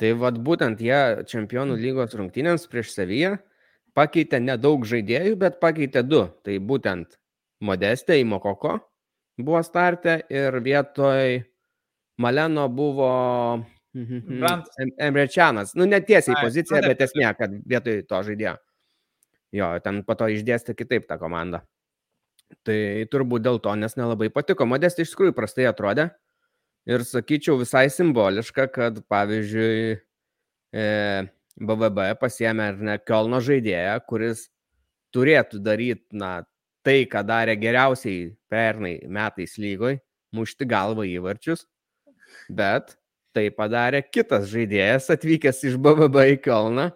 Tai 0.00 0.14
vad 0.24 0.40
būtent 0.48 0.80
jie 0.80 1.26
čempionų 1.28 1.76
lygos 1.78 2.16
rungtynėms 2.16 2.64
prieš 2.72 2.96
Savyje 2.96 3.36
pakeitė 3.94 4.40
nedaug 4.40 4.88
žaidėjų, 4.88 5.36
bet 5.44 5.60
pakeitė 5.60 6.02
du. 6.08 6.24
Tai 6.40 6.56
būtent 6.72 7.20
Modestė 7.60 8.16
į 8.24 8.26
Mokoko 8.32 8.80
buvo 9.38 9.62
starte 9.62 10.20
ir 10.30 10.60
vietoj 10.64 11.42
Maleno 12.22 12.68
buvo 12.68 13.10
Emrečianas. 14.98 15.74
Nu, 15.78 15.86
netiesiai 15.86 16.38
pozicija, 16.42 16.82
bet 16.82 17.02
esmė, 17.06 17.28
kad 17.38 17.54
vietoj 17.66 18.02
to 18.10 18.22
žaidėjo. 18.28 18.56
Jo, 19.54 19.70
ten 19.82 20.02
po 20.06 20.16
to 20.18 20.28
išdėstė 20.34 20.74
kitaip 20.74 21.06
tą 21.10 21.18
komandą. 21.20 21.62
Tai 22.66 22.78
turbūt 23.10 23.44
dėl 23.44 23.60
to, 23.62 23.74
nes 23.78 23.94
nelabai 23.98 24.30
patiko. 24.34 24.66
Modestė 24.66 25.06
iš 25.06 25.14
tikrųjų 25.14 25.34
prastai 25.36 25.68
atrodė. 25.70 26.08
Ir 26.90 27.04
sakyčiau 27.06 27.56
visai 27.60 27.86
simboliška, 27.88 28.66
kad 28.74 28.98
pavyzdžiui 29.08 29.94
e, 29.94 30.88
BVB 31.54 32.10
pasiemė 32.20 32.66
ar 32.72 32.82
ne 32.90 32.96
Kielno 33.00 33.40
žaidėją, 33.44 33.94
kuris 34.10 34.48
turėtų 35.14 35.62
daryti, 35.64 36.04
na, 36.18 36.42
tai, 36.84 36.98
ką 37.10 37.24
darė 37.26 37.56
geriausiai 37.60 38.28
pernai 38.52 38.98
metais 39.10 39.56
lygoj, 39.60 39.98
mušti 40.34 40.68
galvą 40.68 41.06
įvarčius, 41.08 41.64
bet 42.52 42.96
tai 43.34 43.48
padarė 43.54 44.04
kitas 44.06 44.46
žaidėjas 44.52 45.10
atvykęs 45.14 45.64
iš 45.70 45.76
BVB 45.82 46.28
į 46.36 46.40
Kalną, 46.44 46.90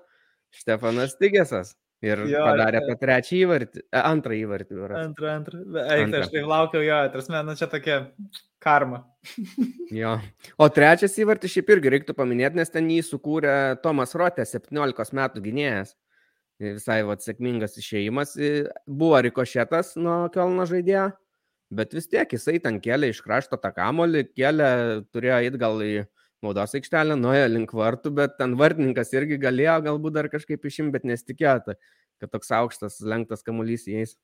Štefanas 0.55 1.17
Tigesas. 1.19 1.75
Ir 1.99 2.21
jo, 2.31 2.45
padarė 2.47 2.79
tą 2.87 2.95
trečią 3.01 3.41
įvartį, 3.41 3.81
e, 3.91 4.01
antrą 4.07 4.37
įvartį. 4.39 4.77
Antrą, 5.01 5.31
antrą. 5.35 5.63
Eik, 5.97 6.13
aš 6.15 6.29
tai 6.31 6.45
laukiau 6.47 6.85
jo, 6.87 6.99
tarsi, 7.11 7.33
nu 7.43 7.57
čia 7.59 7.67
tokia 7.73 7.97
karma. 8.63 9.01
jo. 10.01 10.13
O 10.63 10.69
trečias 10.71 11.19
įvartis 11.19 11.57
šiaip 11.57 11.73
irgi 11.75 11.93
reiktų 11.97 12.15
paminėti, 12.15 12.61
nes 12.61 12.71
ten 12.71 12.87
jį 12.95 13.01
sukūrė 13.03 13.57
Tomas 13.83 14.15
Rotė, 14.15 14.47
17 14.47 15.19
metų 15.19 15.43
gynėjas 15.43 15.97
visai 16.63 17.01
vat, 17.07 17.23
sėkmingas 17.25 17.79
išėjimas. 17.81 18.35
Buvo 18.87 19.23
rikošėtas 19.25 19.95
nuo 20.01 20.21
Kelno 20.35 20.67
žaidėjo, 20.69 21.09
bet 21.75 21.95
vis 21.97 22.09
tiek 22.11 22.31
jisai 22.35 22.59
ten 22.63 22.81
kėlė 22.85 23.13
iš 23.13 23.23
krašto 23.25 23.59
tą 23.61 23.73
kamolį, 23.77 24.27
kėlė, 24.37 24.71
turėjo 25.15 25.43
eiti 25.45 25.61
gal 25.61 25.83
į 25.85 25.93
naudos 26.45 26.75
aikštelę, 26.79 27.17
nuėjo 27.19 27.49
link 27.51 27.75
vartų, 27.75 28.13
bet 28.15 28.37
ten 28.39 28.55
vartininkas 28.59 29.11
irgi 29.17 29.41
galėjo 29.43 29.79
galbūt 29.89 30.19
dar 30.19 30.29
kažkaip 30.31 30.65
išimti, 30.71 30.95
bet 30.95 31.07
nesitikėjo, 31.09 31.75
kad 32.23 32.33
toks 32.35 32.53
aukštas, 32.55 33.01
lenktas 33.03 33.43
kamuolys 33.47 33.89
įeis. 33.91 34.15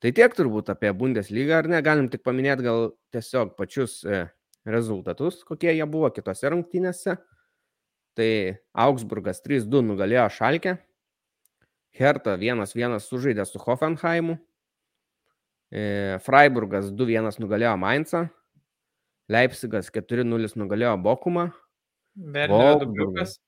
Tai 0.00 0.14
tiek 0.16 0.32
turbūt 0.32 0.70
apie 0.72 0.92
Bundeslygą, 0.96 1.58
ar 1.60 1.66
ne? 1.68 1.80
Galim 1.84 2.06
tik 2.08 2.22
paminėti 2.24 2.64
gal 2.64 2.86
tiesiog 3.12 3.52
pačius 3.58 3.98
e, 4.08 4.22
rezultatus, 4.64 5.42
kokie 5.44 5.74
jie 5.74 5.84
buvo 5.84 6.08
kitose 6.14 6.48
rungtynėse. 6.54 7.18
Tai 8.20 8.56
Augsburgas 8.76 9.38
3-2 9.40 9.80
nugalėjo 9.80 10.26
Šalkę. 10.34 10.74
Hertha 11.96 12.34
1-1 12.36 12.98
sužaidė 13.00 13.46
su 13.48 13.60
Hoffenheimu. 13.62 14.34
E, 15.72 16.18
Freiburgas 16.26 16.90
2-1 16.92 17.40
nugalėjo 17.40 17.72
Mainzą. 17.80 18.26
Leipzigas 19.32 19.88
4-0 19.94 20.52
nugalėjo 20.60 20.92
Bokumą. 21.00 21.48
Wernerio 22.36 22.76
dubliukas. 22.84 23.38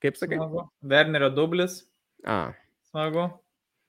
Kaip 0.00 0.16
sakai? 0.16 0.40
Smagu. 0.40 0.64
Wernerio 0.80 1.28
dublis. 1.36 1.82
A. 2.24 2.54
Smagu. 2.88 3.28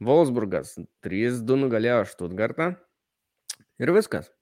Wolfsburgas 0.03 0.75
3-2 1.07 1.61
nugalėjo 1.63 2.03
Stuttgartą. 2.11 2.73
Ir 3.79 3.95
viskas. 3.95 4.33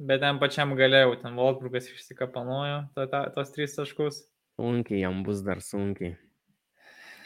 Bet 0.00 0.24
ten 0.24 0.40
pačiam 0.40 0.72
galėjau, 0.78 1.18
ten 1.20 1.36
Wolfsburgas 1.36 1.92
išsikapanojo 1.92 2.86
to, 2.96 3.12
to, 3.12 3.26
tos 3.36 3.52
tris 3.52 3.76
taškus. 3.76 4.24
Sunkiai 4.54 5.02
jam 5.02 5.22
bus 5.26 5.42
dar 5.46 5.60
sunkiai. 5.64 6.14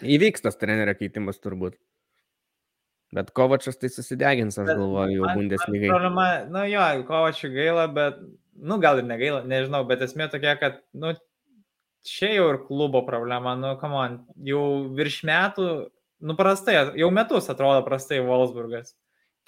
Įvyks 0.07 0.45
tas 0.45 0.57
trenerio 0.57 0.95
keitimas 0.97 1.41
turbūt. 1.43 1.77
Bet 3.15 3.33
Kovačas 3.37 3.79
tai 3.81 3.89
susidegins, 3.89 4.59
aš 4.61 4.69
galvoju, 4.69 5.17
jau 5.17 5.31
Bundeslygai. 5.33 5.89
Problema, 5.89 6.27
nu 6.53 6.65
jo, 6.69 6.85
Kovačiui 7.09 7.55
gaila, 7.55 7.87
bet, 7.93 8.21
nu 8.53 8.77
gal 8.83 9.01
ir 9.01 9.09
negaila, 9.09 9.41
nežinau, 9.49 9.81
bet 9.89 10.05
esmė 10.05 10.29
tokia, 10.33 10.55
kad, 10.61 10.83
nu, 10.93 11.15
čia 12.05 12.35
jau 12.35 12.51
ir 12.53 12.61
klubo 12.67 13.03
problema, 13.07 13.57
nu, 13.57 13.73
kamon, 13.81 14.21
jau 14.45 14.63
virš 14.97 15.23
metų, 15.29 15.69
nu, 16.21 16.37
prastai, 16.37 16.77
jau 17.01 17.11
metus 17.15 17.49
atrodo 17.49 17.81
prastai 17.87 18.21
Wolfsburgas. 18.25 18.93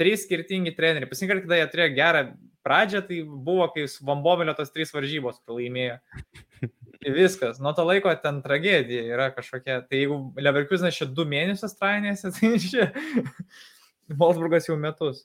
Trys 0.00 0.24
skirtingi 0.24 0.72
treneriai. 0.72 1.10
Pasinkart, 1.10 1.44
kada 1.44 1.60
jie 1.60 1.68
turėjo 1.68 1.92
gerą 1.98 2.26
pradžią, 2.64 3.04
tai 3.04 3.20
buvo, 3.28 3.68
kai 3.74 3.84
su 3.92 4.06
Vambomelio 4.08 4.56
tos 4.56 4.72
trys 4.72 4.94
varžybos 4.96 5.42
pralaimėjo. 5.44 6.00
Viskas, 7.00 7.56
nuo 7.64 7.72
to 7.72 7.84
laiko 7.88 8.12
ten 8.20 8.42
tragedija 8.44 9.06
yra 9.08 9.30
kažkokia. 9.32 9.80
Tai 9.88 9.96
jeigu 9.96 10.18
Leverkusenas 10.36 10.96
čia 10.98 11.06
du 11.08 11.24
mėnesius 11.28 11.76
trainėsi, 11.78 12.28
tai 12.36 12.50
čia 12.60 12.90
Wolfsburgas 14.10 14.68
jau 14.68 14.76
metus. 14.80 15.24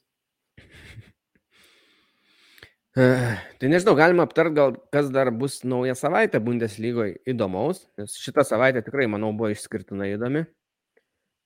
Tai 2.96 3.68
nežinau, 3.68 3.92
galima 4.00 4.24
aptart 4.24 4.54
gal, 4.56 4.78
kas 4.94 5.10
dar 5.12 5.28
bus 5.36 5.66
naują 5.68 5.98
savaitę 6.00 6.40
Bundeslygoje 6.40 7.18
įdomaus, 7.28 7.82
nes 8.00 8.14
šitą 8.24 8.46
savaitę 8.48 8.80
tikrai, 8.86 9.10
manau, 9.12 9.34
buvo 9.36 9.50
išskirtinai 9.52 10.14
įdomi. 10.14 10.46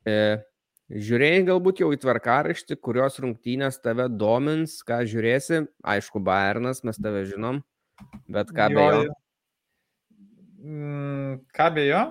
E, 0.06 0.18
žiūrėjai 0.94 1.48
galbūt 1.48 1.82
jau 1.82 1.90
į 1.90 1.98
tvarkaraštį, 2.04 2.78
kurios 2.86 3.18
rungtynės 3.26 3.82
tave 3.82 4.06
domins, 4.14 4.78
ką 4.86 5.02
žiūrėsi. 5.10 5.64
Aišku, 5.96 6.22
Bayernas, 6.22 6.84
mes 6.86 7.02
tave 7.02 7.26
žinom, 7.32 7.64
bet 8.30 8.54
ką 8.54 8.70
be 8.78 8.86
jo. 8.86 9.02
Mm, 9.08 9.18
ką 11.56 11.70
be 11.76 11.86
jo? 11.88 12.02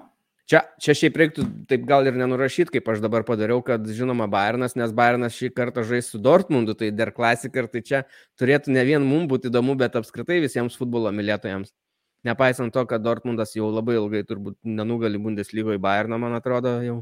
Čia, 0.48 0.62
čia 0.80 0.94
šiaip 0.96 1.16
reiktų 1.20 1.42
taip 1.68 1.82
gal 1.84 2.06
ir 2.08 2.16
nenurašyti, 2.16 2.72
kaip 2.78 2.86
aš 2.88 3.02
dabar 3.04 3.20
padariau, 3.28 3.60
kad 3.60 3.84
žinoma 3.84 4.24
Bayernas, 4.32 4.78
nes 4.80 4.94
Bayernas 4.96 5.36
šį 5.36 5.50
kartą 5.52 5.84
žais 5.84 6.08
su 6.08 6.20
Dortmundu, 6.24 6.72
tai 6.72 6.88
der 6.88 7.12
klasika 7.12 7.60
ir 7.60 7.68
tai 7.68 7.82
čia 7.84 8.00
turėtų 8.40 8.72
ne 8.72 8.84
vien 8.88 9.04
mums 9.04 9.28
būti 9.28 9.50
įdomu, 9.52 9.76
bet 9.76 9.98
apskritai 10.00 10.40
visiems 10.40 10.78
futbolo 10.78 11.12
mylėtojams. 11.12 11.74
nepaisant 12.24 12.72
to, 12.74 12.82
kad 12.88 13.02
Dortmundas 13.04 13.52
jau 13.54 13.68
labai 13.70 13.94
ilgai 13.94 14.24
turbūt 14.26 14.56
nenugali 14.66 15.20
Bundeslygoje 15.22 15.78
Bayerną, 15.78 16.18
man 16.18 16.34
atrodo, 16.34 16.80
jau, 16.82 16.96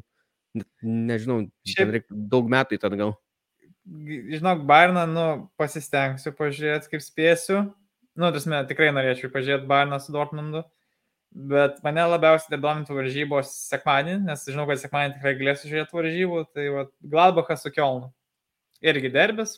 nežinau, 0.83 1.47
Šiaip- 1.67 2.05
daug 2.11 2.51
metų 2.53 2.77
į 2.77 2.83
tą 2.83 2.91
gal. 2.97 3.15
Žinok, 3.87 4.65
Bairną, 4.67 5.07
nu, 5.07 5.27
pasistengsiu 5.57 6.33
pažiūrėti, 6.35 6.91
kaip 6.91 7.03
spėsiu. 7.05 7.61
Nu, 8.19 8.33
tasme, 8.35 8.59
tikrai 8.67 8.91
norėčiau 8.91 9.31
pažiūrėti 9.31 9.69
Bairną 9.71 10.01
su 10.03 10.11
Dortmundu. 10.13 10.65
Bet 11.37 11.83
mane 11.85 12.01
labiausiai 12.09 12.55
dar 12.55 12.63
domintų 12.63 12.95
varžybos 12.97 13.51
sekmadienį, 13.69 14.23
nes 14.25 14.45
žinau, 14.49 14.65
kad 14.71 14.81
sekmadienį 14.81 15.19
tikrai 15.19 15.35
galėsiu 15.37 15.69
žiūrėti 15.69 15.97
varžybų. 15.99 16.39
Tai 16.57 16.69
va, 16.73 16.85
Gladbachas 17.13 17.65
su 17.67 17.73
Kielnu. 17.75 18.09
Irgi 18.81 19.11
derbis. 19.13 19.57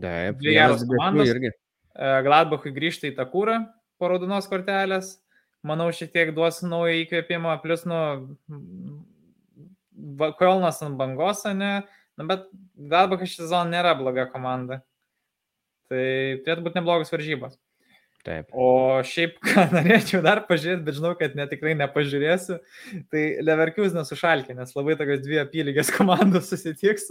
Taip, 0.00 0.40
Dvi 0.40 0.56
geros 0.56 0.82
komandos. 0.90 1.30
irgi. 1.30 1.52
E, 1.94 2.08
Gladbachui 2.26 2.72
grįžta 2.74 3.06
į 3.06 3.14
tą 3.14 3.28
kūrą 3.30 3.60
po 4.02 4.10
raudonos 4.10 4.50
kortelės. 4.50 5.12
Manau, 5.64 5.86
šiek 5.94 6.10
tiek 6.12 6.32
duos 6.34 6.58
naują 6.66 6.96
įkvėpimą, 7.04 7.54
plus, 7.62 7.86
nu, 7.88 8.00
Kielnas 10.40 10.82
ant 10.82 10.98
bangos, 10.98 11.44
ne? 11.54 11.76
Na, 12.18 12.26
bet 12.26 12.48
Gladbachas 12.74 13.30
šį 13.30 13.44
sezoną 13.44 13.70
nėra 13.70 13.94
bloga 14.00 14.26
komanda. 14.34 14.82
Tai 15.86 16.02
turėtų 16.42 16.66
būti 16.66 16.80
neblogas 16.80 17.14
varžybos. 17.14 17.54
Taip. 18.24 18.48
O 18.56 19.02
šiaip, 19.04 19.36
ką 19.44 19.66
norėčiau 19.74 20.22
dar 20.24 20.44
pažiūrėti, 20.48 20.84
bet 20.86 20.96
žinau, 20.96 21.12
kad 21.18 21.36
ne, 21.36 21.44
tikrai 21.50 21.74
nepažiūrėsiu, 21.76 22.58
tai 23.12 23.24
Leverkusenas 23.44 24.08
sušalkė, 24.12 24.56
nes 24.56 24.72
labai 24.76 24.96
tokios 25.00 25.22
dvi 25.24 25.42
apylygės 25.42 25.92
komandos 25.98 26.48
susitiks. 26.52 27.10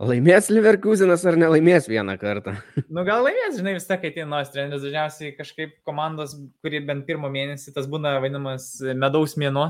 Laimės 0.00 0.46
Leverkusenas 0.52 1.26
ar 1.28 1.36
nelaimės 1.40 1.88
vieną 1.88 2.14
kartą? 2.20 2.54
Nu 2.94 3.04
gal 3.08 3.24
laimės, 3.24 3.58
žinai, 3.58 3.74
vis 3.76 3.88
tiek 3.88 4.04
ateina 4.10 4.40
treneris, 4.48 4.84
dažniausiai 4.84 5.34
kažkaip 5.36 5.74
komandos, 5.88 6.36
kuri 6.64 6.80
bent 6.84 7.04
pirmą 7.08 7.32
mėnesį, 7.32 7.74
tas 7.76 7.88
būna 7.88 8.18
vadinamas 8.20 8.72
medaus 8.96 9.36
mėnuo, 9.40 9.66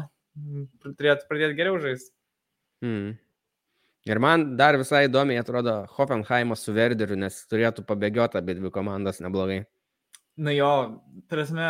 turėtų 0.86 1.26
pradėti 1.30 1.58
geriau 1.58 1.78
žaisti. 1.82 2.14
Hmm. 2.82 3.18
Ir 4.08 4.20
man 4.22 4.54
dar 4.56 4.78
visai 4.80 5.04
įdomiai 5.08 5.42
atrodo 5.42 5.82
Hoffenheimas 5.98 6.62
su 6.64 6.72
Verderiu, 6.72 7.18
nes 7.20 7.36
turėtų 7.50 7.84
pabėgioti 7.88 8.38
abi 8.40 8.56
dvi 8.56 8.72
komandas 8.72 9.20
neblogai. 9.20 9.64
Na 10.40 10.54
jo, 10.56 10.70
prasme, 11.28 11.68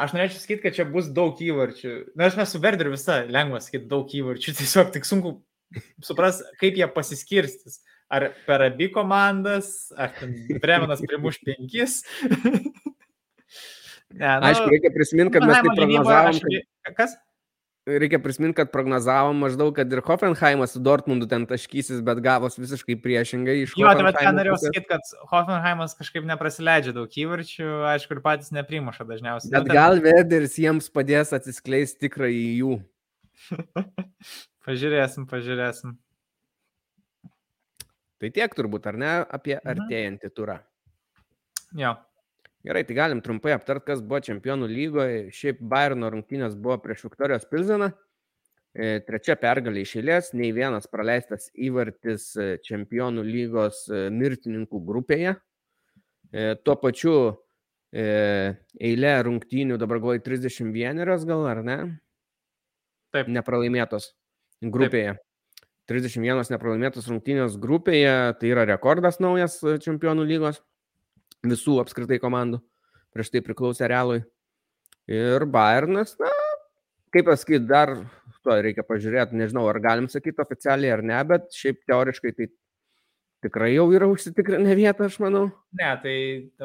aš 0.00 0.16
norėčiau 0.16 0.42
sakyti, 0.42 0.64
kad 0.64 0.74
čia 0.80 0.88
bus 0.90 1.12
daug 1.14 1.38
įvarčių. 1.38 1.92
Na, 2.18 2.26
aš 2.26 2.40
mes 2.40 2.50
su 2.50 2.62
Verderiu 2.62 2.96
visą 2.96 3.20
lengva 3.30 3.62
sakyti 3.62 3.86
daug 3.92 4.10
įvarčių, 4.10 4.56
tiesiog 4.60 4.90
tik 4.96 5.06
sunku 5.06 5.36
supras, 6.02 6.42
kaip 6.58 6.80
jie 6.80 6.90
pasiskirstys. 6.90 7.80
Ar 8.10 8.32
per 8.42 8.64
abi 8.66 8.88
komandas, 8.90 9.92
ar 9.94 10.10
Bremenas 10.58 10.98
primuš 11.06 11.38
penkis. 11.46 12.00
ne, 14.18 14.26
nu, 14.26 14.48
Aišku, 14.48 14.66
reikia 14.72 14.90
prisiminti, 14.90 15.36
kad 15.36 15.46
mes 15.46 15.60
taip 15.62 15.78
prognozavom, 15.78 16.40
kad, 16.42 16.96
Kas? 16.96 17.14
Reikia 17.88 18.18
prisiminti, 18.22 18.56
kad 18.60 18.70
prognozavom 18.72 19.38
maždaug, 19.40 19.72
kad 19.76 19.92
ir 19.92 20.02
Hoffenheimas 20.04 20.74
su 20.76 20.80
Dortmundu 20.84 21.26
ten 21.30 21.46
taškysis, 21.48 22.02
bet 22.04 22.20
gavos 22.24 22.58
visiškai 22.60 22.96
priešingai 23.02 23.62
iš 23.64 23.72
Jo, 23.78 23.88
tai 23.96 24.04
bet 24.04 24.18
ką 24.20 24.32
norėjau 24.36 24.58
sakyti, 24.60 24.86
kad 24.90 25.00
Hoffenheimas 25.32 25.96
kažkaip 25.98 26.24
neprasileidžia 26.28 26.92
daug 26.96 27.08
įvarčių, 27.08 27.70
aišku, 27.94 28.16
ir 28.18 28.20
patys 28.24 28.52
neprimuša 28.52 29.06
dažniausiai. 29.08 29.50
Bet 29.54 29.62
Nu, 29.64 29.68
ten- 29.72 29.76
gal 29.80 30.00
Verderis 30.04 30.58
jiems 30.60 30.90
padės 30.92 31.32
atsiskleisti 31.32 32.06
tikrai 32.08 32.34
jų. 32.60 32.82
Pažiūrėsim, 34.66 35.24
pažiūrėsim. 35.30 35.96
Tai 38.20 38.28
tiek 38.36 38.52
turbūt, 38.54 38.86
ar 38.86 38.96
ne, 39.00 39.12
apie 39.32 39.56
Mhm. 39.56 39.70
artėjantį 39.72 40.30
turą. 40.36 40.58
Jo. 41.72 41.94
Gerai, 42.62 42.84
tai 42.84 42.94
galim 42.94 43.20
trumpai 43.24 43.54
aptart, 43.56 43.86
kas 43.86 44.02
buvo 44.04 44.20
čempionų 44.20 44.66
lygoje. 44.68 45.20
Šiaip 45.32 45.62
Bayerno 45.64 46.10
rungtynės 46.12 46.58
buvo 46.60 46.76
prieš 46.84 47.06
Viktorijos 47.06 47.46
Pilzeną. 47.48 47.88
E, 48.70 49.00
Trečia 49.06 49.34
pergalė 49.40 49.80
iš 49.86 49.96
eilės, 49.98 50.28
nei 50.36 50.52
vienas 50.54 50.84
praleistas 50.92 51.48
įvartis 51.56 52.26
e, 52.36 52.50
čempionų 52.62 53.24
lygos 53.24 53.86
e, 53.88 54.08
mirtininkų 54.14 54.82
grupėje. 54.86 55.38
Tuo 56.62 56.76
pačiu 56.78 57.12
eilė 57.90 59.14
rungtynių 59.26 59.80
dabar 59.82 59.98
galvoju 59.98 60.22
31 60.22 61.00
gal, 61.26 61.40
ar 61.50 61.62
ne? 61.66 61.78
Taip. 63.10 63.26
Nepralaimėtos 63.34 64.12
grupėje. 64.62 65.16
31 65.90 66.52
nepralaimėtos 66.54 67.10
rungtynės 67.10 67.56
grupėje, 67.58 68.14
tai 68.38 68.52
yra 68.52 68.62
rekordas 68.70 69.18
naujas 69.18 69.58
čempionų 69.82 70.28
lygos 70.28 70.62
visų 71.46 71.78
apskritai 71.82 72.20
komandų. 72.22 72.60
Prieš 73.14 73.32
tai 73.34 73.42
priklausė 73.44 73.88
Realui. 73.90 74.20
Ir 75.10 75.46
Bayernas, 75.50 76.14
na, 76.20 76.30
kaip 77.14 77.26
pasakyti, 77.26 77.66
dar 77.66 77.96
to 78.44 78.56
reikia 78.62 78.84
pažiūrėti, 78.86 79.38
nežinau, 79.38 79.66
ar 79.68 79.80
galim 79.82 80.06
sakyti 80.08 80.42
oficialiai 80.42 80.92
ar 80.94 81.02
ne, 81.04 81.18
bet 81.26 81.50
šiaip 81.56 81.80
teoriškai 81.88 82.32
tai 82.36 82.46
tikrai 83.44 83.70
jau 83.72 83.86
yra 83.94 84.08
užsitikrinę 84.10 84.74
vietą, 84.78 85.06
aš 85.08 85.16
manau. 85.22 85.46
Ne, 85.76 85.88
tai 86.02 86.14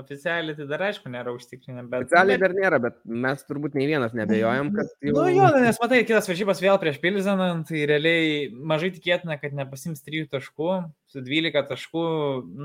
oficialiai 0.02 0.56
tai 0.58 0.68
dar 0.70 0.84
aišku 0.88 1.12
nėra 1.14 1.34
užtikrinę, 1.36 1.86
bet... 1.92 2.08
Oficialiai 2.08 2.42
dar 2.42 2.56
nėra, 2.58 2.80
bet 2.84 2.98
mes 3.06 3.44
turbūt 3.48 3.78
nei 3.78 3.88
vienas 3.90 4.16
nebejojam, 4.18 4.72
kad 4.76 4.92
jau... 5.06 5.16
Nu 5.16 5.26
jo, 5.32 5.50
nes 5.62 5.80
matai, 5.82 6.02
kitas 6.08 6.30
varžybas 6.32 6.62
vėl 6.64 6.80
prieš 6.82 7.00
Pilzeną, 7.04 7.50
tai 7.70 7.86
realiai 7.90 8.52
mažai 8.52 8.92
tikėtina, 8.96 9.40
kad 9.42 9.56
nepasims 9.58 10.04
3 10.06 10.28
taškų, 10.36 10.72
su 11.14 11.24
12 11.26 11.66
taškų, 11.72 12.06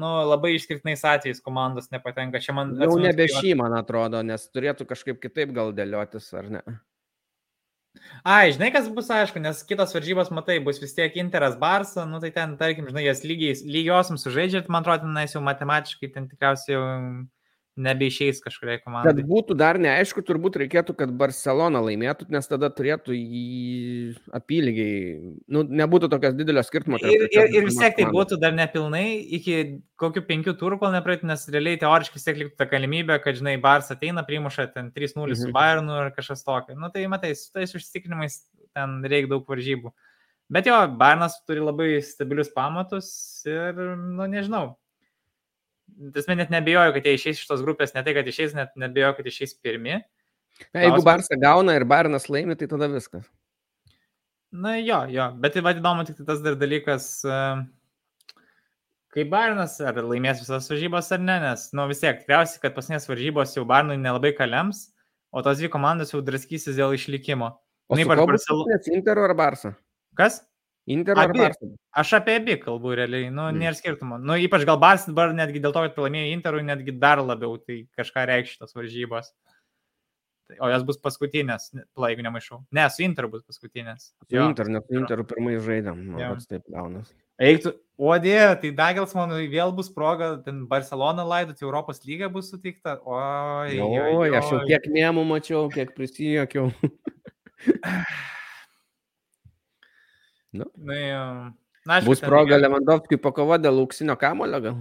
nu 0.02 0.12
labai 0.32 0.54
išskirtinais 0.56 1.06
atvejais 1.06 1.42
komandos 1.44 1.92
nepatenka. 1.94 2.42
Čia 2.42 2.56
man... 2.56 2.76
Jau 2.80 2.96
nebe 3.00 3.28
šį, 3.30 3.56
man 3.60 3.76
atrodo, 3.78 4.24
nes 4.26 4.48
turėtų 4.50 4.88
kažkaip 4.90 5.20
kitaip 5.22 5.54
gal 5.56 5.74
dėliotis, 5.76 6.32
ar 6.40 6.50
ne? 6.58 6.64
Ai, 8.24 8.52
žinai, 8.52 8.70
kas 8.74 8.88
bus 8.92 9.08
aišku, 9.14 9.40
nes 9.42 9.62
kitos 9.68 9.94
varžybos, 9.96 10.30
matai, 10.34 10.58
bus 10.64 10.80
vis 10.82 10.94
tiek 10.96 11.16
Interas 11.20 11.56
Barsa, 11.60 12.04
nu 12.08 12.20
tai 12.20 12.30
ten, 12.34 12.56
tarkim, 12.60 12.88
žinai, 12.90 13.06
jas 13.06 13.24
lygiai, 13.24 13.56
lygiosiam 13.64 14.18
sužaidžiat, 14.20 14.68
man 14.72 14.84
atrodo, 14.84 15.08
tenais 15.08 15.36
jau 15.36 15.42
matematiškai 15.44 16.12
ten 16.14 16.28
tikriausiai 16.30 16.76
jau 16.76 16.84
nebeišeis 17.78 18.40
kažkuriai 18.42 18.80
Kad 18.80 18.84
komandai. 18.86 19.24
būtų 19.26 19.54
dar 19.58 19.78
neaišku, 19.80 20.22
turbūt 20.26 20.58
reikėtų, 20.60 20.94
kad 20.98 21.12
Barcelona 21.16 21.80
laimėtų, 21.84 22.26
nes 22.34 22.48
tada 22.50 22.70
turėtų 22.74 23.14
į 23.14 23.44
apylygiai, 24.36 25.20
nu, 25.48 25.62
nebūtų 25.62 26.10
tokios 26.12 26.34
didelio 26.38 26.64
skirtumo. 26.66 26.98
Ir, 27.00 27.28
ir, 27.30 27.54
ir 27.54 27.68
vis 27.68 27.78
tiek 27.78 27.96
tai 27.96 28.08
būtų 28.10 28.40
dar 28.42 28.56
nepilnai 28.56 29.20
iki 29.38 29.56
kokių 30.00 30.24
penkių 30.26 30.56
turų, 30.60 30.80
kol 30.82 30.92
nepraeit, 30.94 31.22
nes 31.26 31.46
realiai 31.52 31.78
teoriškai 31.80 32.18
vis 32.18 32.26
tiek 32.26 32.42
liktų 32.42 32.58
ta 32.58 32.68
galimybė, 32.70 33.20
kad, 33.22 33.38
žinai, 33.38 33.56
Bars 33.62 33.90
ateina, 33.94 34.26
primuša 34.26 34.70
ten 34.74 34.90
3-0 34.96 35.36
su 35.36 35.48
Mhm. 35.48 35.54
Bayernu 35.56 35.96
ar 35.96 36.12
kažkas 36.16 36.44
tokio. 36.44 36.76
Nu 36.78 36.90
tai 36.90 37.06
matai, 37.06 37.34
su 37.34 37.52
tais 37.52 37.74
užtikrinimais 37.74 38.42
ten 38.74 39.02
reikia 39.02 39.30
daug 39.30 39.46
varžybų. 39.46 39.92
Bet 40.50 40.66
jo, 40.66 40.74
Bayernas 40.98 41.38
turi 41.46 41.62
labai 41.62 42.02
stabilius 42.02 42.50
pamatus 42.50 43.42
ir, 43.46 43.74
nu 43.96 44.26
nežinau. 44.26 44.79
Tasme 46.14 46.36
net 46.38 46.50
nebejoju, 46.52 46.94
kad 46.96 47.06
jie 47.06 47.16
išeis 47.18 47.40
iš 47.42 47.48
tos 47.50 47.60
grupės, 47.64 47.92
ne 47.96 48.02
tai, 48.06 48.14
kad 48.16 48.28
išeis, 48.30 48.54
net 48.56 48.72
nebejoju, 48.80 49.16
kad 49.18 49.28
išeis 49.30 49.54
pirmi. 49.60 49.98
Na, 50.74 50.82
Jeigu 50.84 51.02
Barça 51.06 51.36
gauna 51.40 51.74
ir 51.78 51.84
Bayernas 51.88 52.28
laimi, 52.28 52.56
tai 52.58 52.68
tada 52.68 52.88
viskas. 52.92 53.24
Na 54.52 54.74
jo, 54.80 55.04
jo, 55.08 55.28
bet 55.40 55.54
tai 55.54 55.62
įdomu 55.74 56.04
tik 56.08 56.20
tas 56.26 56.40
dar 56.42 56.56
dalykas, 56.58 57.04
e, 57.24 57.36
kaip 59.14 59.30
Bairnas, 59.30 59.76
ar 59.80 60.00
laimės 60.02 60.42
visas 60.42 60.66
varžybos 60.70 61.10
ar 61.14 61.22
ne, 61.22 61.36
nes, 61.44 61.68
nu 61.76 61.86
vis 61.90 62.02
tiek, 62.02 62.18
tikriausiai, 62.22 62.60
kad 62.64 62.74
pasinės 62.74 63.06
varžybos 63.10 63.54
jau 63.56 63.64
Bairnui 63.68 63.96
nelabai 64.00 64.32
kalems, 64.36 64.88
o 65.30 65.42
tos 65.46 65.62
dvi 65.62 65.70
komandos 65.70 66.10
jau 66.14 66.20
draskysis 66.26 66.74
dėl 66.78 66.96
išlikimo. 66.98 67.52
O 67.90 67.94
Nu, 67.94 68.02
su 68.02 68.06
ypač 68.08 68.18
kuo 68.18 68.26
bus 68.26 68.34
Barcelo- 68.42 68.64
rungtynės, 68.66 68.90
Interu 68.94 69.24
ar 69.28 69.34
Barça? 69.38 69.72
Kas? 70.18 70.42
Interu 70.90 71.22
ar. 71.22 71.32
Barça? 71.36 71.70
Aš 72.02 72.12
apie 72.18 72.36
abi 72.40 72.56
kalbu 72.62 72.96
realiai, 72.98 73.30
nu, 73.30 73.46
Mm. 73.50 73.62
nėra 73.62 73.76
skirtumo. 73.78 74.18
Nu, 74.18 74.34
ypač 74.40 74.66
gal 74.66 74.78
Bars 74.82 75.06
dabar 75.06 75.32
netgi 75.36 75.62
dėl 75.62 75.72
to, 75.76 75.84
kad 75.86 75.94
pralaimėjo 75.96 76.32
Interui, 76.34 76.66
netgi 76.66 76.98
dar 76.98 77.18
labiau 77.22 77.56
tai 77.62 77.84
kažką 77.98 78.26
reikš 78.30 78.56
šitos 78.58 78.74
varžybos. 78.76 79.32
O 80.58 80.66
jos 80.66 80.82
bus 80.82 80.96
paskutinės, 80.98 81.68
jeigu 81.94 82.24
nemaišau. 82.26 82.64
Ne, 82.74 82.88
su 82.90 83.04
Interu 83.06 83.28
bus 83.30 83.44
paskutinės. 83.46 84.08
Su 84.26 84.40
Interu, 84.42 84.72
nes 84.74 84.82
su 84.88 84.96
Interu 84.98 85.22
pirmai 85.24 85.54
žaidėm. 85.62 86.00
Jo. 86.18 86.32
taip 86.50 86.64
gaunas. 86.66 87.12
Eiktų, 87.40 87.70
o 87.96 88.10
dėja, 88.20 88.56
tai 88.60 88.72
Dagelsmanui 88.76 89.46
vėl 89.48 89.70
bus 89.72 89.88
proga, 89.94 90.42
ten 90.44 90.66
Barcelona 90.68 91.22
laidoti, 91.24 91.62
Europos 91.64 92.02
lyga 92.04 92.28
bus 92.28 92.50
suteikta. 92.50 92.98
Oi, 93.06 93.78
Oi, 93.78 94.28
aš 94.36 94.50
jau 94.52 94.58
kiek 94.66 94.90
nemų 94.90 95.24
mačiau, 95.30 95.68
kiek 95.72 95.94
prisijokiau. 95.94 96.72
Na, 100.56 100.96
jau. 100.98 101.26
Na, 101.86 101.98
aišku, 101.98 102.10
Bus 102.10 102.22
proga 102.22 102.56
reikia- 102.56 102.62
Lewandowskiui 102.64 103.20
pakovoti 103.22 103.64
dėl 103.66 103.78
auksinio 103.82 104.16
kamulio 104.20 104.60
gal. 104.64 104.80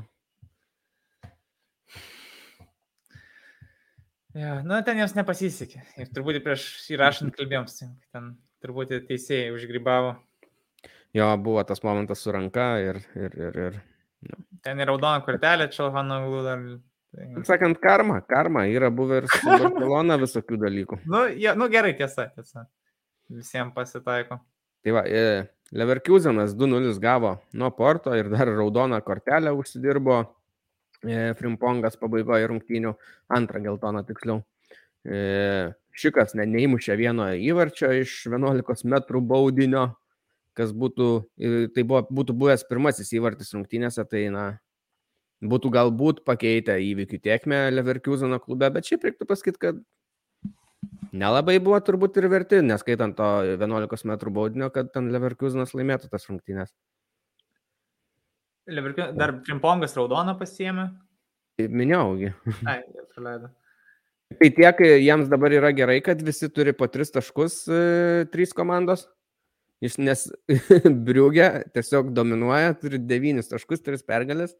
Jo, 4.39 4.59
na, 4.63 4.81
ten 4.85 4.99
jiems 5.01 5.15
nepasisekė. 5.17 5.81
Ir 5.99 6.11
turbūt 6.13 6.41
prieš 6.45 6.65
įrašant 6.93 7.33
kalbėjom, 7.35 7.65
ten 8.13 8.35
turbūt 8.63 8.93
teisėjai 9.07 9.53
užgribavo. 9.55 10.17
Jo, 11.17 11.31
buvo 11.41 11.63
tas 11.65 11.81
momentas 11.83 12.21
su 12.21 12.31
ranka 12.31 12.77
ir... 12.83 13.01
ir, 13.17 13.33
ir, 13.33 13.57
ir. 13.69 13.79
Ten 14.61 14.79
ir 14.79 14.91
raudona 14.91 15.23
kortelė, 15.25 15.69
Čelhanoglu 15.73 16.43
dar 16.45 16.61
Tai... 17.09 17.25
Sakant, 17.41 17.79
karma, 17.81 18.19
karma 18.21 18.67
yra 18.69 18.91
buvę 18.93 19.23
ir 19.23 19.27
su 19.33 19.39
Barcelona 19.49 20.17
visokių 20.21 20.59
dalykų. 20.61 20.99
Nu, 21.09 21.23
ja, 21.41 21.55
nu 21.57 21.65
gerai, 21.73 21.95
tiesa, 21.97 22.27
tiesa. 22.35 22.67
Visiems 23.33 23.73
pasitaiko. 23.73 24.37
Tai 24.83 24.93
va, 24.95 25.03
e, 25.05 25.47
Leverkusenas 25.75 26.55
2-0 26.57 26.99
gavo 27.03 27.35
nuo 27.53 27.69
Porto 27.75 28.13
ir 28.15 28.29
dar 28.31 28.47
raudoną 28.47 29.01
kortelę 29.05 29.51
užsidirbo 29.53 30.21
e, 31.03 31.33
Frimpongas 31.37 31.99
pabaigoje 31.99 32.47
rungtynių, 32.49 32.93
antrą 33.35 33.61
geltoną 33.67 34.05
tiksliau. 34.07 34.39
E, 35.03 35.73
šikas 35.99 36.33
ne, 36.39 36.47
neįmušė 36.47 36.95
vieno 36.99 37.27
įvarčio 37.35 37.91
iš 38.01 38.15
11 38.31 38.87
metrų 38.95 39.21
baudinio, 39.21 39.85
kas 40.57 40.71
būtų, 40.75 41.09
tai 41.75 41.83
buvo, 41.87 42.01
būtų 42.11 42.35
buvęs 42.39 42.65
pirmasis 42.67 43.13
įvartis 43.15 43.53
rungtynėse, 43.55 44.03
tai 44.09 44.25
na, 44.33 44.47
būtų 45.39 45.71
galbūt 45.75 46.23
pakeitę 46.27 46.75
įvykių 46.83 47.19
tiekmę 47.23 47.61
Leverkuseno 47.71 48.39
klube, 48.43 48.67
bet 48.75 48.89
šiaip 48.89 49.05
reiktų 49.07 49.27
pasakyti, 49.29 49.61
kad 49.61 49.79
nelabai 51.11 51.57
buvo 51.63 51.79
turbūt 51.83 52.17
ir 52.21 52.29
verti, 52.31 52.61
neskaitant 52.65 53.17
to 53.17 53.27
11 53.55 54.05
m 54.05 54.15
baudinio, 54.35 54.69
kad 54.73 54.91
ten 54.93 55.11
Leverkusenas 55.13 55.75
laimėtų 55.77 56.09
tas 56.11 56.27
rungtynės. 56.29 56.73
Leverkusen, 58.69 59.15
dar 59.17 59.39
Primpongas 59.45 59.95
raudoną 59.97 60.35
pasiemė. 60.39 60.89
Minėjaugi. 61.59 62.33
Ai, 62.69 62.83
praleido. 63.15 63.49
Tai 64.39 64.49
tiek 64.53 64.83
jiems 65.01 65.29
dabar 65.31 65.55
yra 65.57 65.71
gerai, 65.73 65.97
kad 66.05 66.19
visi 66.21 66.51
turi 66.53 66.75
po 66.77 66.85
tris 66.87 67.09
taškus, 67.11 67.63
e, 67.65 67.79
trys 68.29 68.53
komandos. 68.53 69.07
Nes 69.97 70.27
Briugė 71.07 71.47
tiesiog 71.73 72.11
dominuoja, 72.13 72.75
turi 72.77 72.99
devynis 73.01 73.49
taškus, 73.49 73.81
tris 73.81 74.05
pergalės 74.05 74.53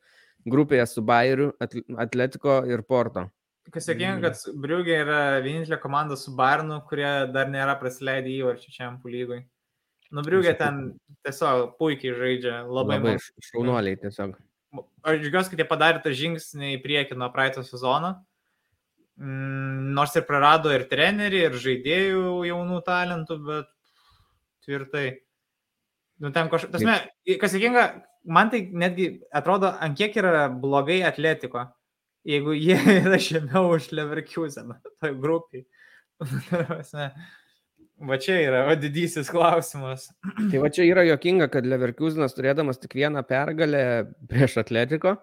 grupėje 0.48 0.86
su 0.88 1.04
Bayeriu, 1.06 1.52
Atletiko 2.00 2.62
ir 2.70 2.84
Porto. 2.88 3.28
Kas 3.74 3.86
sėkminga, 3.90 4.18
mm. 4.18 4.26
kad 4.26 4.60
Briugė 4.64 5.00
yra 5.04 5.22
vienintelė 5.44 5.78
komanda 5.82 6.18
su 6.18 6.34
Barnu, 6.38 6.80
kurie 6.90 7.10
dar 7.34 7.50
nėra 7.52 7.76
praleidę 7.80 8.32
įvarčių 8.34 8.74
Čempų 8.76 9.12
lygoj. 9.14 9.42
Nu, 10.16 10.24
Briugė 10.26 10.56
ten 10.58 10.80
tiesiog 11.28 11.76
puikiai 11.78 12.16
žaidžia, 12.18 12.56
labai, 12.66 12.98
labai 12.98 13.18
šaunuoliai 13.52 14.00
tiesiog. 14.02 14.34
Aš 15.06 15.22
džiugiuosi, 15.22 15.52
kad 15.54 15.62
jie 15.62 15.68
padarė 15.70 16.02
tą 16.04 16.14
žingsnį 16.18 16.76
į 16.76 16.82
priekį 16.82 17.18
nuo 17.20 17.30
praeito 17.34 17.62
sezono. 17.66 18.16
Mm, 19.20 19.92
nors 19.98 20.16
ir 20.16 20.26
prarado 20.26 20.72
ir 20.74 20.86
trenerį, 20.90 21.42
ir 21.50 21.58
žaidėjų 21.62 22.38
jaunų 22.48 22.80
talentų, 22.88 23.38
bet 23.50 23.74
tvirtai. 24.66 25.08
Nu, 26.24 26.32
ten 26.36 26.50
kažkas, 26.52 26.86
kas 27.42 27.54
sėkminga, 27.54 27.84
man 28.28 28.52
tai 28.54 28.64
netgi 28.72 29.12
atrodo, 29.36 29.72
ant 29.84 29.98
kiek 30.00 30.16
yra 30.20 30.48
blogai 30.52 31.02
atletiko, 31.08 31.68
jeigu 32.28 32.56
jie 32.58 32.78
yra 33.02 33.20
žemiau 33.22 33.76
už 33.76 33.92
Leverkuseną, 33.96 34.80
toj 35.02 35.16
grupiai. 35.22 35.66
Va 38.00 38.16
čia 38.16 38.38
yra, 38.40 38.62
o 38.72 38.76
didysis 38.80 39.28
klausimas. 39.28 40.06
Tai 40.24 40.60
va 40.64 40.70
čia 40.72 40.86
yra 40.88 41.04
jokinga, 41.04 41.50
kad 41.52 41.66
Leverkusenas 41.68 42.32
turėdamas 42.32 42.80
tik 42.80 42.96
vieną 42.96 43.26
pergalę 43.28 43.82
prieš 44.32 44.56
Atletiko, 44.62 45.18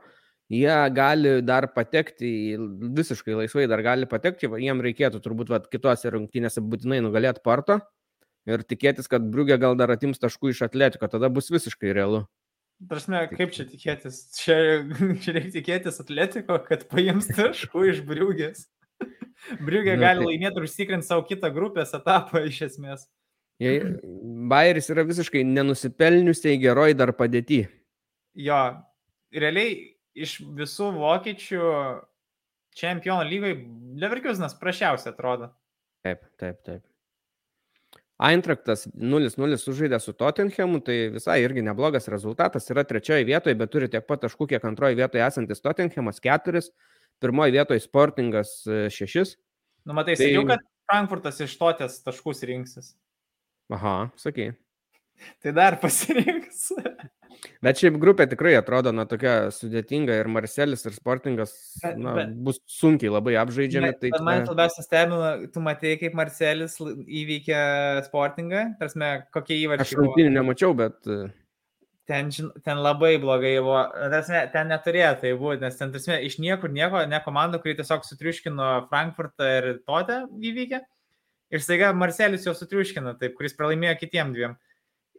jie 0.53 0.75
gali 0.93 1.39
dar 1.41 1.71
patekti, 1.73 2.29
visiškai 2.99 3.39
laisvai 3.39 3.65
dar 3.73 3.81
gali 3.81 4.09
patekti, 4.11 4.51
jiem 4.61 4.85
reikėtų 4.85 5.23
turbūt 5.25 5.55
va, 5.55 5.63
kitose 5.65 6.13
rungtynėse 6.13 6.61
būtinai 6.61 7.01
nugalėti 7.07 7.41
Porto 7.45 7.81
ir 8.45 8.61
tikėtis, 8.69 9.09
kad 9.09 9.25
Briugė 9.25 9.57
gal 9.63 9.77
dar 9.81 9.97
atims 9.97 10.21
taškų 10.21 10.53
iš 10.53 10.67
Atletiko, 10.69 11.09
tada 11.09 11.33
bus 11.33 11.49
visiškai 11.49 11.97
realu. 11.97 12.27
Prasme, 12.85 13.23
kaip 13.33 13.53
čia 13.57 13.65
tikėtis? 13.65 14.19
Čia, 14.37 14.57
čia 15.25 15.37
reikia 15.39 15.53
tikėtis 15.55 16.01
Atletiko, 16.03 16.59
kad 16.67 16.85
paims 16.91 17.31
taškų 17.33 17.87
iš 17.93 18.03
Briugės. 18.09 18.67
Briugė 19.67 19.95
nu, 19.97 20.03
gali 20.03 20.25
tai... 20.25 20.27
laimėti 20.33 20.61
ir 20.61 20.67
užsikrinti 20.69 21.09
savo 21.09 21.25
kitą 21.29 21.51
grupės 21.55 21.95
etapą 21.97 22.45
iš 22.49 22.67
esmės. 22.71 23.07
Jei, 23.63 23.81
Bayeris 24.53 24.91
yra 24.93 25.07
visiškai 25.09 25.41
nenusipelniusiai 25.49 26.59
geroj 26.61 26.93
dar 26.99 27.15
padėti. 27.17 27.63
Jo, 28.37 28.61
realiai 29.33 29.79
iš 30.13 30.43
visų 30.59 30.91
vokiečių 30.99 31.71
čempionų 32.77 33.31
lygai 33.31 33.55
Leverkusenas 34.03 34.59
prašiausiai 34.61 35.15
atrodo. 35.15 35.49
Taip, 36.05 36.29
taip, 36.37 36.61
taip. 36.69 36.85
Eintraktas 38.17 38.87
0-0 38.97 39.59
sužaidė 39.61 39.99
su 40.01 40.15
Tottenhamu, 40.17 40.81
tai 40.85 41.11
visai 41.13 41.43
irgi 41.45 41.65
neblogas 41.67 42.09
rezultatas. 42.09 42.71
Yra 42.73 42.87
trečioje 42.89 43.27
vietoje, 43.29 43.59
bet 43.61 43.73
turi 43.75 43.91
tiek 43.93 44.07
pat 44.09 44.23
taškų, 44.25 44.49
kiek 44.55 44.65
antroje 44.65 44.97
vietoje 44.97 45.25
esantis 45.27 45.61
Tottenhamas 45.61 46.23
4, 46.25 46.63
pirmoje 47.21 47.53
vietoje 47.59 47.85
Sportingas 47.85 48.63
6. 48.65 49.21
E, 49.21 49.27
nu, 49.85 49.99
matai, 49.99 50.17
tai... 50.17 50.31
sakiau, 50.31 50.47
kad 50.49 50.65
Frankfurtas 50.89 51.43
iš 51.45 51.59
Totės 51.61 52.01
taškus 52.07 52.41
rinksis. 52.49 52.95
Aha, 53.75 53.99
sakai. 54.17 54.55
Tai 55.45 55.53
dar 55.57 55.77
pasirinks. 55.83 56.71
Bet 57.65 57.81
šiaip 57.81 57.97
grupė 58.03 58.27
tikrai 58.31 58.55
atrodo, 58.59 58.93
na, 58.95 59.07
tokia 59.09 59.53
sudėtinga 59.55 60.19
ir 60.21 60.29
Marcelis, 60.33 60.85
ir 60.89 60.95
Sportingas 60.97 61.55
na, 61.97 62.15
bet, 62.19 62.35
bus 62.47 62.61
sunkiai 62.71 63.13
labai 63.13 63.37
apžaidžiami. 63.41 63.93
Bet, 63.93 64.01
tai 64.03 64.13
bet 64.15 64.27
man 64.27 64.45
labiausiai 64.49 64.87
stebina, 64.87 65.33
tu 65.53 65.63
matėjai, 65.65 66.01
kaip 66.05 66.19
Marcelis 66.19 66.79
įveikė 66.83 67.59
Sportingą, 68.09 68.69
tarsi 68.81 69.11
kokie 69.35 69.59
įvarčiai. 69.65 69.89
Aš 69.89 69.99
rungtynį 70.01 70.37
nemačiau, 70.39 70.77
bet... 70.79 70.99
E, 71.07 71.29
ten, 72.07 72.31
ten 72.65 72.83
labai 72.83 73.17
blogai 73.23 73.57
buvo, 73.61 73.81
tarsi, 74.13 74.37
ten 74.53 74.71
neturėjo 74.71 75.15
tai 75.23 75.33
būti, 75.39 75.63
nes 75.65 75.79
ten 75.79 75.95
tarsi, 75.95 76.13
iš 76.29 76.39
niekur 76.43 76.73
nieko, 76.73 77.03
ne 77.11 77.21
komanda, 77.25 77.61
kuri 77.63 77.77
tiesiog 77.79 78.07
sutriuškino 78.07 78.71
Frankfurtą 78.91 79.51
ir 79.61 79.73
Totę 79.89 80.23
įveikė. 80.39 80.85
Ir 81.55 81.63
staiga 81.63 81.93
Marcelis 81.95 82.47
jau 82.47 82.55
sutriuškino, 82.59 83.15
taip, 83.21 83.37
kuris 83.39 83.55
pralaimėjo 83.59 83.99
kitiem 84.01 84.33
dviem. 84.35 84.57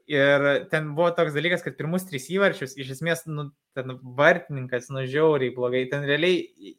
Ir 0.08 0.46
ten 0.72 0.94
buvo 0.96 1.10
toks 1.12 1.36
dalykas, 1.36 1.64
kad 1.66 1.76
pirmus 1.76 2.06
tris 2.08 2.30
įvarčius, 2.32 2.78
iš 2.80 2.94
esmės, 2.96 3.26
nu, 3.28 3.50
ten 3.76 3.98
vartininkas, 4.16 4.88
nu, 4.94 5.04
žiauriai 5.04 5.52
blogai. 5.56 5.82
Ten 5.92 6.06
realiai, 6.08 6.78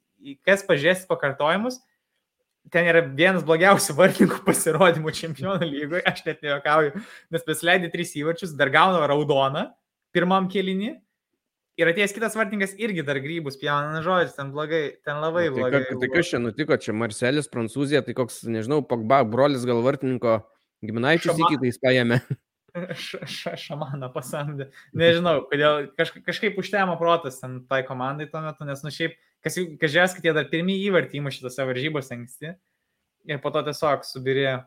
kas 0.48 0.64
pažiūrės 0.64 1.04
pakartojimus, 1.10 1.76
ten 2.72 2.88
yra 2.88 3.02
vienas 3.04 3.44
blogiausių 3.48 3.98
vartininkų 3.98 4.40
pasirodymų 4.48 5.12
čempionų 5.20 5.68
lygoje, 5.68 6.06
aš 6.08 6.24
net 6.24 6.40
nejuokauju, 6.46 7.04
nes 7.36 7.44
pasileidė 7.44 7.92
tris 7.92 8.16
įvarčius, 8.16 8.56
dar 8.56 8.72
gauna 8.72 9.04
raudoną 9.12 9.68
pirmam 10.16 10.48
kelinį. 10.48 10.94
Ir 11.78 11.92
atėjęs 11.92 12.16
kitas 12.16 12.34
vartininkas 12.34 12.72
irgi 12.80 13.04
dar 13.06 13.20
grybus 13.22 13.60
pjauna, 13.60 13.92
na 13.92 14.00
žodžiu, 14.02 14.32
ten 14.34 14.48
blogai, 14.56 14.82
ten 15.04 15.20
labai 15.22 15.44
tai, 15.46 15.54
blogai. 15.54 15.84
Tai, 15.84 16.00
tai 16.00 16.08
kas 16.16 16.32
čia 16.32 16.40
nutiko, 16.42 16.80
čia 16.80 16.96
Marcelis, 16.96 17.46
Prancūzija, 17.52 18.02
tai 18.08 18.16
koks, 18.18 18.40
nežinau, 18.50 18.80
Pogba, 18.88 19.20
brolis 19.28 19.68
gal 19.68 19.84
vartininko 19.84 20.40
giminaičius 20.82 21.38
iki 21.38 21.60
tai 21.60 21.70
jis 21.70 21.82
paėmė 21.84 22.22
š, 22.74 23.20
š, 23.24 23.54
šamaną 23.62 24.10
pasamdė. 24.14 24.68
Nežinau, 24.96 25.42
kodėl 25.50 25.88
kaž, 25.98 26.12
kažkaip 26.26 26.58
užtemo 26.60 26.96
protas 27.00 27.40
ten 27.42 27.60
tai 27.70 27.82
komandai 27.86 28.28
tuo 28.30 28.42
metu, 28.44 28.66
nes 28.68 28.82
nu 28.84 28.92
šiaip, 28.94 29.16
kas, 29.44 29.58
kažkas, 29.80 30.16
kad 30.16 30.28
jie 30.28 30.34
dar 30.36 30.48
pirmie 30.50 30.78
įvartį 30.86 31.20
įmušė 31.20 31.46
tose 31.46 31.68
varžybose 31.68 32.16
anksti 32.16 32.54
ir 33.28 33.40
po 33.44 33.52
to 33.54 33.64
tiesiog 33.68 34.04
subirėjo. 34.08 34.58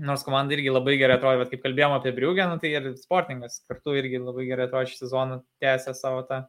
Nors 0.00 0.22
komanda 0.24 0.54
irgi 0.54 0.70
labai 0.72 0.94
gerai 0.96 1.18
atrodo, 1.18 1.42
bet 1.42 1.50
kaip 1.52 1.64
kalbėjome 1.64 1.98
apie 1.98 2.12
Briugę, 2.16 2.46
nu, 2.48 2.56
tai 2.62 2.70
ir 2.72 2.92
sportingas 2.96 3.58
kartu 3.68 3.96
irgi 3.98 4.22
labai 4.22 4.46
gerai 4.48 4.68
atrodo 4.68 4.88
šį 4.88 5.00
sezoną 5.02 5.40
tęsė 5.60 5.92
savo 5.98 6.22
tą 6.28 6.44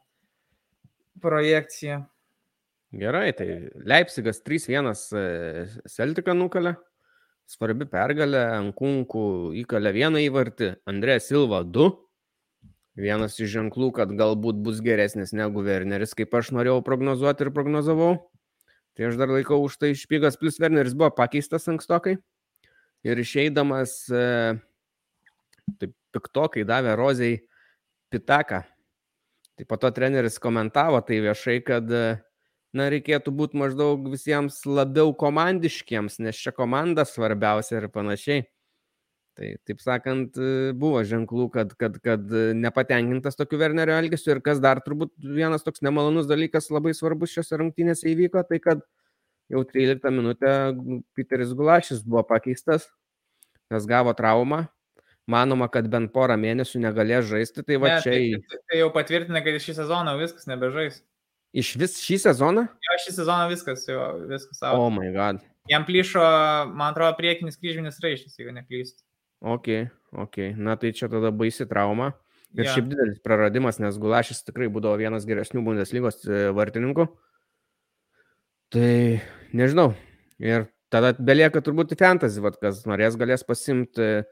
projekciją. 1.22 2.04
Gerai, 3.02 3.32
tai 3.36 3.48
Leipzigas 3.88 4.42
3-1 4.46 4.94
Celtiką 5.90 6.36
nukalė 6.38 6.76
svarbi 7.50 7.88
pergalė, 7.90 8.42
Ankunkų 8.58 9.26
įkalė 9.64 9.94
vieną 9.96 10.22
įvartį, 10.28 10.74
Andrė 10.90 11.20
Silva 11.24 11.64
du. 11.64 11.92
Vienas 13.00 13.38
iš 13.40 13.54
ženklų, 13.54 13.94
kad 13.96 14.12
galbūt 14.20 14.60
bus 14.66 14.82
geresnis 14.84 15.32
negu 15.32 15.64
Werneris, 15.64 16.12
kaip 16.18 16.34
aš 16.36 16.52
norėjau 16.52 16.82
prognozuoti 16.84 17.48
ir 17.48 17.54
prognozavau. 17.56 18.18
Tai 18.98 19.08
aš 19.08 19.16
dar 19.20 19.32
laikau 19.32 19.62
už 19.64 19.78
tai 19.80 19.94
špygas, 19.96 20.36
plus 20.38 20.60
Werneris 20.60 20.98
buvo 20.98 21.10
pakeistas 21.16 21.70
ankstokai. 21.72 22.18
Ir 23.08 23.22
išeidamas, 23.24 23.96
e, 24.12 24.26
taip 25.80 25.96
piktokai 26.12 26.68
davė 26.68 26.98
Rozijai 27.00 27.40
pitaką. 28.12 28.66
Tai 29.56 29.68
po 29.70 29.78
to 29.80 29.92
treneris 29.96 30.40
komentavo 30.42 31.00
tai 31.06 31.22
viešai, 31.24 31.62
kad 31.64 31.88
e, 31.88 32.20
na, 32.78 32.88
reikėtų 32.92 33.34
būti 33.36 33.60
maždaug 33.60 34.08
visiems 34.12 34.62
labiau 34.68 35.14
komandiškiems, 35.18 36.20
nes 36.24 36.40
čia 36.40 36.54
komanda 36.56 37.06
svarbiausia 37.08 37.82
ir 37.82 37.88
panašiai. 37.92 38.48
Tai, 39.40 39.48
taip 39.66 39.80
sakant, 39.80 40.36
buvo 40.78 41.02
ženklų, 41.08 41.46
kad, 41.54 41.72
kad, 41.80 41.96
kad 42.04 42.34
nepatenkintas 42.60 43.40
tokiu 43.40 43.62
Wernerio 43.62 43.96
elgesiu 43.96 44.34
ir 44.36 44.42
kas 44.44 44.60
dar 44.64 44.82
turbūt 44.84 45.14
vienas 45.24 45.64
toks 45.64 45.84
nemalonus 45.86 46.28
dalykas 46.30 46.68
labai 46.74 46.92
svarbus 46.94 47.32
šiose 47.38 47.62
rungtynėse 47.62 48.10
įvyko, 48.12 48.44
tai 48.50 48.60
kad 48.64 48.84
jau 49.52 49.64
13 49.68 50.12
minutę 50.12 50.52
Peteris 51.16 51.56
Gulašis 51.56 52.04
buvo 52.04 52.26
pakeistas, 52.28 52.90
nes 53.72 53.88
gavo 53.88 54.14
traumą. 54.16 54.66
Manoma, 55.32 55.68
kad 55.72 55.86
bent 55.88 56.10
porą 56.12 56.36
mėnesių 56.36 56.82
negalės 56.82 57.28
žaisti, 57.30 57.64
tai 57.64 57.78
va 57.80 57.94
ne, 57.94 57.98
čia... 58.04 58.16
Tai, 58.52 58.60
tai 58.68 58.80
jau 58.82 58.90
patvirtina, 58.92 59.40
kad 59.46 59.60
šį 59.64 59.76
sezoną 59.78 60.16
viskas 60.20 60.50
nebežais. 60.50 60.98
Iš 61.52 61.74
vis 61.82 61.98
šį 62.00 62.18
sezoną? 62.24 62.64
Jo, 62.88 62.98
šį 63.06 63.14
sezoną 63.18 63.48
viskas, 63.52 63.84
jo, 63.90 64.04
viskas 64.30 64.62
savo. 64.62 64.86
Oh 64.86 64.92
my 64.94 65.10
god. 65.12 65.42
Jam 65.70 65.84
plyšo, 65.88 66.22
man 66.72 66.94
atrodo, 66.94 67.14
priekinis 67.20 67.60
kryžminis 67.60 68.00
raištis, 68.04 68.38
jeigu 68.40 68.54
neklystu. 68.56 69.04
Ok, 69.42 69.68
ok. 70.16 70.38
Na 70.56 70.78
tai 70.80 70.94
čia 70.96 71.10
tada 71.12 71.32
baisi 71.36 71.68
trauma. 71.70 72.14
Ir 72.56 72.66
Jo. 72.66 72.74
šiaip 72.76 72.88
didelis 72.92 73.20
praradimas, 73.24 73.78
nes 73.80 73.96
Gulašis 74.00 74.44
tikrai 74.44 74.68
būdavo 74.72 74.98
vienas 75.00 75.24
geresnių 75.28 75.62
Bundeslygos 75.64 76.18
e, 76.28 76.40
vartininkų. 76.56 77.06
Tai 78.72 79.22
nežinau. 79.56 79.94
Ir 80.40 80.66
tada 80.92 81.14
belieka 81.16 81.62
turbūt 81.64 81.94
į 81.96 82.00
fantasy, 82.02 82.42
vat, 82.44 82.58
kas 82.60 82.84
norės, 82.90 83.16
galės 83.20 83.44
pasimti 83.48 84.24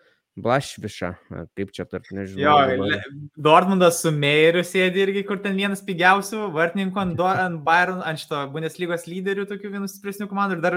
Blašvišą. 0.43 1.09
Kaip 1.57 1.71
čia 1.75 1.85
tarp, 1.89 2.07
nežinau. 2.15 2.43
Jo, 2.43 2.55
dabar. 2.69 3.07
Dortmundas 3.49 3.95
su 4.03 4.09
Meiriu 4.15 4.63
sėdi 4.65 4.97
irgi, 5.03 5.21
kur 5.27 5.37
ten 5.43 5.53
vienas 5.59 5.81
pigiausių 5.85 6.39
vartininkų 6.55 6.97
ant, 7.03 7.23
ant 7.29 7.57
Bayern, 7.65 7.99
ant 8.07 8.21
šito 8.21 8.37
Bundeslygos 8.53 9.03
lyderių, 9.09 9.43
tokių 9.49 9.67
vienų 9.75 9.87
stipresnių 9.91 10.25
komandų 10.31 10.53
ir 10.57 10.63
dar 10.65 10.73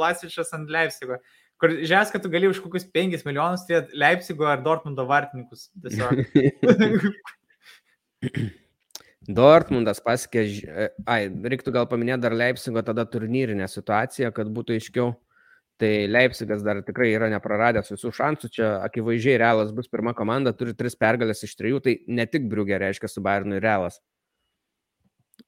Blasišas 0.00 0.50
ant 0.56 0.66
Leipzigo. 0.72 1.16
Kur 1.60 1.68
žiūrės, 1.76 2.12
kad 2.12 2.20
tu 2.24 2.28
gali 2.32 2.48
už 2.48 2.58
kokius 2.64 2.86
5 2.88 3.26
milijonus 3.28 3.66
turėti 3.68 3.98
Leipzigo 4.00 4.44
ar 4.48 4.58
Dortmundo 4.64 5.04
vartininkus. 5.08 5.60
Dortmundas 9.40 10.00
pasiekė, 10.02 10.40
ai, 11.04 11.20
reiktų 11.28 11.72
gal 11.76 11.86
paminėti 11.90 12.24
dar 12.24 12.34
Leipzigo 12.36 12.80
tada 12.84 13.04
turnyrinę 13.08 13.66
situaciją, 13.68 14.28
kad 14.36 14.46
būtų 14.56 14.70
aiškiau. 14.78 15.08
Tai 15.80 15.90
Leipzigas 16.12 16.60
dar 16.60 16.82
tikrai 16.84 17.08
yra 17.16 17.30
nepraradęs 17.32 17.88
visų 17.94 18.10
šansų, 18.12 18.50
čia 18.52 18.66
akivaizdžiai 18.84 19.38
Realas 19.40 19.70
bus 19.72 19.88
pirma 19.88 20.12
komanda, 20.16 20.52
turi 20.52 20.74
tris 20.76 20.96
pergalės 21.00 21.40
iš 21.46 21.54
trijų, 21.56 21.80
tai 21.86 21.94
ne 22.12 22.26
tik 22.28 22.50
Briugė 22.52 22.76
reiškia 22.82 23.08
su 23.08 23.22
Bayernu 23.24 23.56
ir 23.56 23.64
Realas. 23.64 23.96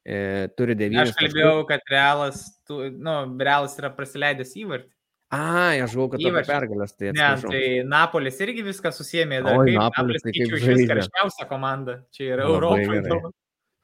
E, 0.08 0.48
turi 0.56 0.74
devynis. 0.78 1.10
Aš 1.12 1.18
kalbėjau, 1.20 1.66
kad 1.68 1.84
Realas, 1.92 2.40
tu, 2.66 2.80
nu, 2.96 3.16
Realas 3.44 3.76
yra 3.78 3.92
prasileidęs 3.92 4.56
įvartį. 4.64 4.88
A, 5.32 5.42
aš 5.84 5.94
žinau, 5.94 6.08
kad 6.12 6.20
apie 6.20 6.28
Įvarčiai. 6.28 6.48
pergalės, 6.52 6.90
tai 6.96 7.06
Ne, 7.12 7.22
atsiprašau. 7.24 7.52
tai 7.52 7.68
Napolis 7.88 8.40
irgi 8.44 8.64
viską 8.66 8.90
susėmė. 8.92 9.38
Dar 9.46 9.60
Oi, 9.60 9.70
kaip 9.70 9.78
Napolis, 9.78 10.20
Napolis, 10.20 10.24
tai 10.26 10.32
kaip 10.36 10.56
žaidžia. 10.64 10.88
karščiausia 10.90 11.46
komanda. 11.48 11.94
Čia 12.12 12.26
yra 12.34 12.48
Labai 12.50 12.82
Europoje. 12.84 13.32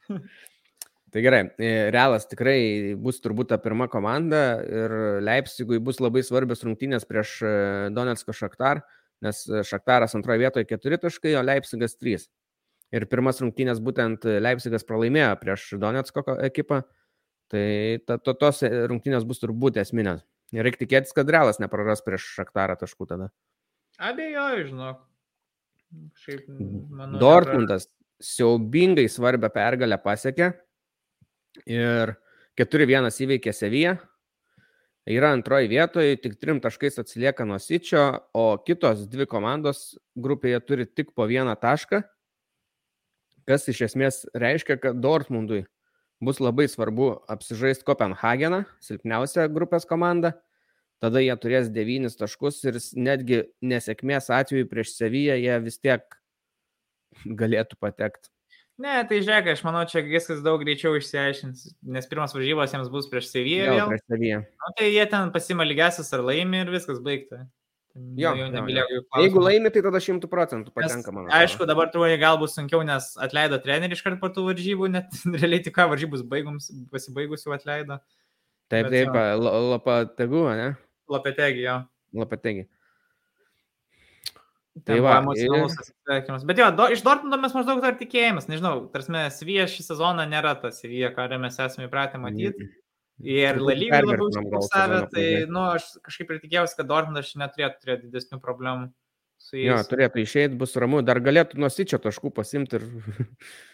Tai 1.09 1.21
gerai, 1.25 1.41
e, 1.57 1.89
Realas 1.89 2.27
tikrai 2.29 2.93
bus 2.99 3.17
turbūt 3.23 3.49
ta 3.49 3.57
pirma 3.61 3.87
komanda 3.89 4.59
ir 4.61 4.93
Leipzigui 5.25 5.79
bus 5.81 5.97
labai 6.03 6.21
svarbios 6.25 6.61
rungtynės 6.65 7.07
prieš 7.09 7.31
e, 7.41 7.53
Donetsko 7.95 8.35
Šaktar, 8.35 8.83
nes 9.25 9.41
e, 9.49 9.63
Šaktaras 9.65 10.13
antroje 10.17 10.43
vietoje 10.43 10.69
4 10.69 11.01
taškai, 11.07 11.33
o 11.39 11.41
Leipzigas 11.45 11.97
3. 11.97 12.27
Ir 12.93 13.05
pirmas 13.09 13.41
rungtynės 13.41 13.81
būtent 13.85 14.25
Leipzigas 14.41 14.85
pralaimėjo 14.85 15.33
prieš 15.41 15.65
Donetsko 15.81 16.25
ko- 16.25 16.37
ekipą, 16.45 16.83
tai 17.49 17.65
ta, 18.05 18.19
to, 18.21 18.33
tos 18.37 18.61
rungtynės 18.61 19.25
bus 19.29 19.41
turbūt 19.41 19.81
esminės. 19.81 20.21
Ir 20.53 20.65
reikia 20.65 20.83
tikėtis, 20.85 21.13
kad 21.17 21.29
Realas 21.29 21.61
nepraras 21.61 22.01
prieš 22.05 22.25
Šaktarą 22.37 22.77
taškų 22.81 23.09
tada. 23.09 23.29
Abejoju, 23.97 24.71
žinok. 24.71 25.05
Šiaip, 26.21 26.45
manau, 26.93 27.17
Dortmundas 27.21 27.87
siaubingai 28.21 29.07
svarbią 29.09 29.49
pergalę 29.53 29.97
pasiekė 30.01 30.51
ir 31.67 32.15
4-1 32.59 33.09
įveikė 33.25 33.53
Seviją. 33.55 33.97
Yra 35.09 35.31
antroji 35.33 35.71
vietoje, 35.71 36.19
tik 36.21 36.35
trim 36.37 36.59
taškais 36.61 36.99
atsilieka 37.01 37.45
nuo 37.47 37.57
Sičio, 37.57 38.03
o 38.37 38.59
kitos 38.61 39.07
dvi 39.09 39.25
komandos 39.29 39.97
grupėje 40.13 40.59
turi 40.67 40.85
tik 40.85 41.15
po 41.17 41.25
vieną 41.25 41.55
tašką, 41.57 42.03
kas 43.49 43.65
iš 43.71 43.81
esmės 43.87 44.21
reiškia, 44.37 44.77
kad 44.77 44.99
Dortmundui 45.01 45.63
bus 46.21 46.41
labai 46.43 46.67
svarbu 46.69 47.09
apsižaisti 47.31 47.87
Kopenhageną, 47.87 48.65
silpniausią 48.85 49.47
grupės 49.55 49.87
komandą. 49.89 50.35
Tada 50.99 51.23
jie 51.23 51.35
turės 51.39 51.71
devynis 51.71 52.19
taškus 52.19 52.59
ir 52.67 52.77
netgi 52.99 53.45
nesėkmės 53.63 54.27
atveju 54.35 54.67
prieš 54.67 54.97
Seviją 54.97 55.39
jie 55.39 55.55
vis 55.63 55.79
tiek 55.79 56.03
galėtų 57.25 57.79
patekti. 57.79 58.29
Ne, 58.79 58.95
tai 59.09 59.19
žiūrėk, 59.19 59.49
aš 59.51 59.61
manau, 59.67 59.81
čia 59.91 59.99
viskas 60.05 60.39
daug 60.43 60.61
greičiau 60.63 60.95
išsiaiškins, 60.95 61.65
nes 61.91 62.05
pirmas 62.07 62.31
varžybos 62.35 62.71
jiems 62.71 62.91
bus 62.93 63.09
prieš 63.11 63.27
Seviją 63.33 63.73
vėl. 63.73 63.89
prieš 63.91 64.05
Seviją. 64.07 64.37
Nu, 64.55 64.69
tai 64.77 64.87
jie 64.93 65.03
ten 65.11 65.33
pasima 65.35 65.65
lygiasis 65.67 66.13
ar 66.15 66.23
laimi 66.23 66.61
ir 66.63 66.71
viskas 66.71 67.01
baigta. 67.03 67.43
Jo, 68.15 68.31
jau 68.31 68.45
jo, 68.45 68.47
nebelieka 68.53 68.87
jo. 68.87 69.01
jokių 69.01 69.19
Jeigu 69.19 69.35
klausimų. 69.35 69.43
laimi, 69.49 69.71
tai 69.75 69.83
tada 69.83 69.99
šimtų 70.05 70.29
procentų 70.31 70.71
patenka, 70.71 71.11
man. 71.11 71.27
Aišku, 71.35 71.67
dabar 71.67 71.91
truputį 71.91 72.19
gal 72.21 72.39
bus 72.39 72.55
sunkiau, 72.55 72.79
nes 72.87 73.09
atleido 73.19 73.59
trenerį 73.59 73.97
iš 73.97 74.05
karto 74.05 74.21
po 74.21 74.31
tų 74.31 74.45
varžybų, 74.47 74.91
net 74.95 75.19
realiai 75.41 75.65
tik 75.65 75.75
ką 75.75 75.89
varžybus 75.91 76.23
baigums, 76.31 76.71
pasibaigusių 76.93 77.57
atleido. 77.57 77.99
Taip, 78.71 78.87
bet 78.87 78.95
taip, 78.95 79.11
jo. 79.11 79.55
lapategu, 79.73 80.45
ne? 80.55 80.71
Lopetegijo. 81.11 81.81
Lapategi. 82.15 82.69
Tai 82.69 82.78
Tai 84.85 84.99
va, 85.03 85.15
emocionalus 85.19 85.77
atsisveikinimas. 85.79 86.45
Bet 86.47 86.61
jo, 86.61 86.67
do, 86.77 86.85
iš 86.93 87.01
Dortmundo 87.05 87.39
mes 87.41 87.55
maždaug 87.55 87.81
dar 87.83 87.97
tikėjomės, 87.99 88.47
nežinau, 88.51 88.75
tarsi 88.93 89.23
Svija 89.35 89.65
šį 89.71 89.85
sezoną 89.87 90.27
nėra 90.29 90.53
tas 90.61 90.79
Svija, 90.83 91.09
ką 91.15 91.27
mes 91.41 91.57
esame 91.59 91.89
įpratę 91.89 92.21
matyti. 92.21 92.69
Ir 93.19 93.57
Truputį 93.57 93.67
Lalyga 93.67 93.99
labiau 94.05 94.29
užfiksavę, 94.29 94.99
tai, 95.11 95.23
nu, 95.51 95.65
aš 95.75 95.89
kažkaip 96.05 96.29
ir 96.31 96.37
tikėjausi, 96.45 96.77
kad 96.77 96.87
Dortmundas 96.87 97.33
neturėtų 97.35 97.81
turėti 97.81 98.07
didesnių 98.07 98.39
problemų 98.39 98.93
su 99.39 99.57
Jo, 99.59 99.79
jais. 99.79 99.89
turėtų 99.91 100.23
išeiti, 100.23 100.55
bus 100.59 100.77
ramu. 100.79 101.01
Dar 101.03 101.19
galėtų 101.23 101.59
nuo 101.59 101.67
sičio 101.71 101.99
taškų 101.99 102.31
pasimti 102.37 102.79
ir 102.79 102.85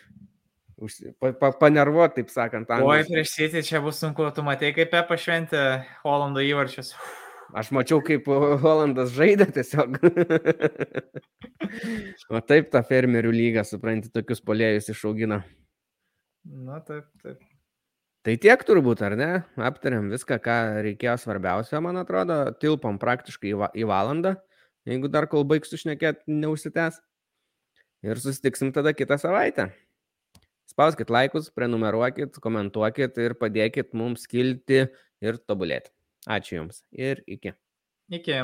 pa, 1.22 1.34
pa, 1.38 1.52
panervuoti, 1.62 2.24
taip 2.24 2.34
sakant. 2.34 2.74
Oi, 2.74 2.80
angliškai. 2.80 3.12
prieš 3.12 3.36
City 3.36 3.64
čia 3.70 3.84
bus 3.86 4.02
sunku, 4.02 4.26
tu 4.34 4.46
matai, 4.46 4.74
kaip 4.78 4.90
Pepa 4.94 5.18
šventė 5.20 5.62
Holando 6.02 6.42
įvarčius. 6.42 6.96
Aš 7.54 7.70
mačiau, 7.76 8.02
kaip 8.06 8.26
Holandas 8.64 9.12
žaidė 9.14 9.46
tiesiog. 9.54 10.00
o 12.34 12.42
taip 12.42 12.72
tą 12.74 12.82
fermerių 12.88 13.34
lygą, 13.36 13.66
supranti, 13.68 14.10
tokius 14.14 14.42
polėjus 14.46 14.90
išaugina. 14.96 15.44
Na, 16.46 16.80
taip, 16.86 17.06
taip. 17.22 17.44
Tai 18.26 18.34
tiek 18.42 18.64
turbūt, 18.66 19.04
ar 19.06 19.14
ne? 19.20 19.30
Aptarėm 19.62 20.10
viską, 20.10 20.40
ką 20.42 20.58
reikėjo 20.88 21.14
svarbiausio, 21.22 21.78
man 21.86 22.02
atrodo. 22.02 22.40
Tilpom 22.62 22.98
praktiškai 23.02 23.52
į, 23.52 23.58
va 23.62 23.70
į 23.78 23.86
valandą, 23.90 24.34
jeigu 24.90 25.12
dar 25.14 25.30
kol 25.30 25.46
baigsiu 25.46 25.78
šnekėti, 25.78 26.26
neužsitęs. 26.42 26.98
Ir 28.06 28.22
susitiksim 28.22 28.74
tada 28.74 28.94
kitą 28.98 29.20
savaitę. 29.22 29.70
Spauskit 30.70 31.14
laikus, 31.14 31.52
prenumeruokit, 31.54 32.42
komentuokit 32.42 33.22
ir 33.22 33.38
padėkit 33.38 33.94
mums 33.98 34.26
kilti 34.30 34.88
ir 35.22 35.40
tobulėti. 35.46 35.95
Ačiū 36.28 36.56
Jums 36.58 36.84
ir 36.92 37.24
iki. 37.28 37.54
Iki. 38.10 38.42